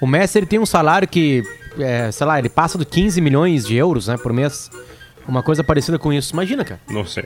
O 0.00 0.06
Messi 0.06 0.38
ele 0.38 0.46
tem 0.46 0.58
um 0.58 0.66
salário 0.66 1.08
que, 1.08 1.42
é, 1.78 2.10
sei 2.12 2.26
lá, 2.26 2.38
ele 2.38 2.48
passa 2.48 2.78
de 2.78 2.84
15 2.84 3.20
milhões 3.20 3.66
de 3.66 3.74
euros, 3.76 4.06
né, 4.08 4.16
por 4.16 4.32
mês. 4.32 4.70
Uma 5.26 5.42
coisa 5.42 5.64
parecida 5.64 5.98
com 5.98 6.12
isso. 6.12 6.32
Imagina, 6.32 6.64
cara. 6.64 6.80
Não 6.88 7.04
sei. 7.04 7.24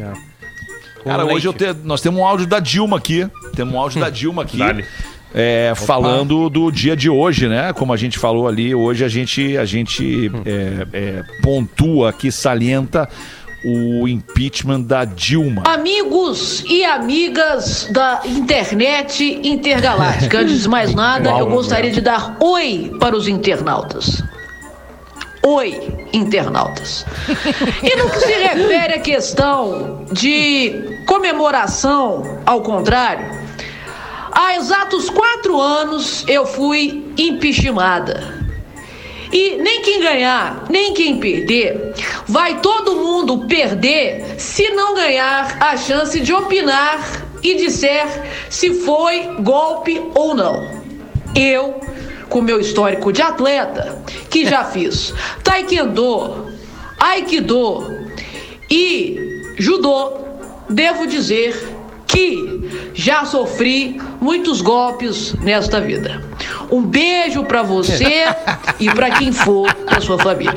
É. 0.00 0.12
Cara, 1.04 1.24
hoje 1.24 1.52
te- 1.52 1.74
nós 1.84 2.00
temos 2.00 2.20
um 2.20 2.26
áudio 2.26 2.46
da 2.46 2.60
Dilma 2.60 2.96
aqui. 2.96 3.28
Temos 3.54 3.74
um 3.74 3.78
áudio 3.78 4.00
da 4.00 4.10
Dilma 4.10 4.42
aqui. 4.42 4.58
Dale. 4.58 4.84
É, 5.34 5.74
falando 5.76 6.48
do 6.48 6.70
dia 6.70 6.96
de 6.96 7.10
hoje, 7.10 7.48
né? 7.48 7.72
Como 7.72 7.92
a 7.92 7.96
gente 7.96 8.18
falou 8.18 8.48
ali, 8.48 8.74
hoje 8.74 9.04
a 9.04 9.08
gente, 9.08 9.56
a 9.58 9.64
gente 9.64 10.30
é, 10.46 10.86
é, 10.92 11.22
pontua 11.42 12.10
aqui, 12.10 12.32
salienta 12.32 13.08
o 13.64 14.06
impeachment 14.06 14.82
da 14.82 15.04
Dilma. 15.04 15.64
Amigos 15.66 16.64
e 16.66 16.84
amigas 16.84 17.88
da 17.90 18.22
internet 18.24 19.40
intergaláctica, 19.42 20.38
antes 20.40 20.62
de 20.62 20.68
mais 20.68 20.94
nada, 20.94 21.30
eu 21.30 21.46
gostaria 21.46 21.90
de 21.90 22.00
dar 22.00 22.36
oi 22.40 22.92
para 22.98 23.16
os 23.16 23.28
internautas. 23.28 24.22
Oi, 25.44 26.06
internautas. 26.12 27.06
E 27.82 27.96
no 27.96 28.10
que 28.10 28.18
se 28.18 28.32
refere 28.32 28.94
à 28.94 28.98
questão 28.98 30.04
de 30.12 30.98
comemoração, 31.06 32.40
ao 32.44 32.60
contrário, 32.60 33.47
há 34.32 34.56
exatos 34.56 35.10
quatro 35.10 35.60
anos 35.60 36.24
eu 36.28 36.46
fui 36.46 37.12
impeachmentada. 37.16 38.38
E 39.32 39.56
nem 39.56 39.82
quem 39.82 40.00
ganhar, 40.00 40.64
nem 40.70 40.94
quem 40.94 41.18
perder, 41.18 41.94
vai 42.26 42.60
todo 42.60 42.96
mundo 42.96 43.46
perder 43.46 44.36
se 44.38 44.70
não 44.70 44.94
ganhar 44.94 45.58
a 45.60 45.76
chance 45.76 46.18
de 46.18 46.32
opinar 46.32 47.28
e 47.42 47.54
disser 47.56 48.06
se 48.48 48.72
foi 48.82 49.36
golpe 49.40 50.00
ou 50.14 50.34
não. 50.34 50.68
Eu, 51.34 51.78
com 52.28 52.40
meu 52.40 52.58
histórico 52.58 53.12
de 53.12 53.20
atleta, 53.20 54.02
que 54.30 54.46
já 54.46 54.64
fiz 54.72 55.12
taekwondo, 55.44 56.46
aikido 56.98 57.98
e 58.70 59.42
judô, 59.58 60.12
devo 60.70 61.06
dizer 61.06 61.77
que 62.08 62.90
já 62.94 63.24
sofri 63.24 64.00
muitos 64.20 64.60
golpes 64.60 65.34
nesta 65.34 65.80
vida. 65.80 66.22
Um 66.70 66.82
beijo 66.82 67.44
pra 67.44 67.62
você 67.62 68.24
e 68.80 68.90
pra 68.90 69.10
quem 69.12 69.30
for 69.30 69.72
da 69.84 70.00
sua 70.00 70.18
família. 70.18 70.54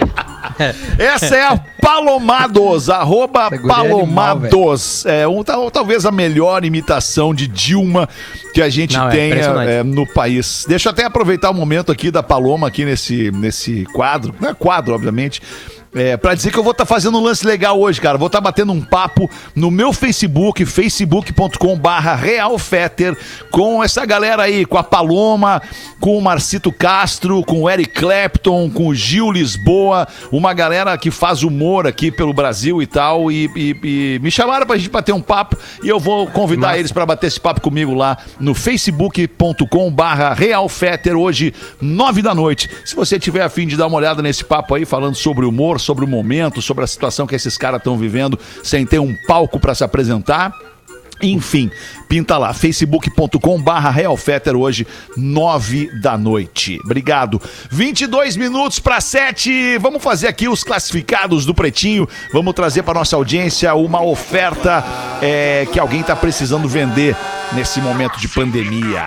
Essa 0.98 1.36
é 1.36 1.44
a 1.44 1.58
Palomados, 1.82 2.90
arroba 2.90 3.42
é 3.52 3.56
animal, 3.56 3.86
Palomados. 3.86 5.06
É 5.06 5.28
um, 5.28 5.44
tal- 5.44 5.70
talvez 5.72 6.06
a 6.06 6.12
melhor 6.12 6.64
imitação 6.64 7.34
de 7.34 7.48
Dilma 7.48 8.08
que 8.54 8.62
a 8.62 8.70
gente 8.70 8.96
Não, 8.96 9.08
é 9.08 9.12
tenha 9.12 9.28
impressionante. 9.30 9.70
é, 9.72 9.84
no 9.84 10.06
país. 10.06 10.66
Deixa 10.68 10.90
eu 10.90 10.92
até 10.94 11.04
aproveitar 11.06 11.50
o 11.50 11.54
momento 11.54 11.92
aqui 11.92 12.12
da 12.12 12.22
Paloma 12.24 12.68
aqui 12.68 12.86
nesse, 12.86 13.32
nesse 13.32 13.86
quadro, 13.94 14.34
não 14.40 14.50
é 14.50 14.54
quadro, 14.54 14.94
obviamente. 14.94 15.42
É, 15.94 16.16
pra 16.16 16.34
dizer 16.34 16.52
que 16.54 16.58
eu 16.58 16.64
vou 16.64 16.72
estar 16.72 16.86
fazendo 16.86 17.18
um 17.20 17.22
lance 17.24 17.46
legal 17.46 17.78
hoje, 17.78 18.00
cara. 18.00 18.18
Vou 18.18 18.28
estar 18.28 18.40
batendo 18.40 18.72
um 18.72 18.80
papo 18.80 19.30
no 19.54 19.70
meu 19.70 19.92
Facebook, 19.92 20.66
facebook.com 20.66 21.78
barra 21.78 22.16
realfetter, 22.16 23.18
com 23.52 23.84
essa 23.84 24.06
galera 24.06 24.44
aí, 24.44 24.66
com 24.66 24.78
a 24.78 24.84
Paloma, 24.84 25.62
com 26.00 26.18
o 26.18 26.22
Marcito 26.22 26.72
Castro, 26.72 27.44
com 27.44 27.64
o 27.64 27.70
Eric 27.70 27.94
Clapton, 28.00 28.70
com 28.70 28.88
o 28.88 28.96
Gil 28.96 29.34
Lisboa, 29.34 30.08
uma 30.32 30.54
galera 30.54 30.98
que 30.98 31.12
faz 31.12 31.44
humor 31.44 31.86
aqui 31.86 32.10
pelo 32.10 32.32
Brasil 32.32 32.82
e 32.82 32.88
tal, 32.88 33.30
e, 33.30 33.50
e- 33.54 33.76
e 34.16 34.20
me 34.24 34.32
chamaram 34.32 34.66
pra 34.66 34.78
gente 34.78 34.90
bater 34.90 35.14
um 35.14 35.22
papo, 35.22 35.58
e 35.84 35.90
eu 35.90 36.00
vou 36.00 36.26
convidar 36.28 36.78
eles 36.80 36.94
pra 36.94 37.06
bater 37.06 37.28
esse 37.28 37.40
papo 37.40 37.60
comigo 37.60 37.94
lá 37.94 38.18
no 38.40 38.54
facebook.com 38.56 39.92
barra 39.92 40.34
realfetter, 40.34 41.18
hoje, 41.18 41.54
nove 41.82 42.22
da 42.22 42.34
noite. 42.34 42.70
Se 42.86 42.96
você 42.96 43.20
tiver 43.20 43.42
afim 43.44 43.68
de 43.68 43.76
dar 43.76 43.88
uma 43.88 43.98
olhada 43.98 44.22
nesse 44.22 44.46
papo 44.46 44.74
aí, 44.76 44.86
falando 44.86 45.16
sobre 45.16 45.46
humor, 45.46 45.81
sobre 45.82 46.06
o 46.06 46.08
momento, 46.08 46.62
sobre 46.62 46.84
a 46.84 46.88
situação 46.88 47.28
que 47.28 47.36
esses 47.36 47.58
caras 47.58 47.80
estão 47.80 47.98
vivendo, 47.98 48.40
sem 48.64 48.86
ter 48.86 49.00
um 49.00 49.16
palco 49.28 49.60
pra 49.60 49.76
se 49.76 49.84
apresentar, 49.84 50.54
enfim, 51.22 51.70
pinta 52.10 52.38
lá, 52.38 52.54
facebook.com 52.54 53.62
barra 53.62 53.90
realfetter 53.90 54.56
hoje, 54.56 54.88
nove 55.16 55.90
da 56.02 56.18
noite. 56.18 56.80
Obrigado. 56.84 57.40
22 57.70 58.36
minutos 58.36 58.80
para 58.80 59.00
sete. 59.00 59.78
Vamos 59.78 60.04
fazer 60.04 60.28
aqui 60.28 60.48
os 60.48 60.64
classificados 60.64 61.46
do 61.46 61.54
Pretinho. 61.54 62.08
Vamos 62.34 62.54
trazer 62.54 62.84
para 62.84 63.00
nossa 63.00 63.16
audiência 63.16 63.74
uma 63.76 64.04
oferta 64.04 64.84
é, 65.22 65.68
que 65.72 65.80
alguém 65.80 66.02
está 66.02 66.16
precisando 66.16 66.68
vender 66.68 67.16
nesse 67.54 67.80
momento 67.80 68.20
de 68.20 68.28
pandemia. 68.28 69.06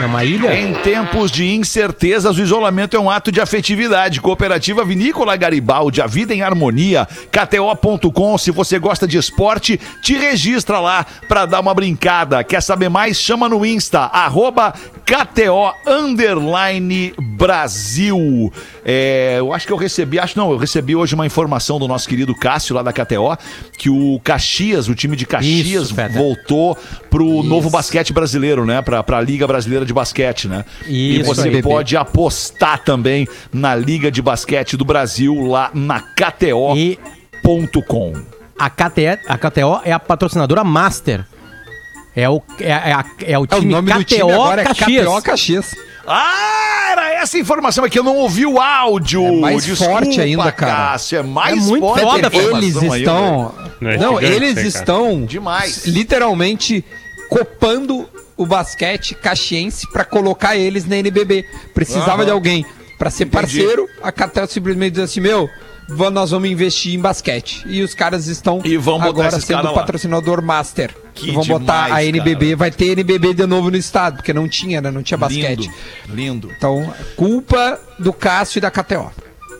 É 0.00 0.06
uma 0.06 0.24
ilha? 0.24 0.58
Em 0.58 0.74
tempos 0.74 1.30
de 1.30 1.46
incertezas, 1.54 2.36
o 2.36 2.42
isolamento 2.42 2.96
é 2.96 3.00
um 3.00 3.10
ato 3.10 3.30
de 3.30 3.40
afetividade. 3.40 4.20
Cooperativa 4.20 4.84
Vinícola 4.84 5.36
Garibaldi, 5.36 6.00
a 6.00 6.06
vida 6.06 6.34
em 6.34 6.42
harmonia. 6.42 7.06
KTO.com, 7.30 8.38
se 8.38 8.50
você 8.50 8.78
gosta 8.78 9.06
de 9.06 9.16
esporte, 9.16 9.80
te 10.02 10.16
registra 10.16 10.80
lá 10.80 11.06
pra 11.28 11.46
dar 11.46 11.60
uma 11.60 11.74
brincada. 11.74 12.42
Quer 12.42 12.62
saber 12.62 12.88
mais? 12.88 13.20
Chama 13.20 13.48
no 13.48 13.64
Insta, 13.64 14.00
arroba 14.00 14.72
KTO 15.04 15.72
Underline 15.86 17.14
Brasil. 17.18 18.52
É, 18.84 19.36
eu 19.38 19.52
acho 19.52 19.66
que 19.66 19.72
eu 19.72 19.76
recebi, 19.76 20.18
acho 20.18 20.38
não, 20.38 20.50
eu 20.50 20.56
recebi 20.56 20.96
hoje 20.96 21.14
uma 21.14 21.26
informação 21.26 21.78
do 21.78 21.86
nosso 21.86 22.08
querido 22.08 22.34
Cássio 22.34 22.74
lá 22.74 22.82
da 22.82 22.92
KTO, 22.92 23.36
que 23.76 23.88
o 23.88 24.20
Caxias, 24.22 24.88
o 24.88 24.94
time 24.94 25.16
de 25.16 25.26
Caxias, 25.26 25.90
Isso, 25.90 25.94
voltou 26.12 26.76
pro 27.10 27.42
novo 27.42 27.70
basquete 27.70 28.12
brasileiro, 28.12 28.64
né? 28.64 28.82
Pra, 28.82 29.02
pra 29.02 29.20
Liga 29.20 29.46
Brasileira 29.46 29.65
de 29.84 29.92
Basquete, 29.92 30.48
né? 30.48 30.64
e 30.86 31.20
Isso 31.20 31.34
você 31.34 31.48
aí. 31.48 31.62
pode 31.62 31.96
apostar 31.96 32.78
também 32.84 33.26
na 33.52 33.74
Liga 33.74 34.10
de 34.10 34.22
Basquete 34.22 34.76
do 34.76 34.84
Brasil 34.84 35.46
lá 35.46 35.70
na 35.74 36.00
KTO.com. 36.00 36.76
E 36.76 36.98
a 38.58 38.70
KTO, 38.70 39.18
a 39.28 39.38
KTO 39.38 39.80
é 39.84 39.92
a 39.92 39.98
patrocinadora 40.00 40.64
Master. 40.64 41.24
É 42.14 42.28
o, 42.30 42.40
é, 42.60 42.70
é 42.70 42.92
a- 42.94 43.04
é 43.26 43.38
o 43.38 43.42
É 43.42 43.44
o 43.44 43.46
time 43.46 43.72
nome 43.72 43.90
KTO 43.90 43.98
do 43.98 44.04
time 44.04 44.32
agora 44.32 44.62
é 44.62 44.64
Caxias. 44.64 45.04
KTO 45.06 45.22
Caxias. 45.22 45.74
Ah, 46.08 46.88
era 46.92 47.12
essa 47.14 47.36
informação 47.36 47.84
aqui, 47.84 47.98
eu 47.98 48.04
não 48.04 48.16
ouvi 48.16 48.46
o 48.46 48.58
áudio. 48.60 49.22
É 49.26 49.30
mais 49.32 49.66
forte 49.78 50.20
ainda, 50.20 50.50
cara. 50.52 50.92
Cássio, 50.92 51.18
é 51.18 51.22
mais 51.22 51.58
É 51.58 51.68
muito 51.68 51.82
forte 51.84 52.00
foda, 52.04 52.30
Eles 52.32 52.76
aí, 52.78 52.98
estão. 53.00 53.54
Não, 53.80 53.90
é 53.90 53.98
gigante 53.98 54.24
eles 54.24 54.48
aí, 54.50 54.54
cara. 54.54 54.68
estão 54.68 55.24
Demais. 55.26 55.84
literalmente 55.84 56.82
copando 57.28 58.08
o 58.36 58.44
basquete 58.46 59.14
caxiense 59.14 59.90
pra 59.90 60.04
colocar 60.04 60.56
eles 60.56 60.84
na 60.86 60.96
NBB. 60.96 61.44
Precisava 61.74 62.16
Aham. 62.16 62.24
de 62.26 62.30
alguém 62.30 62.66
pra 62.98 63.10
ser 63.10 63.26
parceiro. 63.26 63.88
A 64.02 64.12
Catel 64.12 64.46
simplesmente 64.46 64.94
diz 64.94 65.04
assim: 65.04 65.20
Meu, 65.20 65.48
nós 66.12 66.30
vamos 66.30 66.48
investir 66.50 66.94
em 66.94 66.98
basquete. 67.00 67.62
E 67.66 67.82
os 67.82 67.94
caras 67.94 68.26
estão 68.26 68.60
E 68.64 68.76
agora 68.76 69.40
sendo 69.40 69.72
patrocinador 69.72 70.42
master. 70.42 70.94
Que 71.14 71.30
E 71.30 71.32
vão 71.32 71.44
botar 71.44 71.84
a 71.84 71.86
demais, 71.86 72.08
NBB. 72.08 72.44
cara. 72.46 72.56
Vai 72.56 72.70
ter 72.70 72.86
NBB 72.92 73.32
de 73.34 73.46
novo 73.46 73.70
no 73.70 73.76
estado, 73.76 74.16
porque 74.16 74.32
não 74.34 74.46
tinha, 74.48 74.80
né? 74.82 74.90
Não 74.90 75.02
tinha 75.02 75.16
basquete. 75.16 75.70
Lindo, 76.08 76.46
lindo. 76.48 76.52
Então, 76.56 76.92
culpa 77.16 77.80
do 77.98 78.12
Cássio 78.12 78.58
e 78.58 78.60
da 78.60 78.70
KTO. 78.70 79.10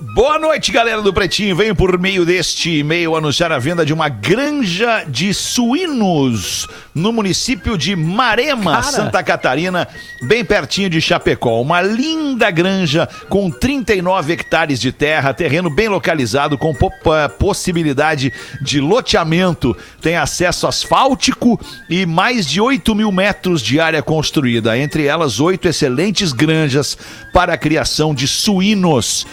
Boa 0.01 0.38
noite, 0.38 0.72
galera 0.72 1.01
do 1.01 1.12
Pretinho. 1.12 1.57
Venho 1.57 1.74
por 1.74 1.99
meio 1.99 2.24
deste 2.24 2.78
e-mail 2.78 3.16
anunciar 3.16 3.51
a 3.51 3.59
venda 3.59 3.84
de 3.84 3.92
uma 3.94 4.09
granja 4.09 5.05
de 5.09 5.32
suínos 5.32 6.66
no 6.94 7.12
município 7.12 7.76
de 7.78 7.97
Marema, 7.97 8.72
Cara. 8.72 8.82
Santa 8.84 9.22
Catarina, 9.22 9.88
bem 10.22 10.44
pertinho 10.44 10.90
de 10.90 11.01
Chapecó. 11.01 11.61
Uma 11.61 11.80
linda 11.82 12.51
granja 12.51 13.09
com 13.28 13.51
39 13.51 14.32
hectares 14.34 14.80
de 14.80 14.92
terra, 14.92 15.32
terreno 15.34 15.70
bem 15.70 15.88
localizado, 15.88 16.59
com 16.59 16.74
po- 16.74 16.90
possibilidade 17.38 18.32
de 18.62 18.80
loteamento. 18.80 19.76
Tem 20.01 20.16
acesso 20.16 20.66
asfáltico 20.66 21.59
e 21.88 22.05
mais 22.07 22.47
de 22.47 22.61
8 22.61 22.94
mil 22.94 23.11
metros 23.12 23.62
de 23.62 23.80
área 23.80 24.03
construída. 24.03 24.76
Entre 24.78 25.07
elas, 25.07 25.40
oito 25.40 25.68
excelentes 25.68 26.32
granjas 26.32 26.97
para 27.32 27.55
a 27.55 27.59
criação 27.59 28.14
de 28.14 28.26
suínos 28.28 29.26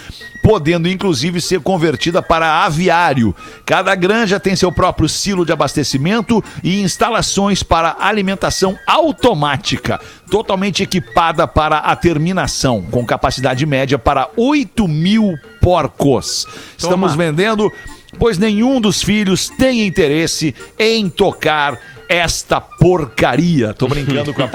podendo 0.54 0.88
inclusive 0.88 1.40
ser 1.40 1.58
convertida 1.58 2.22
para 2.22 2.64
aviário. 2.64 3.34
Cada 3.66 3.92
granja 3.96 4.38
tem 4.38 4.54
seu 4.54 4.70
próprio 4.70 5.08
silo 5.08 5.44
de 5.44 5.52
abastecimento 5.52 6.44
e 6.62 6.80
instalações 6.80 7.64
para 7.64 7.96
alimentação 7.98 8.78
automática, 8.86 10.00
totalmente 10.30 10.80
equipada 10.80 11.44
para 11.48 11.78
a 11.78 11.96
terminação, 11.96 12.82
com 12.82 13.04
capacidade 13.04 13.66
média 13.66 13.98
para 13.98 14.30
8 14.36 14.86
mil 14.86 15.34
porcos. 15.60 16.46
Estamos 16.78 17.16
vendendo, 17.16 17.68
pois 18.14 18.38
nenhum 18.38 18.80
dos 18.80 19.02
filhos 19.02 19.48
tem 19.48 19.84
interesse 19.86 20.54
em 20.78 21.08
tocar 21.08 21.78
esta 22.08 22.60
porcaria. 22.60 23.72
Tô 23.72 23.88
brincando 23.88 24.34
com 24.34 24.42
a 24.42 24.46
né? 24.46 24.52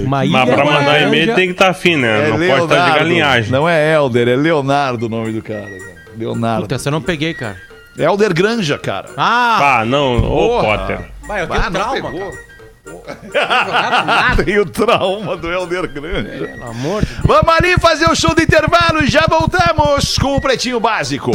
Uma 0.04 0.24
ilha, 0.24 0.38
Mas 0.38 0.50
pra 0.54 0.64
uma 0.64 0.72
mandar 0.80 1.02
e-mail 1.02 1.34
tem 1.34 1.46
que 1.46 1.52
estar 1.52 1.72
fino, 1.72 2.02
né? 2.02 2.28
não 2.28 2.36
pode 2.38 2.62
estar 2.64 2.90
de 2.90 2.98
galinhagem. 2.98 3.50
Não 3.52 3.68
é 3.68 3.94
Elder, 3.94 4.28
é 4.28 4.36
Leonardo 4.36 5.06
o 5.06 5.08
nome 5.08 5.32
do 5.32 5.40
cara. 5.42 5.62
cara. 5.62 5.92
Leonardo. 6.16 6.62
Puta, 6.62 6.74
essa 6.74 6.88
eu 6.88 6.92
não 6.92 7.00
peguei, 7.02 7.32
cara. 7.32 7.56
Elder 7.96 8.34
Granja, 8.34 8.78
cara. 8.78 9.08
Ah! 9.16 9.80
Ah, 9.80 9.84
não, 9.84 10.16
ô. 10.18 10.60
Potter. 10.60 10.98
Vai, 11.26 11.42
eu 11.42 11.44
Ah, 11.44 11.48
tenho 11.48 11.62
não 11.62 11.70
trauma, 11.70 12.12
cara. 12.12 12.52
Tem 14.44 14.58
o 14.58 14.66
trauma 14.66 15.36
do 15.36 15.50
Elder 15.50 15.86
Granja. 15.88 16.46
Pelo 16.48 16.64
amor 16.68 17.04
de 17.04 17.14
Deus. 17.14 17.20
Vamos 17.24 17.54
ali 17.54 17.78
fazer 17.78 18.10
o 18.10 18.14
show 18.16 18.34
do 18.34 18.42
intervalo 18.42 19.04
e 19.04 19.06
já 19.06 19.24
voltamos 19.28 20.18
com 20.18 20.34
o 20.36 20.40
Pretinho 20.40 20.80
Básico. 20.80 21.30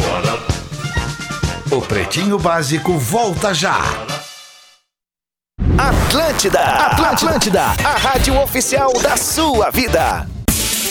O 1.70 1.82
Pretinho 1.82 2.38
Básico 2.38 2.96
volta 2.96 3.52
já. 3.52 3.78
Atlântida, 5.76 6.60
Atlântida, 6.60 7.62
a 7.62 7.98
rádio 7.98 8.40
oficial 8.40 8.90
da 9.02 9.18
sua 9.18 9.70
vida. 9.70 10.26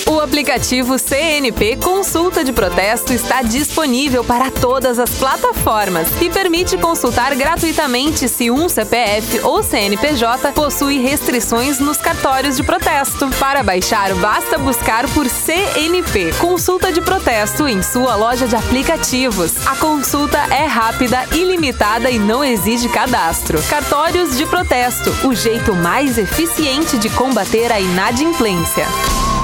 O 0.10 0.22
aplicativo 0.22 0.98
CNP 0.98 1.76
Consulta 1.84 2.42
de 2.42 2.54
Protesto 2.54 3.12
está 3.12 3.42
disponível 3.42 4.24
para 4.24 4.50
todas 4.50 5.00
as 5.00 5.10
plataformas 5.10 6.08
e 6.22 6.30
permite 6.30 6.78
consultar 6.78 7.36
gratuitamente 7.36 8.30
se 8.30 8.50
um 8.50 8.70
CPF 8.70 9.42
ou 9.42 9.62
CNPJ 9.62 10.54
possui 10.54 11.00
restrições 11.00 11.80
nos 11.80 11.98
cartórios 11.98 12.56
de 12.56 12.64
protesto. 12.64 13.30
Para 13.38 13.62
baixar, 13.64 14.14
basta 14.16 14.58
buscar 14.58 15.10
por 15.10 15.28
CNP 15.28 16.32
Consulta 16.40 16.90
de 16.90 17.02
Protesto 17.02 17.68
em 17.68 17.84
sua 17.84 18.16
loja 18.16 18.48
de 18.48 18.56
aplicativos. 18.56 19.68
A 19.68 19.76
consulta 19.76 20.38
é 20.56 20.66
rápida, 20.66 21.26
ilimitada 21.34 22.10
e 22.10 22.18
não 22.18 22.46
exige 22.46 22.88
cadastro. 22.88 23.62
Cartórios 23.64 24.38
de 24.38 24.46
Protesto 24.46 25.12
o 25.28 25.36
jeito 25.36 25.76
mais 25.76 26.18
eficiente 26.18 26.98
de 26.98 27.10
combater 27.10 27.74
a 27.74 27.80
inadimplência. 27.82 28.88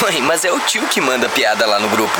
Mãe, 0.00 0.22
mas 0.22 0.44
é 0.44 0.52
o 0.52 0.58
tio 0.60 0.88
que 0.88 1.00
manda 1.00 1.28
piada 1.28 1.66
lá 1.66 1.78
no 1.78 1.88
grupo. 1.88 2.16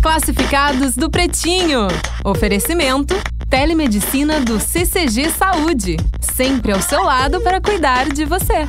Classificados 0.00 0.94
do 0.94 1.10
Pretinho. 1.10 1.88
Oferecimento: 2.24 3.14
Telemedicina 3.50 4.40
do 4.40 4.60
CCG 4.60 5.30
Saúde. 5.30 5.96
Sempre 6.20 6.72
ao 6.72 6.80
seu 6.80 7.02
lado 7.02 7.40
para 7.40 7.60
cuidar 7.60 8.08
de 8.08 8.24
você. 8.24 8.66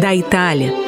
Da 0.00 0.14
Itália, 0.14 0.72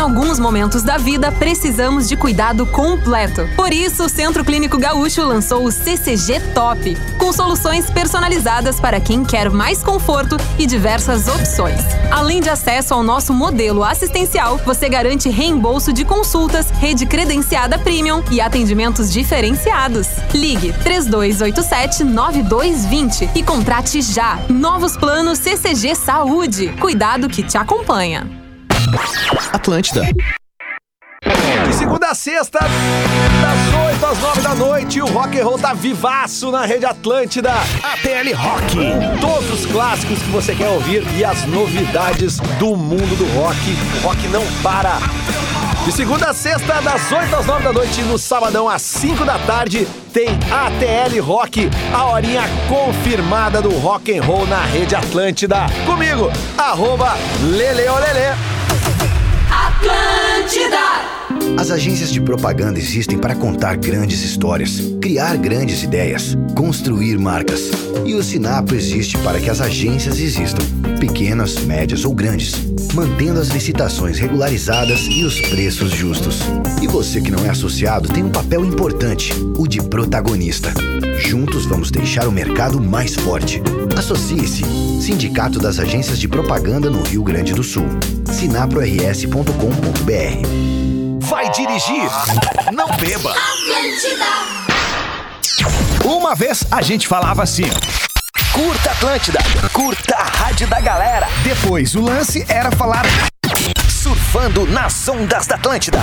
Alguns 0.00 0.38
momentos 0.38 0.82
da 0.82 0.96
vida, 0.96 1.30
precisamos 1.30 2.08
de 2.08 2.16
cuidado 2.16 2.64
completo. 2.64 3.46
Por 3.54 3.70
isso, 3.70 4.06
o 4.06 4.08
Centro 4.08 4.42
Clínico 4.42 4.78
Gaúcho 4.78 5.22
lançou 5.22 5.62
o 5.62 5.70
CCG 5.70 6.40
Top, 6.54 6.96
com 7.18 7.30
soluções 7.30 7.90
personalizadas 7.90 8.80
para 8.80 8.98
quem 8.98 9.22
quer 9.22 9.50
mais 9.50 9.82
conforto 9.82 10.38
e 10.58 10.64
diversas 10.64 11.28
opções. 11.28 11.82
Além 12.10 12.40
de 12.40 12.48
acesso 12.48 12.94
ao 12.94 13.02
nosso 13.02 13.34
modelo 13.34 13.84
assistencial, 13.84 14.56
você 14.64 14.88
garante 14.88 15.28
reembolso 15.28 15.92
de 15.92 16.02
consultas, 16.02 16.70
rede 16.70 17.04
credenciada 17.04 17.78
premium 17.78 18.24
e 18.30 18.40
atendimentos 18.40 19.12
diferenciados. 19.12 20.08
Ligue 20.32 20.72
3287-9220 20.82 23.28
e 23.34 23.42
contrate 23.42 24.00
já. 24.00 24.38
Novos 24.48 24.96
planos 24.96 25.38
CCG 25.40 25.94
Saúde. 25.94 26.68
Cuidado 26.80 27.28
que 27.28 27.42
te 27.42 27.58
acompanha. 27.58 28.39
Atlântida. 29.52 30.02
De 31.66 31.74
segunda 31.74 32.08
a 32.08 32.14
sexta, 32.14 32.58
das 32.58 33.92
8 33.94 34.06
às 34.06 34.18
9 34.18 34.40
da 34.42 34.54
noite, 34.54 35.00
o 35.00 35.06
rock 35.06 35.38
and 35.38 35.44
roll 35.44 35.58
tá 35.58 35.72
vivaço 35.72 36.50
na 36.50 36.64
Rede 36.64 36.86
Atlântida. 36.86 37.52
ATL 37.52 38.34
Rock. 38.34 38.76
Todos 39.20 39.50
os 39.50 39.66
clássicos 39.66 40.18
que 40.20 40.30
você 40.30 40.54
quer 40.54 40.68
ouvir 40.68 41.04
e 41.16 41.24
as 41.24 41.44
novidades 41.44 42.38
do 42.58 42.76
mundo 42.76 43.16
do 43.16 43.26
rock. 43.38 43.58
O 44.02 44.06
rock 44.08 44.28
não 44.28 44.44
para. 44.62 44.98
De 45.84 45.92
segunda 45.92 46.30
a 46.30 46.34
sexta, 46.34 46.80
das 46.82 47.10
8 47.10 47.34
às 47.36 47.46
9 47.46 47.64
da 47.64 47.72
noite, 47.72 48.02
no 48.02 48.18
sabadão 48.18 48.68
às 48.68 48.82
5 48.82 49.24
da 49.24 49.38
tarde, 49.38 49.88
tem 50.12 50.28
ATL 50.28 51.20
Rock, 51.22 51.70
a 51.92 52.04
horinha 52.04 52.42
confirmada 52.68 53.62
do 53.62 53.70
rock 53.78 54.16
and 54.16 54.22
roll 54.22 54.46
na 54.46 54.60
Rede 54.62 54.94
Atlântida. 54.94 55.66
Comigo, 55.86 56.30
arroba 56.58 57.16
Leleolele. 57.42 58.36
Atlântida! 59.50 61.19
As 61.56 61.70
agências 61.70 62.10
de 62.10 62.20
propaganda 62.20 62.78
existem 62.78 63.18
para 63.18 63.34
contar 63.34 63.76
grandes 63.76 64.22
histórias, 64.22 64.80
criar 65.00 65.36
grandes 65.36 65.82
ideias, 65.82 66.36
construir 66.54 67.18
marcas. 67.18 67.70
E 68.06 68.14
o 68.14 68.22
Sinapro 68.22 68.74
existe 68.74 69.18
para 69.18 69.38
que 69.38 69.50
as 69.50 69.60
agências 69.60 70.18
existam, 70.18 70.62
pequenas, 70.98 71.58
médias 71.64 72.04
ou 72.04 72.14
grandes, 72.14 72.54
mantendo 72.94 73.40
as 73.40 73.48
licitações 73.48 74.18
regularizadas 74.18 75.00
e 75.10 75.22
os 75.22 75.38
preços 75.48 75.90
justos. 75.90 76.40
E 76.82 76.86
você 76.86 77.20
que 77.20 77.30
não 77.30 77.44
é 77.44 77.50
associado 77.50 78.08
tem 78.08 78.24
um 78.24 78.30
papel 78.30 78.64
importante, 78.64 79.32
o 79.58 79.68
de 79.68 79.82
protagonista. 79.82 80.72
Juntos 81.18 81.66
vamos 81.66 81.90
deixar 81.90 82.26
o 82.26 82.32
mercado 82.32 82.80
mais 82.80 83.14
forte. 83.14 83.62
Associe-se. 83.96 84.64
Sindicato 85.00 85.58
das 85.58 85.78
Agências 85.78 86.18
de 86.18 86.26
Propaganda 86.26 86.88
no 86.88 87.02
Rio 87.02 87.22
Grande 87.22 87.52
do 87.52 87.62
Sul. 87.62 87.86
sinaprors.com.br 88.26 90.99
Vai 91.30 91.48
dirigir? 91.52 92.10
Não 92.72 92.88
beba. 92.96 93.32
Uma 96.04 96.34
vez 96.34 96.64
a 96.72 96.82
gente 96.82 97.06
falava 97.06 97.44
assim. 97.44 97.70
Curta 98.52 98.90
Atlântida, 98.90 99.38
curta 99.72 100.16
a 100.16 100.24
rádio 100.24 100.66
da 100.66 100.80
galera. 100.80 101.28
Depois 101.44 101.94
o 101.94 102.00
lance 102.00 102.44
era 102.48 102.72
falar 102.72 103.04
surfando 103.88 104.66
nas 104.66 105.08
ondas 105.08 105.46
da 105.46 105.54
Atlântida. 105.54 106.00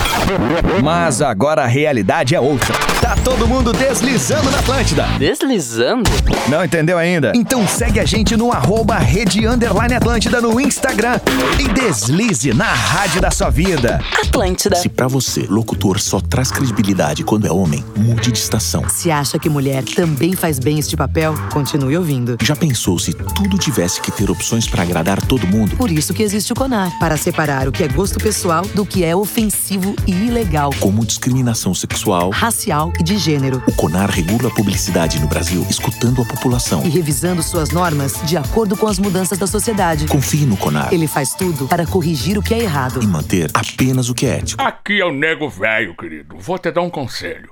Mas 0.82 1.22
agora 1.22 1.64
a 1.66 1.68
realidade 1.68 2.34
é 2.34 2.40
outra. 2.40 2.74
Tá 3.08 3.16
todo 3.24 3.48
mundo 3.48 3.72
deslizando 3.72 4.52
na 4.52 4.60
Atlântida. 4.60 5.06
Deslizando? 5.18 6.12
Não 6.50 6.66
entendeu 6.66 6.98
ainda? 6.98 7.32
Então 7.34 7.66
segue 7.66 8.02
a 8.02 8.06
gente 8.06 8.36
no 8.36 8.52
arroba 8.52 8.98
Rede 8.98 9.48
Underline 9.48 9.94
Atlântida 9.94 10.42
no 10.42 10.60
Instagram 10.60 11.18
e 11.58 11.70
deslize 11.70 12.54
na 12.54 12.66
rádio 12.66 13.22
da 13.22 13.32
sua 13.32 13.50
vida. 13.50 14.02
Atlântida. 14.22 14.76
Se 14.76 14.90
pra 14.90 15.08
você, 15.08 15.46
locutor 15.50 16.02
só 16.02 16.20
traz 16.20 16.52
credibilidade 16.52 17.24
quando 17.24 17.48
é 17.48 17.50
homem, 17.50 17.82
mude 17.96 18.30
de 18.30 18.40
estação. 18.40 18.84
Se 18.90 19.10
acha 19.10 19.40
que 19.40 19.48
mulher 19.48 19.86
também 19.86 20.34
faz 20.34 20.60
bem 20.60 20.78
este 20.78 20.98
papel, 20.98 21.34
continue 21.54 21.96
ouvindo. 21.96 22.38
Já 22.44 22.58
pensou 22.58 23.00
se 23.00 23.14
tudo 23.14 23.58
tivesse 23.58 24.02
que 24.02 24.12
ter 24.12 24.30
opções 24.30 24.68
pra 24.68 24.84
agradar 24.84 25.26
todo 25.26 25.48
mundo? 25.48 25.78
Por 25.78 25.90
isso 25.90 26.14
que 26.14 26.24
existe 26.24 26.52
o 26.52 26.56
CONAR, 26.58 26.92
para 27.00 27.16
separar 27.16 27.70
o 27.70 27.72
que 27.72 27.86
é 27.86 27.88
gosto 27.88 28.20
pessoal 28.20 28.64
do 28.76 28.86
que 28.86 29.06
é 29.06 29.16
ofensivo 29.16 29.96
e 30.06 30.12
ilegal, 30.12 30.72
Como 30.82 31.06
discriminação 31.06 31.74
sexual, 31.74 32.32
racial 32.32 32.92
e 32.97 32.97
de 33.04 33.18
gênero. 33.18 33.62
o 33.68 33.72
CONAR 33.74 34.10
regula 34.10 34.50
a 34.50 34.52
publicidade 34.54 35.20
no 35.20 35.28
Brasil, 35.28 35.66
escutando 35.70 36.22
a 36.22 36.26
população. 36.26 36.86
E 36.86 36.90
revisando 36.90 37.42
suas 37.44 37.72
normas 37.72 38.14
de 38.24 38.38
acordo 38.38 38.76
com 38.78 38.88
as 38.88 39.00
mudanças 39.00 39.38
da 39.38 39.48
sociedade. 39.48 40.08
Confie 40.08 40.46
no 40.46 40.58
CONAR 40.58 40.94
Ele 40.94 41.08
faz 41.08 41.34
tudo 41.34 41.68
para 41.68 41.86
corrigir 41.86 42.38
o 42.38 42.44
que 42.44 42.54
é 42.54 42.60
errado. 42.60 43.02
e 43.02 43.08
manter 43.08 43.50
apenas 43.54 44.10
o 44.10 44.14
que 44.14 44.26
é 44.26 44.38
ético. 44.38 44.62
Aqui 44.62 45.00
é 45.00 45.06
o 45.06 45.12
nego 45.12 45.50
velho, 45.50 45.96
querido. 45.96 46.38
Vou 46.38 46.58
te 46.58 46.72
dar 46.72 46.82
um 46.82 46.90
conselho. 46.90 47.52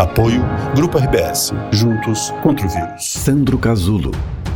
Apoio 0.00 0.42
Grupo 0.74 0.96
RBS. 0.96 1.52
Juntos 1.70 2.32
contra 2.42 2.66
o 2.66 2.70
vírus. 2.70 3.04
Sandro 3.04 3.58
Casulo, 3.58 4.12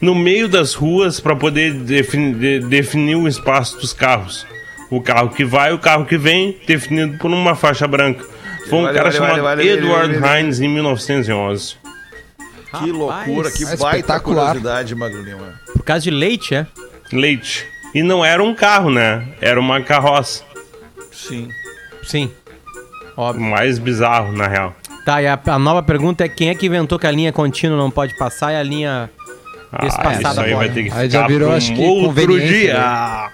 no 0.00 0.14
meio 0.14 0.48
das 0.48 0.74
ruas 0.74 1.20
para 1.20 1.34
poder 1.36 1.72
defini- 1.74 2.34
de- 2.34 2.60
definir 2.60 3.16
o 3.16 3.26
espaço 3.28 3.78
dos 3.78 3.92
carros. 3.92 4.46
O 4.90 5.00
carro 5.00 5.30
que 5.30 5.44
vai 5.44 5.70
e 5.70 5.74
o 5.74 5.78
carro 5.78 6.04
que 6.04 6.16
vem, 6.18 6.56
definido 6.66 7.16
por 7.18 7.30
uma 7.30 7.54
faixa 7.54 7.86
branca. 7.86 8.24
Foi 8.68 8.78
um 8.78 8.82
Vale, 8.82 8.96
cara 8.96 9.10
vale, 9.10 9.16
chamado 9.24 9.42
vale, 9.42 9.68
Edward. 9.68 10.14
Hines 10.16 10.60
em 10.60 10.68
1911. 10.68 11.74
Que 12.78 12.90
loucura, 12.92 13.50
que 13.50 13.62
é 13.64 13.66
baita 13.76 13.96
espetacular. 13.96 14.46
curiosidade, 14.46 14.94
Magro 14.94 15.22
Lima. 15.22 15.60
Por 15.72 15.82
causa 15.84 16.02
de 16.04 16.10
leite, 16.10 16.54
é? 16.54 16.66
Leite. 17.12 17.66
E 17.94 18.02
não 18.02 18.24
era 18.24 18.42
um 18.42 18.54
carro, 18.54 18.90
né? 18.90 19.26
Era 19.40 19.58
uma 19.58 19.80
carroça. 19.82 20.44
Sim. 21.12 21.48
Sim. 22.02 22.30
Óbvio. 23.16 23.44
Mais 23.44 23.78
bizarro, 23.78 24.32
na 24.32 24.46
real. 24.46 24.74
Tá, 25.04 25.20
e 25.22 25.26
a, 25.26 25.38
a 25.46 25.58
nova 25.58 25.82
pergunta 25.82 26.24
é 26.24 26.28
quem 26.28 26.50
é 26.50 26.54
que 26.54 26.66
inventou 26.66 26.98
que 26.98 27.06
a 27.06 27.10
linha 27.10 27.32
contínua 27.32 27.76
não 27.76 27.90
pode 27.90 28.16
passar 28.16 28.52
e 28.52 28.56
a 28.56 28.62
linha 28.62 29.10
Ah, 29.72 29.86
espaçada 29.86 30.20
isso 30.30 30.40
aí 30.40 30.52
pode? 30.52 30.54
vai 30.54 30.68
ter 30.68 30.82
que 30.84 30.90
Aí 30.92 31.08
ficar 31.08 31.08
já 31.08 31.26
virou, 31.26 31.52
acho 31.52 31.74
que, 31.74 31.82
outro 31.82 32.38
dia. 32.40 33.30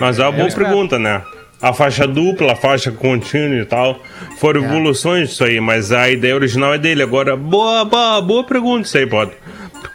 Mas 0.00 0.18
é 0.18 0.22
uma 0.22 0.32
boa 0.32 0.50
pergunta, 0.50 0.98
né? 0.98 1.22
A 1.62 1.72
faixa 1.72 2.06
dupla, 2.06 2.52
a 2.52 2.56
faixa 2.56 2.92
contínua 2.92 3.62
e 3.62 3.64
tal. 3.64 3.98
Foram 4.38 4.62
É. 4.62 4.66
evoluções 4.66 5.30
disso 5.30 5.42
aí, 5.44 5.58
mas 5.58 5.90
a 5.90 6.10
ideia 6.10 6.34
original 6.34 6.74
é 6.74 6.78
dele. 6.78 7.02
Agora, 7.02 7.34
boa, 7.34 7.84
boa, 7.84 8.20
boa 8.20 8.44
pergunta 8.44 8.86
isso 8.86 8.98
aí, 8.98 9.06
pode. 9.06 9.32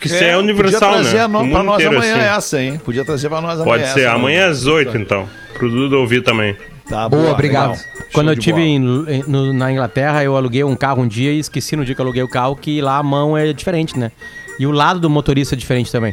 Porque 0.02 0.16
isso 0.16 0.24
é, 0.24 0.36
universal, 0.36 0.80
podia 0.80 1.02
trazer 1.04 1.18
né? 1.18 1.24
a 1.24 1.28
no, 1.28 1.50
pra 1.52 1.64
nós 1.64 1.76
inteiro, 1.76 1.96
amanhã 1.98 2.16
assim. 2.16 2.38
essa, 2.38 2.62
hein? 2.62 2.82
Podia 2.84 3.06
trazer 3.06 3.30
pra 3.30 3.40
nós 3.40 3.60
amanhã 3.60 3.66
Pode 3.66 3.88
ser 3.94 4.00
essa, 4.02 4.12
amanhã 4.16 4.40
né? 4.46 4.52
às 4.52 4.66
8, 4.66 4.98
então. 4.98 5.30
Pro 5.54 5.70
Duda 5.70 5.98
ouvir 5.98 6.24
também. 6.24 6.58
Tá, 6.90 7.08
Boa, 7.08 7.32
obrigado. 7.32 7.72
legal. 7.74 7.86
Quando 8.12 8.28
Show 8.28 8.34
eu 8.36 8.40
tive 8.40 8.62
em- 8.62 8.76
em- 8.78 9.24
no- 9.28 9.54
na 9.54 9.72
Inglaterra, 9.72 10.24
eu 10.24 10.36
aluguei 10.36 10.64
um 10.64 10.76
carro 10.76 11.04
um 11.04 11.08
dia 11.08 11.32
e 11.32 11.38
esqueci 11.40 11.76
no 11.76 11.86
dia 11.86 11.94
que 11.94 12.02
eu 12.02 12.06
aluguei 12.06 12.24
o 12.24 12.28
carro 12.28 12.56
que 12.56 12.82
lá 12.82 12.98
a 12.98 13.04
mão 13.04 13.38
é 13.38 13.54
diferente, 13.54 13.98
né? 13.98 14.12
E 14.60 14.66
o 14.66 14.72
lado 14.72 15.00
do 15.00 15.10
motorista 15.10 15.54
é 15.56 15.58
diferente 15.58 15.92
também. 15.92 16.12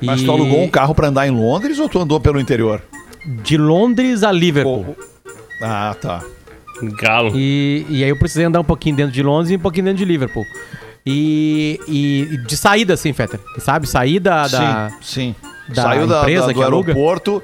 Mas 0.00 0.22
E 0.22 0.24
tu 0.24 0.30
alugou 0.30 0.62
um 0.62 0.68
carro 0.68 0.94
pra 0.94 1.08
andar 1.08 1.26
em 1.26 1.30
Londres 1.30 1.78
ou 1.78 1.88
tu 1.88 1.98
andou 1.98 2.18
pelo 2.20 2.40
interior? 2.40 2.80
De 3.42 3.56
Londres 3.58 4.22
a 4.22 4.30
Liverpool. 4.32 4.96
Ah, 5.60 5.94
tá. 6.00 6.22
Galo. 7.00 7.32
E, 7.36 7.84
e 7.88 8.02
aí 8.02 8.08
eu 8.10 8.16
precisei 8.16 8.44
andar 8.46 8.60
um 8.60 8.64
pouquinho 8.64 8.96
dentro 8.96 9.12
de 9.12 9.22
Londres 9.22 9.50
e 9.50 9.56
um 9.56 9.60
pouquinho 9.60 9.84
dentro 9.84 9.98
de 9.98 10.04
Liverpool. 10.04 10.44
E, 11.04 11.80
e 11.88 12.36
de 12.46 12.56
saída, 12.56 12.94
assim, 12.94 13.12
Fetter. 13.12 13.40
Sabe? 13.58 13.88
Saída 13.88 14.46
da. 14.48 14.90
Sim, 14.90 14.96
sim. 15.02 15.34
da 15.74 15.82
Saiu 15.82 16.06
da, 16.06 16.20
empresa 16.20 16.46
da- 16.46 16.52
que 16.54 16.58
do 16.60 16.64
aluga. 16.64 16.92
aeroporto 16.92 17.42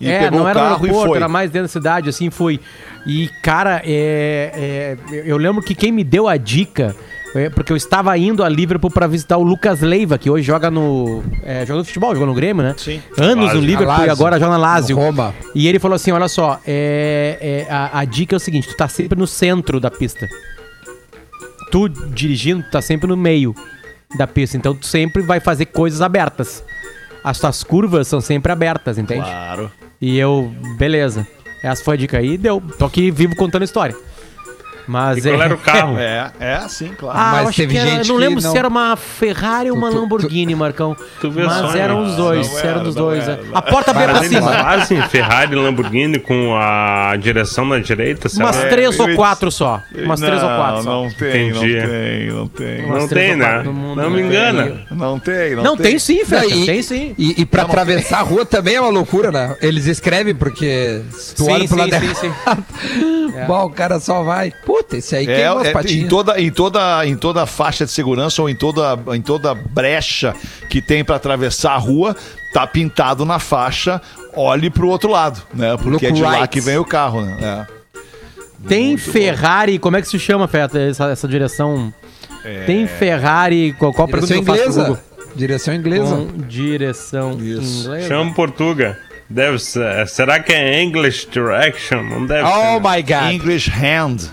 e 0.00 0.08
é, 0.10 0.20
pegou 0.24 0.38
não 0.40 0.46
o 0.46 0.48
era 0.48 0.60
no 0.62 0.68
carro 0.70 0.84
e 0.84 0.88
aeroporto, 0.88 1.08
foi. 1.10 1.16
era 1.18 1.28
mais 1.28 1.50
dentro 1.50 1.68
da 1.68 1.72
cidade, 1.72 2.08
assim, 2.08 2.30
foi. 2.30 2.60
E, 3.06 3.28
cara, 3.42 3.82
é, 3.84 4.96
é, 5.12 5.22
eu 5.26 5.36
lembro 5.36 5.62
que 5.62 5.74
quem 5.74 5.92
me 5.92 6.02
deu 6.02 6.26
a 6.26 6.36
dica, 6.38 6.96
é, 7.34 7.50
porque 7.50 7.72
eu 7.72 7.76
estava 7.76 8.16
indo 8.16 8.42
a 8.42 8.48
Liverpool 8.48 8.90
para 8.90 9.06
visitar 9.06 9.36
o 9.36 9.42
Lucas 9.42 9.80
Leiva, 9.82 10.16
que 10.16 10.30
hoje 10.30 10.46
joga 10.46 10.70
no. 10.70 11.22
É, 11.42 11.66
joga 11.66 11.80
no 11.80 11.84
futebol, 11.84 12.14
joga 12.14 12.26
no 12.26 12.34
Grêmio, 12.34 12.62
né? 12.62 12.74
Sim. 12.78 13.02
Anos 13.18 13.46
Lazio. 13.46 13.60
no 13.60 13.66
Liverpool 13.66 14.06
e 14.06 14.10
agora 14.10 14.38
joga 14.40 14.52
na 14.52 14.58
Lazio. 14.58 14.96
No 14.96 15.02
Roma. 15.02 15.34
E 15.54 15.68
ele 15.68 15.78
falou 15.78 15.94
assim: 15.96 16.10
olha 16.10 16.28
só, 16.28 16.58
é, 16.66 17.66
é, 17.68 17.72
a, 17.72 18.00
a 18.00 18.04
dica 18.06 18.34
é 18.34 18.38
o 18.38 18.40
seguinte: 18.40 18.68
tu 18.68 18.76
tá 18.76 18.88
sempre 18.88 19.18
no 19.18 19.26
centro 19.26 19.78
da 19.78 19.90
pista. 19.90 20.26
Tu 21.70 21.88
dirigindo, 21.88 22.62
tu 22.62 22.70
tá 22.70 22.82
sempre 22.82 23.06
no 23.08 23.16
meio 23.16 23.54
da 24.16 24.26
pista. 24.26 24.56
Então 24.56 24.74
tu 24.74 24.86
sempre 24.86 25.22
vai 25.22 25.40
fazer 25.40 25.66
coisas 25.66 26.00
abertas. 26.00 26.64
As 27.22 27.38
tuas 27.38 27.62
curvas 27.62 28.06
são 28.06 28.20
sempre 28.20 28.52
abertas, 28.52 28.98
entende? 28.98 29.24
Claro. 29.24 29.70
E 30.00 30.18
eu, 30.18 30.52
beleza. 30.76 31.26
Essa 31.62 31.82
foi 31.82 31.94
a 31.94 31.96
dica 31.96 32.18
aí, 32.18 32.36
deu. 32.36 32.62
Tô 32.78 32.84
aqui 32.84 33.10
vivo 33.10 33.34
contando 33.34 33.64
história. 33.64 33.96
Mas 34.86 35.24
E 35.24 35.30
qual 35.30 35.42
era 35.42 35.54
o 35.54 35.58
carro? 35.58 35.96
É, 36.04 36.30
é 36.40 36.68
sim, 36.68 36.92
claro. 36.98 37.18
Ah, 37.18 37.42
Mas 37.44 37.56
teve 37.56 37.72
que 37.72 37.78
era, 37.78 37.88
gente 37.90 38.08
eu 38.08 38.14
não 38.14 38.20
que 38.20 38.26
lembro 38.28 38.42
não- 38.42 38.50
se 38.52 38.58
era 38.58 38.68
uma 38.68 38.96
Ferrari 38.96 39.70
ou 39.70 39.76
uma 39.76 39.88
Tu- 39.88 39.94
tu- 39.94 40.00
Lamborghini, 40.00 40.54
Marcão. 40.54 40.96
Tu 41.20 41.30
vê 41.30 41.44
Mas 41.44 41.54
só, 41.72 41.76
eram 41.76 42.02
né? 42.02 42.08
os 42.08 42.16
dois, 42.16 42.50
Não 42.50 42.58
eram 42.58 42.70
era, 42.70 42.80
dos 42.80 42.94
não 42.94 43.02
dois. 43.04 43.22
era. 43.28 43.40
é. 43.40 43.44
A 43.54 43.62
porta 43.62 43.92
veio 43.92 44.08
pra 44.10 44.22
cima. 44.24 44.52
fazem 44.52 45.00
Ferrari 45.08 45.52
e 45.52 45.56
Lamborghini 45.56 46.18
com 46.18 46.54
a 46.56 47.16
direção 47.16 47.64
na 47.64 47.78
direita, 47.78 48.28
será? 48.28 48.46
Umas 48.46 48.56
É, 48.56 48.68
três 48.68 48.98
eu 48.98 49.06
ou 49.08 49.14
quatro 49.16 49.50
só. 49.50 49.80
Umas 49.96 50.20
três 50.20 50.42
ou 50.42 50.48
quatro 50.48 50.82
só. 50.82 50.90
Não 51.02 51.10
tem, 51.10 51.48
Entendi. 51.50 51.74
não 51.76 51.88
tem, 51.88 52.26
não 52.28 52.48
tem. 52.48 52.84
Umas 52.84 53.00
Não 53.02 53.08
tem, 53.08 53.36
né? 53.36 53.62
mundo, 53.62 54.02
Não 54.02 54.10
me 54.10 54.16
tem. 54.18 54.26
engana. 54.26 54.80
Não 54.90 55.18
tem, 55.18 55.54
não, 55.56 55.62
Não, 55.64 55.76
tem 55.76 55.98
sim, 55.98 56.24
Feta, 56.24 56.42
Não, 56.48 56.50
e- 56.62 56.66
tem 56.66 56.82
sim. 56.82 57.14
E, 57.18 57.40
e 57.42 57.46
pra 57.46 57.62
atravessar 57.62 58.18
a 58.18 58.22
rua 58.22 58.44
também 58.44 58.74
é 58.76 58.80
uma 58.80 58.90
loucura, 58.90 59.30
né? 59.30 59.56
Eles 59.60 59.86
escrevem 59.86 60.34
porque 60.34 61.02
se 61.10 61.34
tu 61.34 61.44
Sim, 61.44 61.52
olha 61.52 61.68
pro 61.68 61.82
sim, 61.84 61.90
lado 61.90 62.14
sim, 62.14 62.26
errado, 62.26 62.64
Bom, 63.46 63.64
o 63.66 63.70
cara 63.70 63.98
só 64.00 64.22
vai. 64.22 64.52
Puta, 64.76 64.96
esse 64.96 65.14
aí 65.14 65.28
É, 65.28 65.36
queima 65.36 65.60
as 65.60 65.66
é, 65.66 65.70
em 65.70 65.72
patinhas. 65.72 66.08
toda 66.08 66.40
em 66.40 66.50
toda 66.50 67.06
em 67.06 67.16
toda 67.16 67.46
faixa 67.46 67.84
de 67.84 67.90
segurança 67.92 68.42
ou 68.42 68.48
em 68.50 68.54
toda 68.56 68.98
em 69.14 69.20
toda 69.22 69.54
brecha 69.54 70.34
que 70.68 70.82
tem 70.82 71.04
pra 71.04 71.16
atravessar 71.16 71.72
a 71.72 71.76
rua, 71.78 72.16
tá 72.52 72.66
pintado 72.66 73.24
na 73.24 73.38
faixa, 73.38 74.00
olhe 74.34 74.70
pro 74.70 74.88
outro 74.88 75.10
lado, 75.10 75.40
né? 75.54 75.76
Porque 75.76 75.90
Look 75.90 76.06
é 76.06 76.10
de 76.10 76.22
lá 76.22 76.30
right. 76.32 76.48
que 76.48 76.60
vem 76.60 76.76
o 76.78 76.84
carro, 76.84 77.22
né? 77.22 77.66
Tem 78.66 78.96
Ferrari, 78.96 79.78
como 79.78 79.96
é 79.96 80.02
que 80.02 80.08
se 80.08 80.18
chama, 80.18 80.48
Feta, 80.48 80.78
essa, 80.78 81.10
essa 81.10 81.28
direção? 81.28 81.92
É. 82.44 82.64
Tem 82.64 82.86
Ferrari, 82.86 83.74
qual, 83.78 83.92
qual 83.92 84.08
a 84.08 84.10
pergunta 84.10 84.32
que 84.32 84.38
eu 84.38 84.42
Direção 84.42 84.72
faço 84.72 84.72
pro 84.74 84.82
inglesa. 84.82 85.00
Google? 85.20 85.34
Direção 85.36 85.74
inglesa. 85.74 86.16
Com 86.16 86.38
direção 86.48 87.32
inglesa. 87.32 88.00
Chama 88.08 88.32
Portuga. 88.34 88.98
Deve 89.28 89.58
ser. 89.58 90.06
Será 90.08 90.38
que 90.40 90.52
é 90.52 90.82
English 90.82 91.26
Direction? 91.30 92.02
Não 92.02 92.26
deve 92.26 92.46
Oh 92.48 92.80
ser. 92.80 92.80
my 92.80 93.02
God. 93.02 93.32
English 93.32 93.70
Hand. 93.70 94.30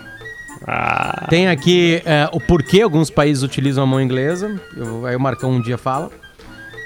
Ah, 0.74 1.26
Tem 1.30 1.50
aqui 1.50 2.02
é, 2.06 2.30
o 2.32 2.40
porquê 2.40 2.82
alguns 2.82 3.10
países 3.10 3.44
utilizam 3.44 3.84
a 3.84 3.88
mão 3.88 4.00
inglesa. 4.00 4.56
Eu- 4.78 5.06
aí 5.06 5.16
o 5.16 5.20
Marcão 5.20 5.52
um 5.52 5.62
dia 5.62 5.78
fala. 5.78 6.10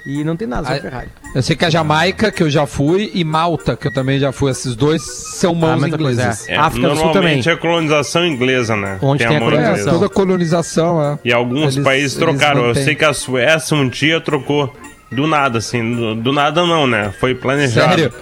E 0.07 0.23
não 0.23 0.35
tem 0.35 0.47
nada 0.47 0.63
sobre 0.67 0.79
Ah, 0.79 0.81
Ferrari. 0.81 1.07
Eu 1.33 1.41
sei 1.41 1.55
que 1.55 1.65
a 1.65 1.69
Jamaica, 1.69 2.31
que 2.31 2.41
eu 2.43 2.49
já 2.49 2.65
fui, 2.67 3.09
e 3.13 3.23
Malta, 3.23 3.75
que 3.75 3.87
eu 3.87 3.93
também 3.93 4.19
já 4.19 4.31
fui. 4.31 4.51
Esses 4.51 4.75
dois 4.75 5.01
são 5.03 5.51
Ah, 5.51 5.55
mãos 5.55 5.79
coisa, 5.81 5.95
inglesas. 5.95 6.49
é, 6.49 6.55
África 6.57 6.89
do 6.89 6.95
Sul 6.95 7.05
normalmente 7.05 7.49
é 7.49 7.55
colonização 7.55 8.25
inglesa, 8.25 8.75
né? 8.75 8.97
Onde 9.01 9.25
tem 9.25 9.37
a 9.37 9.39
mão 9.39 9.49
colonização. 9.49 9.87
É, 9.87 9.91
toda 9.91 10.09
colonização, 10.09 11.03
é. 11.03 11.19
E 11.25 11.33
alguns 11.33 11.73
Eles- 11.75 11.83
países 11.85 12.15
trocaram. 12.17 12.65
Eu 12.65 12.75
sei 12.75 12.93
que 12.95 13.03
a 13.05 13.13
Suécia 13.13 13.75
um 13.77 13.87
dia 13.89 14.19
trocou. 14.21 14.71
Do 15.11 15.27
nada, 15.27 15.57
assim. 15.59 15.95
Do, 15.95 16.15
do 16.15 16.31
nada 16.33 16.65
não, 16.65 16.85
né? 16.87 17.11
Foi 17.19 17.33
planejado. 17.35 17.89
Sério? 17.95 18.13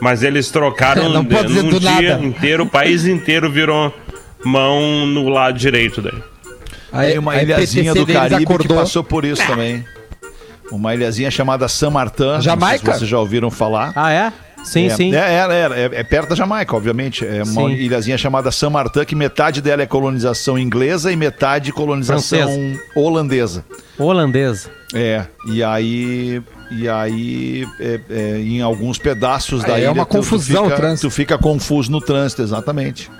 Mas 0.00 0.22
eles 0.22 0.50
trocaram 0.50 1.08
Não 1.12 1.24
pode 1.24 1.48
dizer 1.48 1.62
num 1.62 1.78
dia 1.78 1.90
nada. 2.16 2.24
inteiro, 2.24 2.64
o 2.64 2.68
país 2.68 3.04
inteiro 3.06 3.50
virou 3.50 3.94
mão 4.44 5.06
no 5.06 5.28
lado 5.28 5.58
direito 5.58 6.00
daí. 6.02 6.22
Aí, 6.92 7.08
Tem 7.10 7.18
uma 7.18 7.32
aí 7.32 7.44
ilhazinha 7.44 7.94
do 7.94 8.06
Caribe 8.06 8.44
que 8.46 8.52
acordou. 8.52 8.76
passou 8.78 9.04
por 9.04 9.24
isso 9.24 9.46
também. 9.46 9.84
Uma 10.72 10.94
ilhazinha 10.94 11.30
chamada 11.30 11.68
San 11.68 11.90
Martin. 11.90 12.40
Jamaica? 12.40 12.76
Não 12.78 12.84
sei 12.84 12.92
se 12.94 12.98
vocês 13.00 13.10
já 13.10 13.18
ouviram 13.18 13.50
falar. 13.50 13.92
Ah, 13.94 14.12
é? 14.12 14.32
Sim, 14.64 14.86
é, 14.86 14.90
sim. 14.90 15.14
É, 15.14 15.18
é, 15.18 15.96
é, 15.96 16.00
é 16.00 16.04
perto 16.04 16.28
da 16.30 16.34
Jamaica, 16.34 16.76
obviamente. 16.76 17.24
É 17.26 17.42
uma 17.44 17.68
Sim. 17.68 17.74
ilhazinha 17.74 18.18
chamada 18.18 18.50
San 18.50 18.68
Martin, 18.70 19.04
que 19.06 19.14
metade 19.14 19.62
dela 19.62 19.82
é 19.82 19.86
colonização 19.86 20.58
inglesa 20.58 21.10
e 21.10 21.16
metade 21.16 21.72
colonização 21.72 22.38
Francesa. 22.50 22.80
holandesa. 22.94 23.64
Holandesa. 23.98 24.70
É, 24.92 25.24
e 25.46 25.62
aí. 25.64 26.42
E 26.72 26.88
aí, 26.88 27.66
é, 27.80 28.00
é, 28.10 28.38
em 28.38 28.60
alguns 28.62 28.96
pedaços 28.98 29.62
da 29.64 29.74
Aí 29.74 29.80
é 29.80 29.84
ilha. 29.84 29.92
uma 29.92 30.04
tu- 30.04 30.10
tu 30.10 30.16
confusão 30.18 30.64
fica- 30.64 30.74
o 30.74 30.78
trânsito. 30.78 31.08
Tu 31.08 31.10
fica 31.10 31.38
confuso 31.38 31.90
no 31.90 32.00
trânsito, 32.00 32.42
exatamente. 32.42 33.10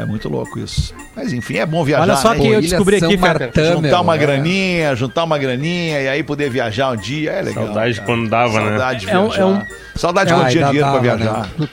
É 0.00 0.04
muito 0.04 0.28
louco 0.28 0.58
isso. 0.58 0.94
Mas 1.16 1.32
enfim, 1.32 1.56
é 1.58 1.66
bom 1.66 1.84
viajar. 1.84 2.02
Olha 2.02 2.16
só 2.16 2.34
né? 2.34 2.40
que 2.40 2.46
eu 2.48 2.60
descobri 2.60 2.98
São 2.98 3.08
aqui. 3.08 3.16
Martã, 3.16 3.64
juntar 3.72 3.80
meu, 3.80 4.00
uma 4.00 4.14
é. 4.14 4.18
graninha, 4.18 4.94
juntar 4.96 5.24
uma 5.24 5.38
graninha 5.38 6.00
e 6.00 6.08
aí 6.08 6.22
poder 6.22 6.50
viajar 6.50 6.92
um 6.92 6.96
dia. 6.96 7.30
É 7.32 7.42
legal. 7.42 7.64
Saudade 7.66 7.94
cara. 7.94 8.06
quando 8.06 8.28
dava, 8.28 8.60
né? 8.60 8.68
Saudade 8.70 9.00
de 9.06 9.10
É 9.10 9.18
um- 9.18 9.34
é 9.34 9.44
um- 9.44 9.62
Saudade 9.96 10.32
Ah, 10.32 10.36
quando 10.36 10.48
tinha 10.50 10.64
dinheiro 10.66 10.88
pra 10.90 10.98
dava, 11.00 11.02
viajar. 11.16 11.48
né? 11.58 11.68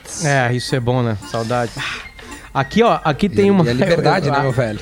É, 0.49 0.53
isso 0.53 0.76
é 0.76 0.80
bom, 0.80 1.01
né? 1.01 1.17
Saudade. 1.32 1.72
Aqui, 2.53 2.84
ó, 2.84 2.99
aqui 3.03 3.30
tem 3.30 3.47
E- 3.47 3.51
uma. 3.51 3.63
e 3.65 3.69
a 3.69 3.74
liberdade, 3.74 4.30
né, 4.30 4.39
meu 4.41 4.51
velho? 4.51 4.80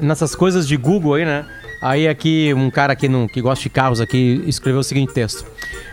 Nessas 0.00 0.34
coisas 0.34 0.66
de 0.66 0.76
Google 0.76 1.14
aí, 1.14 1.24
né? 1.24 1.44
Aí 1.82 2.06
aqui, 2.06 2.54
um 2.54 2.70
cara 2.70 2.92
aqui 2.92 3.08
no, 3.08 3.28
que 3.28 3.40
gosta 3.40 3.64
de 3.64 3.68
carros 3.68 4.00
aqui 4.00 4.40
escreveu 4.46 4.80
o 4.80 4.84
seguinte 4.84 5.12
texto. 5.12 5.44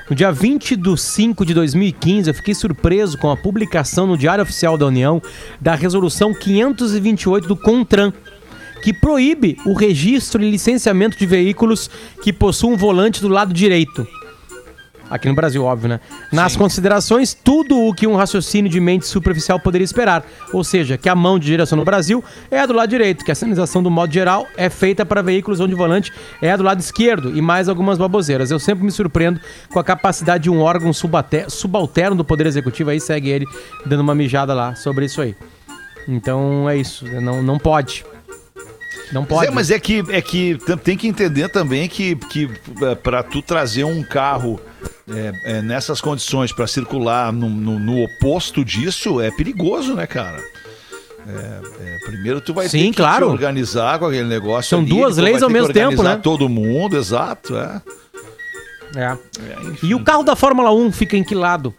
No 0.08 0.16
dia 0.16 0.32
20 0.32 0.76
de 0.76 0.98
5 0.98 1.44
de 1.44 1.54
2015, 1.56 2.30
eu 2.30 2.34
fiquei 2.36 2.54
surpreso 2.54 3.18
com 3.18 3.32
a 3.32 3.36
publicação 3.36 4.06
no 4.06 4.16
Diário 4.16 4.44
Oficial 4.44 4.78
da 4.78 4.86
União 4.86 5.20
da 5.60 5.74
Resolução 5.74 6.32
528 6.32 7.48
do 7.48 7.56
CONTRAN, 7.56 8.14
que 8.84 8.94
proíbe 8.94 9.58
o 9.66 9.74
registro 9.74 10.44
e 10.44 10.52
licenciamento 10.52 11.18
de 11.18 11.26
veículos 11.26 11.90
que 12.22 12.32
possuam 12.32 12.78
volante 12.78 13.20
do 13.20 13.28
lado 13.28 13.52
direito. 13.52 14.08
Aqui 15.10 15.28
no 15.28 15.34
Brasil, 15.34 15.64
óbvio, 15.64 15.90
né? 15.90 16.00
Nas 16.32 16.56
considerações, 16.56 17.34
tudo 17.34 17.78
o 17.80 17.94
que 17.94 18.06
um 18.06 18.16
raciocínio 18.16 18.70
de 18.70 18.80
mente 18.80 19.08
superficial 19.08 19.60
poderia 19.60 19.84
esperar. 19.86 20.24
Ou 20.54 20.64
seja, 20.64 20.98
que 20.98 21.10
a 21.10 21.16
mão 21.16 21.40
de 21.40 21.48
direção 21.48 21.78
no 21.78 21.84
Brasil 21.84 22.24
é 22.52 22.60
a 22.60 22.66
do 22.66 22.74
lado 22.74 22.90
direito, 22.90 23.26
que 23.26 23.32
a 23.32 23.36
sinalização 23.36 23.82
do 23.82 23.90
modo 23.90 24.14
geral 24.14 24.46
é 24.56 24.70
feita 24.70 25.06
para 25.06 25.22
veículos 25.22 25.60
onde 25.60 25.74
o 25.74 25.78
volante 25.78 26.14
é 26.42 26.52
a 26.52 26.58
do 26.58 26.64
lado 26.64 26.80
esquerdo 26.80 27.36
e 27.36 27.42
mais 27.42 27.68
algumas 27.68 27.98
baboseiras. 27.98 28.52
Eu 28.52 28.60
sempre 28.60 28.84
me 28.84 28.92
surpreendo 28.92 29.40
com 29.72 29.80
a 29.80 29.84
capacidade 29.84 30.44
de 30.44 30.50
um 30.50 30.60
órgão 30.62 30.92
subalterno 30.94 32.16
do 32.16 32.24
Poder 32.24 32.46
Executivo. 32.46 32.92
Aí 32.92 33.00
segue 33.00 33.30
ele 33.30 33.46
dando 33.86 34.02
uma 34.02 34.14
mijada 34.14 34.54
lá 34.54 34.76
sobre 34.76 35.06
isso 35.06 35.22
aí. 35.22 35.36
Então 36.08 36.70
é 36.70 36.78
isso. 36.78 37.06
Não, 37.22 37.42
não 37.42 37.58
pode. 37.58 38.04
Não 39.12 39.26
pode. 39.26 39.48
É, 39.48 39.52
mas 39.52 39.72
é 39.72 39.80
que, 39.80 40.04
é 40.10 40.22
que 40.22 40.58
tem 40.84 40.96
que 40.98 41.08
entender 41.08 41.50
também 41.50 41.88
que, 41.90 42.16
que 42.16 42.50
é, 42.84 42.96
para 42.96 43.24
tu 43.24 43.42
trazer 43.42 43.84
um 43.84 44.04
carro 44.04 44.60
é, 45.10 45.32
é, 45.58 45.62
nessas 45.62 46.00
condições 46.00 46.52
para 46.52 46.68
circular 46.68 47.32
no, 47.34 47.50
no- 47.50 47.80
no 47.80 48.04
oposto 48.04 48.64
disso 48.64 49.20
é 49.20 49.32
perigoso, 49.32 49.96
né, 49.96 50.06
cara? 50.06 50.40
É, 51.28 51.62
é, 51.82 51.98
primeiro 52.06 52.40
tu 52.42 52.54
vai 52.54 52.68
Sim, 52.70 52.86
ter 52.86 52.90
que 52.92 52.96
claro. 52.98 53.28
te 53.28 53.32
organizar 53.32 53.98
com 54.00 54.06
aquele 54.06 54.28
negócio. 54.28 54.70
São 54.70 54.80
ali, 54.80 54.90
duas 54.90 55.18
leis 55.18 55.40
vai 55.40 55.44
ao 55.44 55.50
mesmo 55.50 55.74
tempo, 55.74 55.88
organizar 55.90 56.16
né? 56.16 56.22
Todo 56.24 56.48
mundo, 56.50 56.96
exato, 56.98 57.56
é. 57.58 57.82
É. 58.96 59.18
E 59.84 59.94
o 59.94 60.04
carro 60.04 60.24
da 60.24 60.36
Fórmula 60.36 60.72
1 60.74 60.92
fica 60.92 61.16
em 61.16 61.24
que 61.24 61.36
lado? 61.36 61.74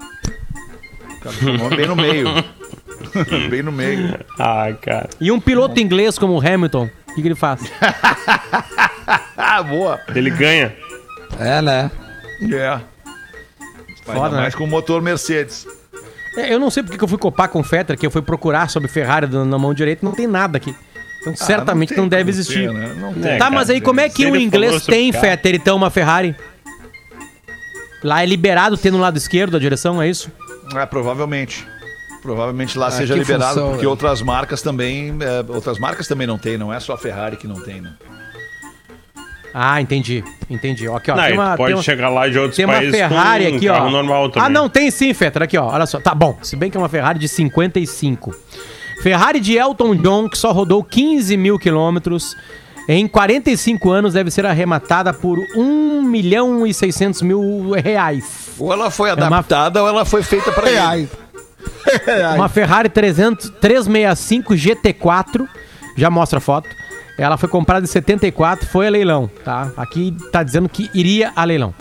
Bem 1.76 1.86
no 1.86 1.96
meio. 1.96 2.28
Bem 3.50 3.62
no 3.62 3.72
meio. 3.72 4.18
Ah, 4.38 4.72
cara. 4.80 5.08
E 5.20 5.32
um 5.32 5.40
piloto 5.40 5.80
inglês 5.80 6.18
como 6.18 6.34
o 6.34 6.40
Hamilton, 6.40 6.88
o 7.10 7.14
que, 7.14 7.22
que 7.22 7.28
ele 7.28 7.34
faz? 7.34 7.60
Boa. 9.68 10.00
Ele 10.14 10.30
ganha. 10.30 10.74
É, 11.38 11.60
né? 11.60 11.90
É. 12.42 12.80
Foda, 14.04 14.18
Ainda 14.24 14.36
né? 14.36 14.42
mais 14.42 14.54
com 14.54 14.64
o 14.64 14.66
motor 14.66 15.02
Mercedes. 15.02 15.66
É, 16.36 16.52
eu 16.52 16.58
não 16.58 16.70
sei 16.70 16.82
porque 16.82 16.96
que 16.96 17.04
eu 17.04 17.08
fui 17.08 17.18
copar 17.18 17.48
com 17.48 17.60
o 17.60 17.62
Fetter, 17.62 17.98
que 17.98 18.06
eu 18.06 18.10
fui 18.10 18.22
procurar 18.22 18.70
sobre 18.70 18.88
Ferrari 18.88 19.26
na 19.26 19.44
na 19.44 19.58
mão 19.58 19.74
direita, 19.74 20.04
não 20.04 20.12
tem 20.12 20.26
nada 20.26 20.56
aqui. 20.56 20.74
Então 21.20 21.36
certamente 21.36 21.92
Ah, 21.92 21.96
não 21.96 22.04
não, 22.04 22.10
tem 22.10 22.18
deve 22.18 22.30
existir. 22.30 22.68
ter, 22.68 22.72
né? 22.72 22.94
Não 22.98 23.12
tem, 23.12 23.22
tá, 23.32 23.38
cara. 23.38 23.50
mas 23.50 23.68
aí 23.68 23.80
como 23.80 24.00
é 24.00 24.08
que 24.08 24.24
o 24.24 24.34
ele 24.34 24.44
inglês 24.44 24.86
tem. 24.86 25.12
Fetter, 25.12 25.54
então, 25.54 25.76
uma 25.76 25.90
Ferrari? 25.90 26.34
Lá 28.02 28.22
é 28.22 28.26
liberado 28.26 28.78
ter 28.78 28.90
no 28.90 28.98
lado 28.98 29.18
esquerdo 29.18 29.56
a 29.56 29.60
direção, 29.60 30.00
é 30.00 30.08
isso? 30.08 30.30
É, 30.74 30.86
provavelmente. 30.86 31.66
Provavelmente 32.22 32.76
lá 32.78 32.88
Ah, 32.88 32.90
seja 32.90 33.14
liberado, 33.14 33.54
função, 33.54 33.68
porque 33.70 33.84
né? 33.84 33.88
outras 33.90 34.20
marcas 34.22 34.60
também. 34.62 35.16
é, 35.20 35.52
outras 35.54 35.78
marcas 35.78 36.06
também 36.06 36.26
não 36.26 36.36
tem, 36.38 36.58
não 36.58 36.72
é 36.72 36.78
só 36.78 36.92
a 36.94 36.98
Ferrari 36.98 37.36
que 37.36 37.46
não 37.48 37.60
tem, 37.60 37.80
né? 37.80 37.92
Ah, 39.52 39.80
entendi. 39.80 40.22
Entendi. 40.48 40.86
Ó, 40.86 40.96
Aqui, 40.96 41.10
ó, 41.10 41.16
Não, 41.16 41.24
tem 41.24 41.32
uma, 41.34 41.56
pode 41.56 41.66
tem 41.68 41.76
uma, 41.76 41.82
chegar 41.82 42.08
lá 42.08 42.28
de 42.28 42.38
outros 42.38 42.56
tem 42.56 42.64
uma 42.64 42.74
países 42.74 42.94
Ferrari 42.94 43.46
com 43.46 43.52
um 43.52 43.56
aqui, 43.56 43.66
carro 43.66 43.86
ó. 43.86 43.90
normal 43.90 44.30
também. 44.30 44.46
Ah, 44.46 44.48
não, 44.48 44.68
tem 44.68 44.90
sim, 44.92 45.12
Fetter. 45.12 45.42
Aqui, 45.42 45.58
ó. 45.58 45.66
Olha 45.66 45.86
só. 45.86 45.98
Tá 45.98 46.14
bom. 46.14 46.38
Se 46.42 46.54
bem 46.54 46.70
que 46.70 46.76
é 46.76 46.80
uma 46.80 46.88
Ferrari 46.88 47.18
de 47.18 47.26
55. 47.26 48.32
Ferrari 49.02 49.40
de 49.40 49.56
Elton 49.56 49.96
John, 49.96 50.28
que 50.28 50.38
só 50.38 50.52
rodou 50.52 50.84
15 50.84 51.36
mil 51.36 51.58
quilômetros. 51.58 52.36
Em 52.88 53.08
45 53.08 53.90
anos 53.90 54.14
deve 54.14 54.30
ser 54.30 54.46
arrematada 54.46 55.12
por 55.12 55.38
1 55.56 56.02
milhão 56.02 56.64
e 56.66 56.72
600 56.74 57.22
mil 57.22 57.70
reais. 57.72 58.50
Ou 58.58 58.72
ela 58.72 58.90
foi 58.90 59.10
uma- 59.12 59.26
adaptada 59.26 59.82
ou 59.82 59.88
ela 59.88 60.04
foi 60.04 60.22
feita 60.22 60.52
para 60.52 60.70
ele. 60.70 61.08
Uma 62.36 62.48
Ferrari 62.48 62.88
300, 62.88 63.50
365 63.60 64.54
GT4, 64.54 65.46
já 65.96 66.10
mostra 66.10 66.38
a 66.38 66.40
foto. 66.40 66.68
Ela 67.18 67.36
foi 67.36 67.48
comprada 67.48 67.84
em 67.84 67.88
74, 67.88 68.66
foi 68.66 68.86
a 68.86 68.90
leilão, 68.90 69.30
tá? 69.44 69.70
Aqui 69.76 70.16
tá 70.32 70.42
dizendo 70.42 70.68
que 70.68 70.90
iria 70.94 71.32
a 71.36 71.44
leilão. 71.44 71.74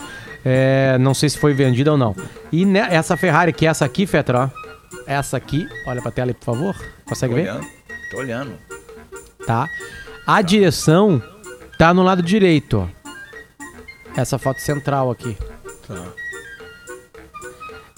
É, 0.44 0.96
não 0.98 1.14
sei 1.14 1.28
se 1.28 1.38
foi 1.38 1.54
vendida 1.54 1.92
ou 1.92 1.98
não. 1.98 2.14
E 2.52 2.64
ne- 2.64 2.78
essa 2.90 3.16
Ferrari, 3.16 3.52
que 3.52 3.66
é 3.66 3.70
essa 3.70 3.84
aqui, 3.84 4.06
Fetra, 4.06 4.50
ó. 4.54 4.60
Essa 5.06 5.36
aqui, 5.36 5.66
olha 5.86 6.02
pra 6.02 6.10
tela 6.10 6.30
aí, 6.30 6.34
por 6.34 6.44
favor. 6.44 6.76
Consegue 7.06 7.34
Tô 7.34 7.40
ver? 7.40 7.42
olhando. 7.50 7.66
Tô 8.10 8.16
olhando. 8.18 8.52
Tá. 9.46 9.66
A 10.26 10.42
direção 10.42 11.22
tá 11.78 11.94
no 11.94 12.02
lado 12.02 12.22
direito, 12.22 12.86
ó. 12.86 14.20
Essa 14.20 14.38
foto 14.38 14.60
central 14.60 15.10
aqui. 15.10 15.36
Tá. 15.86 16.02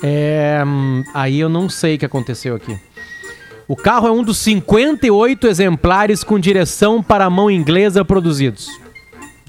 É, 0.03 0.62
hum, 0.66 1.05
aí 1.14 1.38
eu 1.38 1.48
não 1.48 1.68
sei 1.68 1.94
o 1.94 1.98
que 1.98 2.05
aconteceu 2.07 2.57
aqui. 2.57 2.76
O 3.68 3.76
carro 3.76 4.09
é 4.09 4.11
um 4.11 4.22
dos 4.22 4.38
58 4.38 5.46
exemplares 5.46 6.24
com 6.24 6.38
direção 6.38 7.03
para 7.03 7.24
a 7.24 7.30
mão 7.30 7.50
inglesa 7.50 8.05
produzidos. 8.05 8.68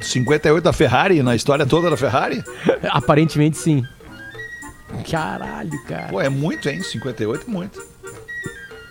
58 0.02 0.64
da 0.64 0.74
Ferrari, 0.74 1.24
na 1.24 1.36
história 1.36 1.66
toda 1.66 1.90
da 1.90 1.98
Ferrari? 1.98 2.44
Aparentemente 2.90 3.58
sim. 3.58 3.84
Caralho, 5.10 5.72
cara. 5.86 6.08
Pô, 6.10 6.22
é 6.22 6.30
muito, 6.30 6.70
hein? 6.70 6.84
58 6.84 7.46
é 7.48 7.52
muito. 7.52 7.82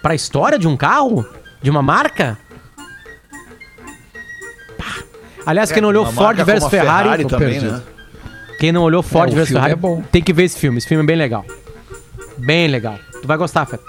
Pra 0.02 0.14
história 0.14 0.58
de 0.58 0.66
um 0.66 0.76
carro? 0.76 1.24
De 1.62 1.70
uma 1.70 1.82
marca? 1.82 2.36
Pá. 4.76 4.96
Aliás, 5.46 5.70
É, 5.70 5.74
quem 5.74 5.80
não 5.82 5.90
olhou 5.90 6.04
Ford 6.10 6.36
versus 6.44 6.68
Ferrari, 6.68 7.02
Ferrari 7.04 7.24
também, 7.26 7.48
perdido. 7.50 7.72
né? 7.72 7.82
Quem 8.62 8.70
não 8.70 8.82
olhou 8.84 9.02
Ford 9.02 9.36
É, 9.36 9.44
Ferrari, 9.44 9.72
é 9.72 9.74
bom. 9.74 10.00
tem 10.12 10.22
que 10.22 10.32
ver 10.32 10.44
esse 10.44 10.56
filme. 10.56 10.78
Esse 10.78 10.86
filme 10.86 11.02
é 11.02 11.06
bem 11.08 11.16
legal. 11.16 11.44
Bem 12.38 12.68
legal. 12.68 12.96
Tu 13.20 13.26
vai 13.26 13.36
gostar, 13.36 13.66
Feta. 13.66 13.82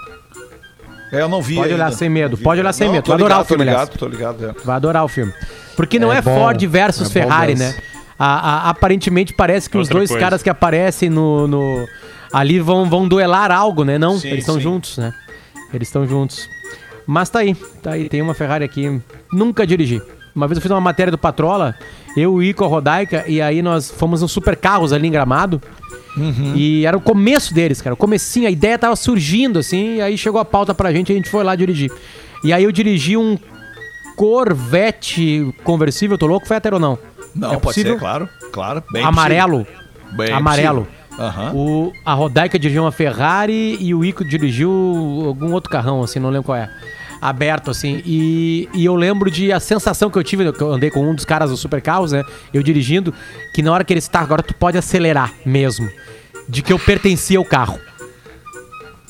É, 1.12 1.20
eu 1.20 1.28
não 1.28 1.40
vi 1.40 1.54
Pode 1.54 1.72
olhar 1.72 1.84
ainda. 1.84 1.96
sem 1.96 2.08
medo, 2.08 2.36
pode 2.36 2.60
olhar 2.60 2.72
sem 2.72 2.88
Não, 2.88 2.94
medo. 2.94 3.06
Vai 3.06 3.14
adorar 3.14 3.36
ligado, 3.38 3.44
o 3.44 3.48
filme, 3.48 3.64
ligado, 3.64 3.96
tô 3.96 4.08
ligado. 4.08 4.44
é. 4.46 4.52
Tu 4.52 4.64
vai 4.66 4.74
adorar 4.74 5.04
o 5.04 5.08
filme. 5.08 5.32
Porque 5.76 5.96
não 6.00 6.12
é, 6.12 6.18
É 6.18 6.22
bom, 6.22 6.34
Ford 6.34 6.60
versus 6.66 7.06
é 7.08 7.10
Ferrari, 7.12 7.54
né? 7.54 7.72
A- 8.18 8.66
a- 8.66 8.70
aparentemente 8.70 9.32
parece 9.32 9.70
que 9.70 9.76
os 9.78 9.82
Outra 9.86 9.98
dois 9.98 10.10
coisa. 10.10 10.24
caras 10.24 10.42
que 10.42 10.50
aparecem 10.50 11.08
no, 11.08 11.46
no- 11.46 11.86
ali 12.32 12.58
vão, 12.58 12.90
vão 12.90 13.06
duelar 13.06 13.52
algo, 13.52 13.84
né? 13.84 13.96
Não, 13.96 14.18
Sim, 14.18 14.26
eles 14.26 14.40
estão 14.40 14.58
juntos, 14.58 14.98
né? 14.98 15.14
Eles 15.72 15.86
estão 15.86 16.04
juntos. 16.04 16.48
Mas 17.06 17.30
tá 17.30 17.38
aí, 17.38 17.54
tá 17.80 17.92
aí. 17.92 18.08
Tem 18.08 18.20
uma 18.20 18.34
Ferrari 18.34 18.64
aqui. 18.64 19.00
Nunca 19.32 19.64
dirigi. 19.64 20.02
Uma 20.34 20.46
vez 20.48 20.56
eu 20.58 20.62
fiz 20.62 20.70
uma 20.70 20.80
matéria 20.80 21.10
do 21.10 21.18
Patrola, 21.18 21.74
eu, 22.16 22.34
o 22.34 22.42
Ico, 22.42 22.64
a 22.64 22.66
Rodaica, 22.68 23.24
e 23.28 23.40
aí 23.40 23.62
nós 23.62 23.90
fomos 23.90 24.20
nos 24.22 24.32
super 24.32 24.56
carros 24.56 24.92
ali 24.92 25.06
em 25.06 25.10
Gramado. 25.10 25.60
E 26.54 26.86
era 26.86 26.96
o 26.96 27.00
começo 27.00 27.52
deles, 27.52 27.82
cara. 27.82 27.94
O 27.94 27.96
comecinho, 27.96 28.46
a 28.46 28.50
ideia 28.50 28.78
tava 28.78 28.94
surgindo, 28.96 29.58
assim, 29.58 29.96
e 29.96 30.00
aí 30.02 30.16
chegou 30.18 30.40
a 30.40 30.44
pauta 30.44 30.72
pra 30.74 30.92
gente 30.92 31.10
e 31.10 31.12
a 31.12 31.16
gente 31.16 31.28
foi 31.28 31.42
lá 31.44 31.54
dirigir. 31.56 31.90
E 32.44 32.52
aí 32.52 32.62
eu 32.64 32.70
dirigi 32.72 33.16
um 33.16 33.36
Corvette 34.16 35.54
conversível, 35.64 36.16
tô 36.16 36.26
louco, 36.26 36.46
foi 36.46 36.56
até 36.56 36.72
ou 36.72 36.80
não? 36.80 36.98
Não, 37.34 37.48
É 37.48 37.52
pode 37.52 37.62
possível? 37.62 37.94
ser, 37.94 37.98
claro. 38.00 38.28
Claro. 38.52 38.82
bem 38.92 39.04
Amarelo. 39.04 39.66
Bem 40.12 40.32
Amarelo. 40.32 40.86
Aham. 41.18 41.52
O, 41.54 41.92
a 42.04 42.14
Rodaica 42.14 42.58
dirigiu 42.58 42.82
uma 42.82 42.90
Ferrari 42.92 43.76
e 43.80 43.94
o 43.94 44.04
Ico 44.04 44.24
dirigiu 44.24 44.70
algum 45.26 45.52
outro 45.52 45.70
carrão, 45.70 46.02
assim, 46.02 46.18
não 46.18 46.30
lembro 46.30 46.44
qual 46.44 46.56
é. 46.58 46.68
Aberto, 47.24 47.70
assim. 47.70 48.02
E, 48.04 48.68
e 48.74 48.84
eu 48.84 48.94
lembro 48.94 49.30
de 49.30 49.50
a 49.50 49.58
sensação 49.58 50.10
que 50.10 50.18
eu 50.18 50.22
tive, 50.22 50.52
que 50.52 50.60
eu 50.60 50.70
andei 50.74 50.90
com 50.90 51.08
um 51.08 51.14
dos 51.14 51.24
caras 51.24 51.48
do 51.48 51.56
Super 51.56 51.80
Carros, 51.80 52.12
né? 52.12 52.22
Eu 52.52 52.62
dirigindo, 52.62 53.14
que 53.54 53.62
na 53.62 53.72
hora 53.72 53.82
que 53.82 53.94
ele 53.94 53.98
está, 53.98 54.20
agora 54.20 54.42
tu 54.42 54.54
pode 54.54 54.76
acelerar 54.76 55.32
mesmo. 55.46 55.88
De 56.46 56.60
que 56.60 56.70
eu 56.70 56.78
pertencia 56.78 57.38
ao 57.38 57.44
carro. 57.46 57.80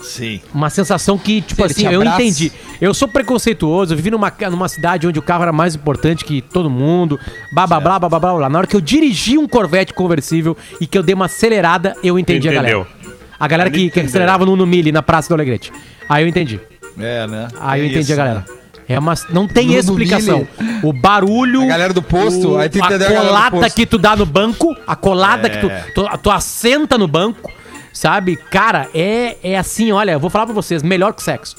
Sim. 0.01 0.41
Uma 0.55 0.71
sensação 0.71 1.19
que, 1.19 1.41
tipo 1.41 1.61
Ele 1.63 1.73
assim, 1.73 1.89
eu 1.89 2.05
entendi. 2.05 2.53
Eu 2.81 2.95
sou 2.95 3.09
preconceituoso, 3.09 3.95
eu 3.95 3.97
vivi 3.97 4.13
numa, 4.13 4.33
numa 4.49 4.69
cidade 4.69 5.09
onde 5.09 5.19
o 5.19 5.23
carro 5.23 5.43
era 5.43 5.53
mais 5.53 5.75
importante 5.75 6.25
que 6.25 6.41
todo 6.41 6.71
mundo, 6.71 7.19
blá 7.53 7.67
blá 7.67 7.81
blá 7.81 7.99
blá 7.99 8.09
blá 8.09 8.21
blá 8.21 8.35
blá. 8.35 8.49
Na 8.49 8.59
hora 8.59 8.67
que 8.69 8.77
eu 8.77 8.81
dirigi 8.81 9.37
um 9.37 9.49
Corvette 9.49 9.93
conversível 9.93 10.57
e 10.81 10.87
que 10.87 10.97
eu 10.97 11.03
dei 11.03 11.17
uma 11.17 11.25
acelerada, 11.25 11.97
eu 12.05 12.17
entendi 12.17 12.49
a 12.49 12.53
Entendeu. 12.53 12.85
galera. 12.85 13.15
A 13.41 13.49
galera 13.49 13.71
que, 13.71 13.91
que 13.91 14.01
acelerava 14.01 14.47
no, 14.47 14.55
no 14.55 14.65
Mille, 14.65 14.93
na 14.93 15.03
Praça 15.03 15.29
do 15.31 15.35
Alegrete. 15.35 15.73
Aí 16.09 16.23
eu 16.23 16.29
entendi. 16.29 16.61
É, 16.99 17.27
né? 17.27 17.49
Aí 17.61 17.81
eu 17.81 17.85
É 17.85 17.89
entendi 17.89 18.01
isso, 18.03 18.13
a 18.13 18.17
galera. 18.17 18.45
É 18.89 18.99
uma, 18.99 19.15
não 19.31 19.49
tem 19.49 19.75
explicação. 19.75 20.47
Mille. 20.61 20.81
O 20.83 20.93
barulho. 20.93 21.63
A 21.63 21.67
galera 21.67 21.93
do 21.95 22.03
posto, 22.03 22.51
o- 22.53 22.59
aí 22.59 22.69
tu 22.69 22.83
a 22.83 22.87
entendeu 22.87 23.07
a 23.09 23.11
galera 23.11 23.23
do 23.25 23.29
colada 23.29 23.57
posto. 23.61 23.75
que 23.77 23.87
tu 23.87 23.97
dá 23.99 24.15
no 24.15 24.27
banco, 24.27 24.77
a 24.87 24.95
colada 24.95 25.49
que 25.49 25.59
tu, 25.59 25.71
É. 25.71 25.85
tu, 25.95 26.05
tu 26.23 26.31
assenta 26.31 26.99
no 26.99 27.09
banco, 27.09 27.51
sabe? 27.93 28.37
Cara, 28.37 28.89
é, 28.95 29.37
é 29.43 29.57
assim, 29.57 29.91
olha, 29.91 30.13
eu 30.13 30.21
vou 30.21 30.29
falar 30.29 30.45
pra 30.47 30.55
vocês, 30.55 30.83
melhor 30.83 31.15
que 31.15 31.23
sexo. 31.23 31.57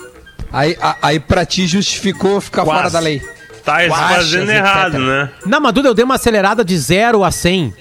Aí, 0.52 0.78
a- 0.80 0.98
aí 1.02 1.20
pra 1.20 1.44
ti 1.46 1.66
justificou 1.66 2.40
ficar 2.40 2.64
Quase. 2.64 2.80
fora 2.80 2.90
da 2.92 3.00
lei. 3.00 3.22
Tá 3.64 3.80
fazendo 3.90 4.44
etc. 4.44 4.56
errado, 4.58 5.00
né? 5.00 5.30
Não, 5.48 5.60
mas 5.60 5.74
Duda, 5.74 5.88
eu 5.90 5.94
dei 5.96 6.06
uma 6.06 6.16
acelerada 6.16 6.64
de 6.64 6.78
0 6.78 7.24
a 7.24 7.32
100. 7.32 7.74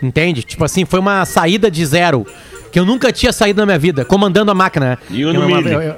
Entende? 0.00 0.44
Tipo 0.44 0.64
assim, 0.64 0.84
foi 0.84 1.00
uma 1.00 1.24
saída 1.24 1.68
de 1.68 1.84
zero. 1.84 2.24
Que 2.70 2.78
eu 2.78 2.84
nunca 2.86 3.10
tinha 3.10 3.32
saído 3.32 3.60
na 3.60 3.66
minha 3.66 3.78
vida, 3.78 4.04
comandando 4.04 4.50
a 4.52 4.54
máquina. 4.54 4.90
né? 4.90 4.98
E 5.10 5.24
o 5.24 5.30
Eu- 5.30 5.34
no 5.34 5.50
eu- 5.50 5.60
eu- 5.66 5.82
eu- 5.82 5.96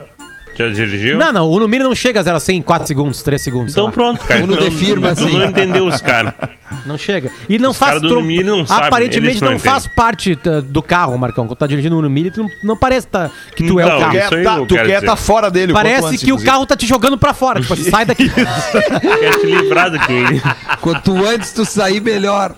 Já 0.60 0.68
dirigiu? 0.68 1.18
Não, 1.18 1.32
não, 1.32 1.48
o 1.48 1.58
Numiri 1.58 1.82
não 1.82 1.94
chega 1.94 2.20
a 2.20 2.22
0 2.22 2.36
a 2.36 2.40
100 2.40 2.58
em 2.58 2.62
4 2.62 2.86
segundos, 2.86 3.22
3 3.22 3.40
segundos. 3.40 3.72
Então 3.72 3.90
pronto, 3.90 4.24
cara. 4.24 4.44
Uno 4.44 4.54
Então, 4.54 4.68
de 4.68 4.74
firma, 4.76 5.14
tu 5.14 5.24
assim. 5.24 5.38
não 5.38 5.46
entendeu 5.46 5.86
os 5.86 6.00
caras. 6.00 6.34
Não 6.86 6.96
chega. 6.96 7.30
E 7.48 7.58
não 7.58 7.70
Os 7.70 7.76
faz. 7.78 8.00
do 8.00 8.08
tro- 8.08 8.22
não 8.22 8.64
sabem, 8.66 8.86
Aparentemente 8.86 9.42
não 9.42 9.52
não, 9.52 9.58
faz 9.58 9.88
parte 9.88 10.38
do 10.64 10.80
carro, 10.82 11.18
Marcão. 11.18 11.46
Quando 11.46 11.58
tá 11.58 11.66
dirigindo 11.66 11.96
no 11.96 12.02
Numiri, 12.02 12.30
tu 12.30 12.42
não, 12.42 12.50
não 12.62 12.76
parece 12.76 13.06
tá, 13.08 13.28
que 13.56 13.66
tu 13.66 13.80
é 13.80 13.82
Então, 13.84 13.96
o 13.96 14.00
carro. 14.00 14.12
Tu 14.12 14.18
Isso 14.18 14.28
quer 14.30 14.44
tá, 14.44 14.56
tu 14.58 14.74
quer 14.74 15.00
tá 15.02 15.16
fora 15.16 15.50
dele. 15.50 15.72
o 15.72 15.74
Parece 15.74 16.06
antes, 16.06 16.20
que 16.20 16.26
o 16.26 16.28
inclusive. 16.34 16.50
carro 16.50 16.66
tá 16.66 16.76
te 16.76 16.86
jogando 16.86 17.18
pra 17.18 17.34
fora. 17.34 17.60
Tipo, 17.60 17.74
assim, 17.74 17.90
sai 17.90 18.04
daqui. 18.04 18.28
Quer 18.30 19.38
te 19.40 19.46
livrar 19.46 19.90
daqui. 19.90 20.14
Quanto 20.80 21.12
antes 21.26 21.52
tu 21.52 21.64
sair, 21.64 22.00
melhor. 22.00 22.54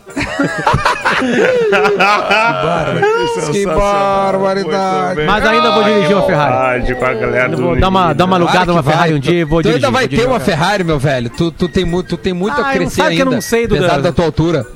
Que 3.53 3.67
barbaridade. 3.67 5.23
Mas 5.27 5.47
ainda 5.47 5.71
vou 5.73 5.85
dirigir 5.85 6.17
uma 6.17 6.27
Ferrari. 6.27 6.95
Com 6.95 7.05
a 7.05 7.15
galera 7.15 7.57
vou 7.57 7.77
dar 7.79 7.89
uma, 7.89 8.13
dar 8.13 8.25
uma 8.25 8.37
Claro 8.39 8.51
alugada 8.51 8.73
numa. 8.73 8.83
Ferrari 8.83 9.15
um 9.15 9.19
dia 9.19 9.41
e 9.41 9.45
vou 9.45 9.61
Tu 9.61 9.69
dirigir. 9.69 9.85
ainda 9.87 9.99
vai 9.99 10.09
ter 10.09 10.27
uma 10.27 10.41
Ferrari, 10.41 10.85
meu 10.85 10.99
velho. 10.99 11.31
Tu, 11.31 11.51
tu 11.53 11.69
tem 11.69 11.85
muito, 11.85 12.09
tu 12.09 12.17
tem 12.17 12.33
muito 12.33 12.61
Ah, 12.61 12.71
a 12.71 12.73
crescer 12.73 13.03
sabe 13.03 13.17
que 13.17 13.23
eu 13.23 13.25
ainda. 13.27 13.35
não 13.37 13.41
sei. 13.43 13.65
Apesar 13.65 14.01
da 14.01 14.13
tua 14.13 14.25
altura. 14.27 14.67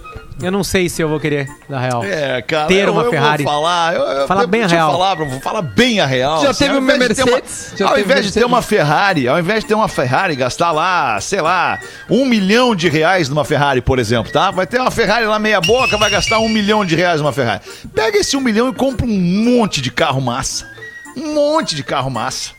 Eu 0.43 0.53
não 0.53 0.62
sei 0.62 0.87
se 0.91 1.01
eu 1.01 1.09
vou 1.09 1.18
querer, 1.18 1.49
na 1.66 1.80
real. 1.80 2.05
É, 2.05 2.43
cara, 2.43 2.66
Ter 2.66 2.87
eu, 2.87 2.93
uma 2.93 3.05
eu 3.05 3.11
Ferrari. 3.11 3.43
vou 3.43 3.53
falar, 3.53 3.95
eu, 3.95 4.03
eu, 4.03 4.26
Fala 4.26 4.43
eu 4.43 4.47
bem 4.47 4.62
a 4.64 4.66
real. 4.66 4.93
Falar, 4.93 5.14
vou 5.14 5.41
falar 5.41 5.62
bem 5.62 5.99
a 5.99 6.05
real. 6.05 6.43
Já 6.43 6.51
assim, 6.51 6.64
teve 6.64 6.76
uma 6.76 6.93
uma- 6.93 6.99
Mercedes? 6.99 7.72
Já 7.74 7.89
ao 7.89 7.99
invés 7.99 8.26
de 8.26 8.32
ter 8.32 8.45
uma 8.45 8.61
Ferrari, 8.61 9.26
ao 9.28 9.39
invés 9.39 9.61
de 9.62 9.68
ter 9.68 9.74
uma 9.74 9.89
Ferrari, 9.89 10.37
gastar 10.37 10.72
lá, 10.72 11.18
sei 11.22 11.41
lá, 11.41 11.78
um 12.11 12.26
milhão 12.26 12.76
de 12.76 12.87
reais 12.91 13.30
numa 13.30 13.47
Ferrari, 13.47 13.80
por 13.80 13.99
exemplo, 13.99 14.30
tá? 14.30 14.51
Vai 14.51 14.66
ter 14.66 14.78
uma 14.78 14.91
Ferrari 14.91 15.24
lá 15.24 15.39
meia 15.39 15.61
boca, 15.62 15.97
vai 15.97 16.11
gastar 16.11 16.39
um 16.39 16.51
milhão 16.51 16.84
de 16.84 16.95
reais 16.95 17.18
numa 17.20 17.32
Ferrari. 17.32 17.62
Pega 17.95 18.18
esse 18.18 18.37
um 18.37 18.41
milhão 18.41 18.68
e 18.68 18.74
compra 18.74 19.07
um 19.07 19.18
monte 19.18 19.80
de 19.80 19.91
carro 19.91 20.20
massa. 20.20 20.68
Um 21.16 21.32
monte 21.32 21.74
de 21.74 21.82
carro 21.82 22.11
massa. 22.11 22.51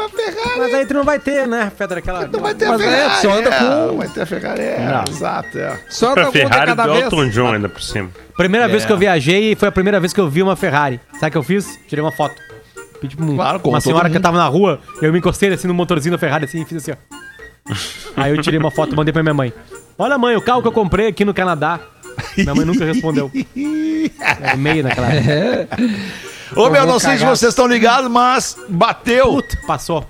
Uma 0.00 0.08
Ferrari. 0.08 0.58
Mas 0.58 0.74
aí 0.74 0.86
tu 0.86 0.94
não 0.94 1.04
vai 1.04 1.18
ter, 1.18 1.46
né, 1.46 1.70
Pedro? 1.76 1.98
Aquela. 1.98 2.26
Não 2.26 2.40
vai 2.40 2.54
ter 2.54 2.68
Mas 2.68 2.80
a 2.80 2.84
é, 2.84 2.88
Ferrari. 2.90 3.20
só 3.22 3.32
anda 3.38 3.50
é, 3.50 3.58
com- 3.88 3.96
Vai 3.98 4.08
ter 4.08 4.20
a 4.22 4.26
Ferrari, 4.26 4.62
é, 4.62 4.78
Não. 4.78 5.04
exato, 5.14 5.58
é. 5.58 5.80
Só 5.88 6.12
Pra 6.12 6.22
anda 6.22 6.32
conta 6.32 6.38
Ferrari 6.48 6.66
cada 6.66 6.86
do 6.86 6.92
vez. 6.92 7.04
Elton 7.04 7.28
John 7.28 7.52
ainda 7.52 7.68
por 7.68 7.82
cima. 7.82 8.10
Primeira 8.36 8.68
vez 8.68 8.82
É. 8.82 8.86
que 8.86 8.92
eu 8.92 8.96
viajei 8.98 9.54
foi 9.54 9.68
a 9.68 9.72
primeira 9.72 10.00
vez 10.00 10.12
que 10.12 10.20
eu 10.20 10.28
vi 10.28 10.42
uma 10.42 10.56
Ferrari. 10.56 11.00
Sabe 11.14 11.26
o 11.28 11.30
que 11.32 11.38
eu 11.38 11.42
fiz? 11.42 11.78
Tirei 11.88 12.02
uma 12.04 12.12
foto. 12.12 12.34
Pedi 13.00 13.16
pra 13.16 13.24
um- 13.26 13.34
Claro, 13.36 13.60
como 13.60 13.74
uma 13.74 13.80
senhora 13.80 14.08
que 14.10 14.18
tava 14.20 14.36
na 14.38 14.46
rua, 14.46 14.80
eu 15.00 15.12
me 15.12 15.18
encostei 15.18 15.52
assim 15.52 15.66
no 15.68 15.74
motorzinho 15.74 16.12
da 16.12 16.18
Ferrari 16.18 16.44
assim 16.44 16.62
e 16.62 16.64
fiz 16.64 16.78
assim, 16.78 16.92
ó. 16.92 16.96
Aí 18.16 18.34
eu 18.34 18.42
tirei 18.42 18.58
uma 18.58 18.70
foto 18.70 18.92
e 18.92 18.96
mandei 18.96 19.12
pra 19.12 19.22
minha 19.22 19.34
mãe. 19.34 19.52
Olha, 19.98 20.16
mãe, 20.18 20.34
o 20.36 20.40
carro 20.40 20.62
que 20.62 20.68
eu 20.68 20.72
comprei 20.72 21.06
aqui 21.08 21.24
no 21.24 21.32
Canadá. 21.34 21.78
Minha 22.36 22.54
mãe 22.54 22.64
nunca 22.64 22.84
respondeu. 22.84 23.30
Era 24.20 24.54
e-mail 24.54 24.82
naquela 24.82 25.08
época. 25.12 25.76
Ô, 26.56 26.68
meu, 26.68 26.86
não 26.86 26.98
sei 26.98 27.18
se 27.18 27.24
vocês 27.24 27.50
estão 27.50 27.66
ligados, 27.66 28.10
mas 28.10 28.56
bateu. 28.68 29.34
Puta, 29.34 29.56
passou. 29.66 30.06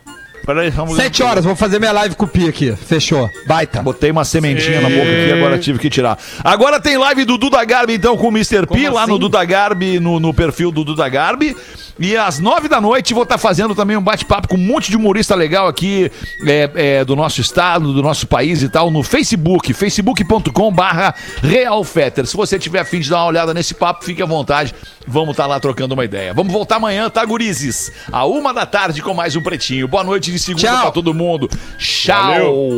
Peraí, 0.51 0.68
vamos 0.70 0.96
Sete 0.96 1.22
horas, 1.22 1.44
vou 1.44 1.55
fazer 1.55 1.78
minha 1.78 1.92
live 1.92 2.16
com 2.16 2.24
o 2.24 2.28
Pi 2.28 2.48
aqui. 2.48 2.74
Fechou. 2.74 3.30
Baita. 3.46 3.80
Botei 3.82 4.11
uma 4.11 4.24
sementinha 4.24 4.80
na 4.80 4.88
boca 4.88 5.03
aqui, 5.03 5.32
agora 5.32 5.57
tive 5.59 5.78
que 5.78 5.88
tirar. 5.88 6.18
Agora 6.42 6.80
tem 6.80 6.98
live 6.98 7.24
do 7.24 7.38
Duda 7.38 7.64
Garbi, 7.64 7.94
então, 7.94 8.16
com 8.16 8.26
o 8.26 8.30
Mr. 8.30 8.62
P, 8.62 8.66
Como 8.66 8.92
lá 8.92 9.07
no 9.07 9.12
assim? 9.12 9.20
Duda 9.20 9.44
Garbi, 9.44 10.01
no, 10.01 10.18
no 10.18 10.34
perfil 10.34 10.72
do 10.72 10.82
Duda 10.82 11.09
Garbi. 11.09 11.57
E 12.03 12.16
às 12.16 12.38
nove 12.38 12.66
da 12.66 12.80
noite 12.80 13.12
vou 13.12 13.24
estar 13.24 13.36
fazendo 13.36 13.74
também 13.74 13.94
um 13.94 14.03
bate-papo 14.03 14.48
com 14.48 14.57
um 14.57 14.59
monte 14.59 14.90
de 14.90 14.96
humorista 14.96 15.34
legal 15.34 15.68
aqui 15.68 16.11
é, 16.46 16.70
é, 16.74 17.05
do 17.05 17.14
nosso 17.14 17.42
estado, 17.42 17.92
do 17.92 18.03
nosso 18.03 18.26
país 18.26 18.62
e 18.62 18.70
tal, 18.70 18.90
no 18.90 19.03
Facebook, 19.03 19.74
facebook.com 19.74 20.72
barra 20.72 21.14
realfetter. 21.42 22.26
Se 22.26 22.34
você 22.34 22.59
tiver 22.59 22.80
afim 22.80 23.01
de 23.01 23.11
dar 23.11 23.18
uma 23.18 23.26
olhada 23.26 23.53
nesse 23.53 23.74
papo, 23.74 24.03
fique 24.03 24.22
à 24.22 24.26
vontade. 24.26 24.74
Vamos 25.07 25.32
estar 25.32 25.46
lá 25.46 25.61
trocando 25.61 25.92
uma 25.92 26.05
ideia. 26.05 26.32
Vamos 26.32 26.53
voltar 26.53 26.76
amanhã, 26.76 27.11
tá, 27.11 27.22
gurizes? 27.22 27.92
A 28.11 28.24
uma 28.24 28.55
da 28.55 28.64
tarde 28.64 29.03
com 29.03 29.12
mais 29.12 29.36
um 29.36 29.42
Pretinho. 29.42 29.86
Boa 29.86 30.03
noite 30.03 30.32
de 30.32 30.38
segunda 30.41 30.66
Tchau. 30.66 30.82
pra 30.82 30.91
todo 30.93 31.14
mundo. 31.14 31.49
Tchau! 31.78 32.70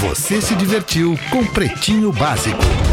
Você 0.00 0.40
se 0.40 0.54
divertiu 0.56 1.18
com 1.30 1.44
Pretinho 1.46 2.12
Básico. 2.12 2.62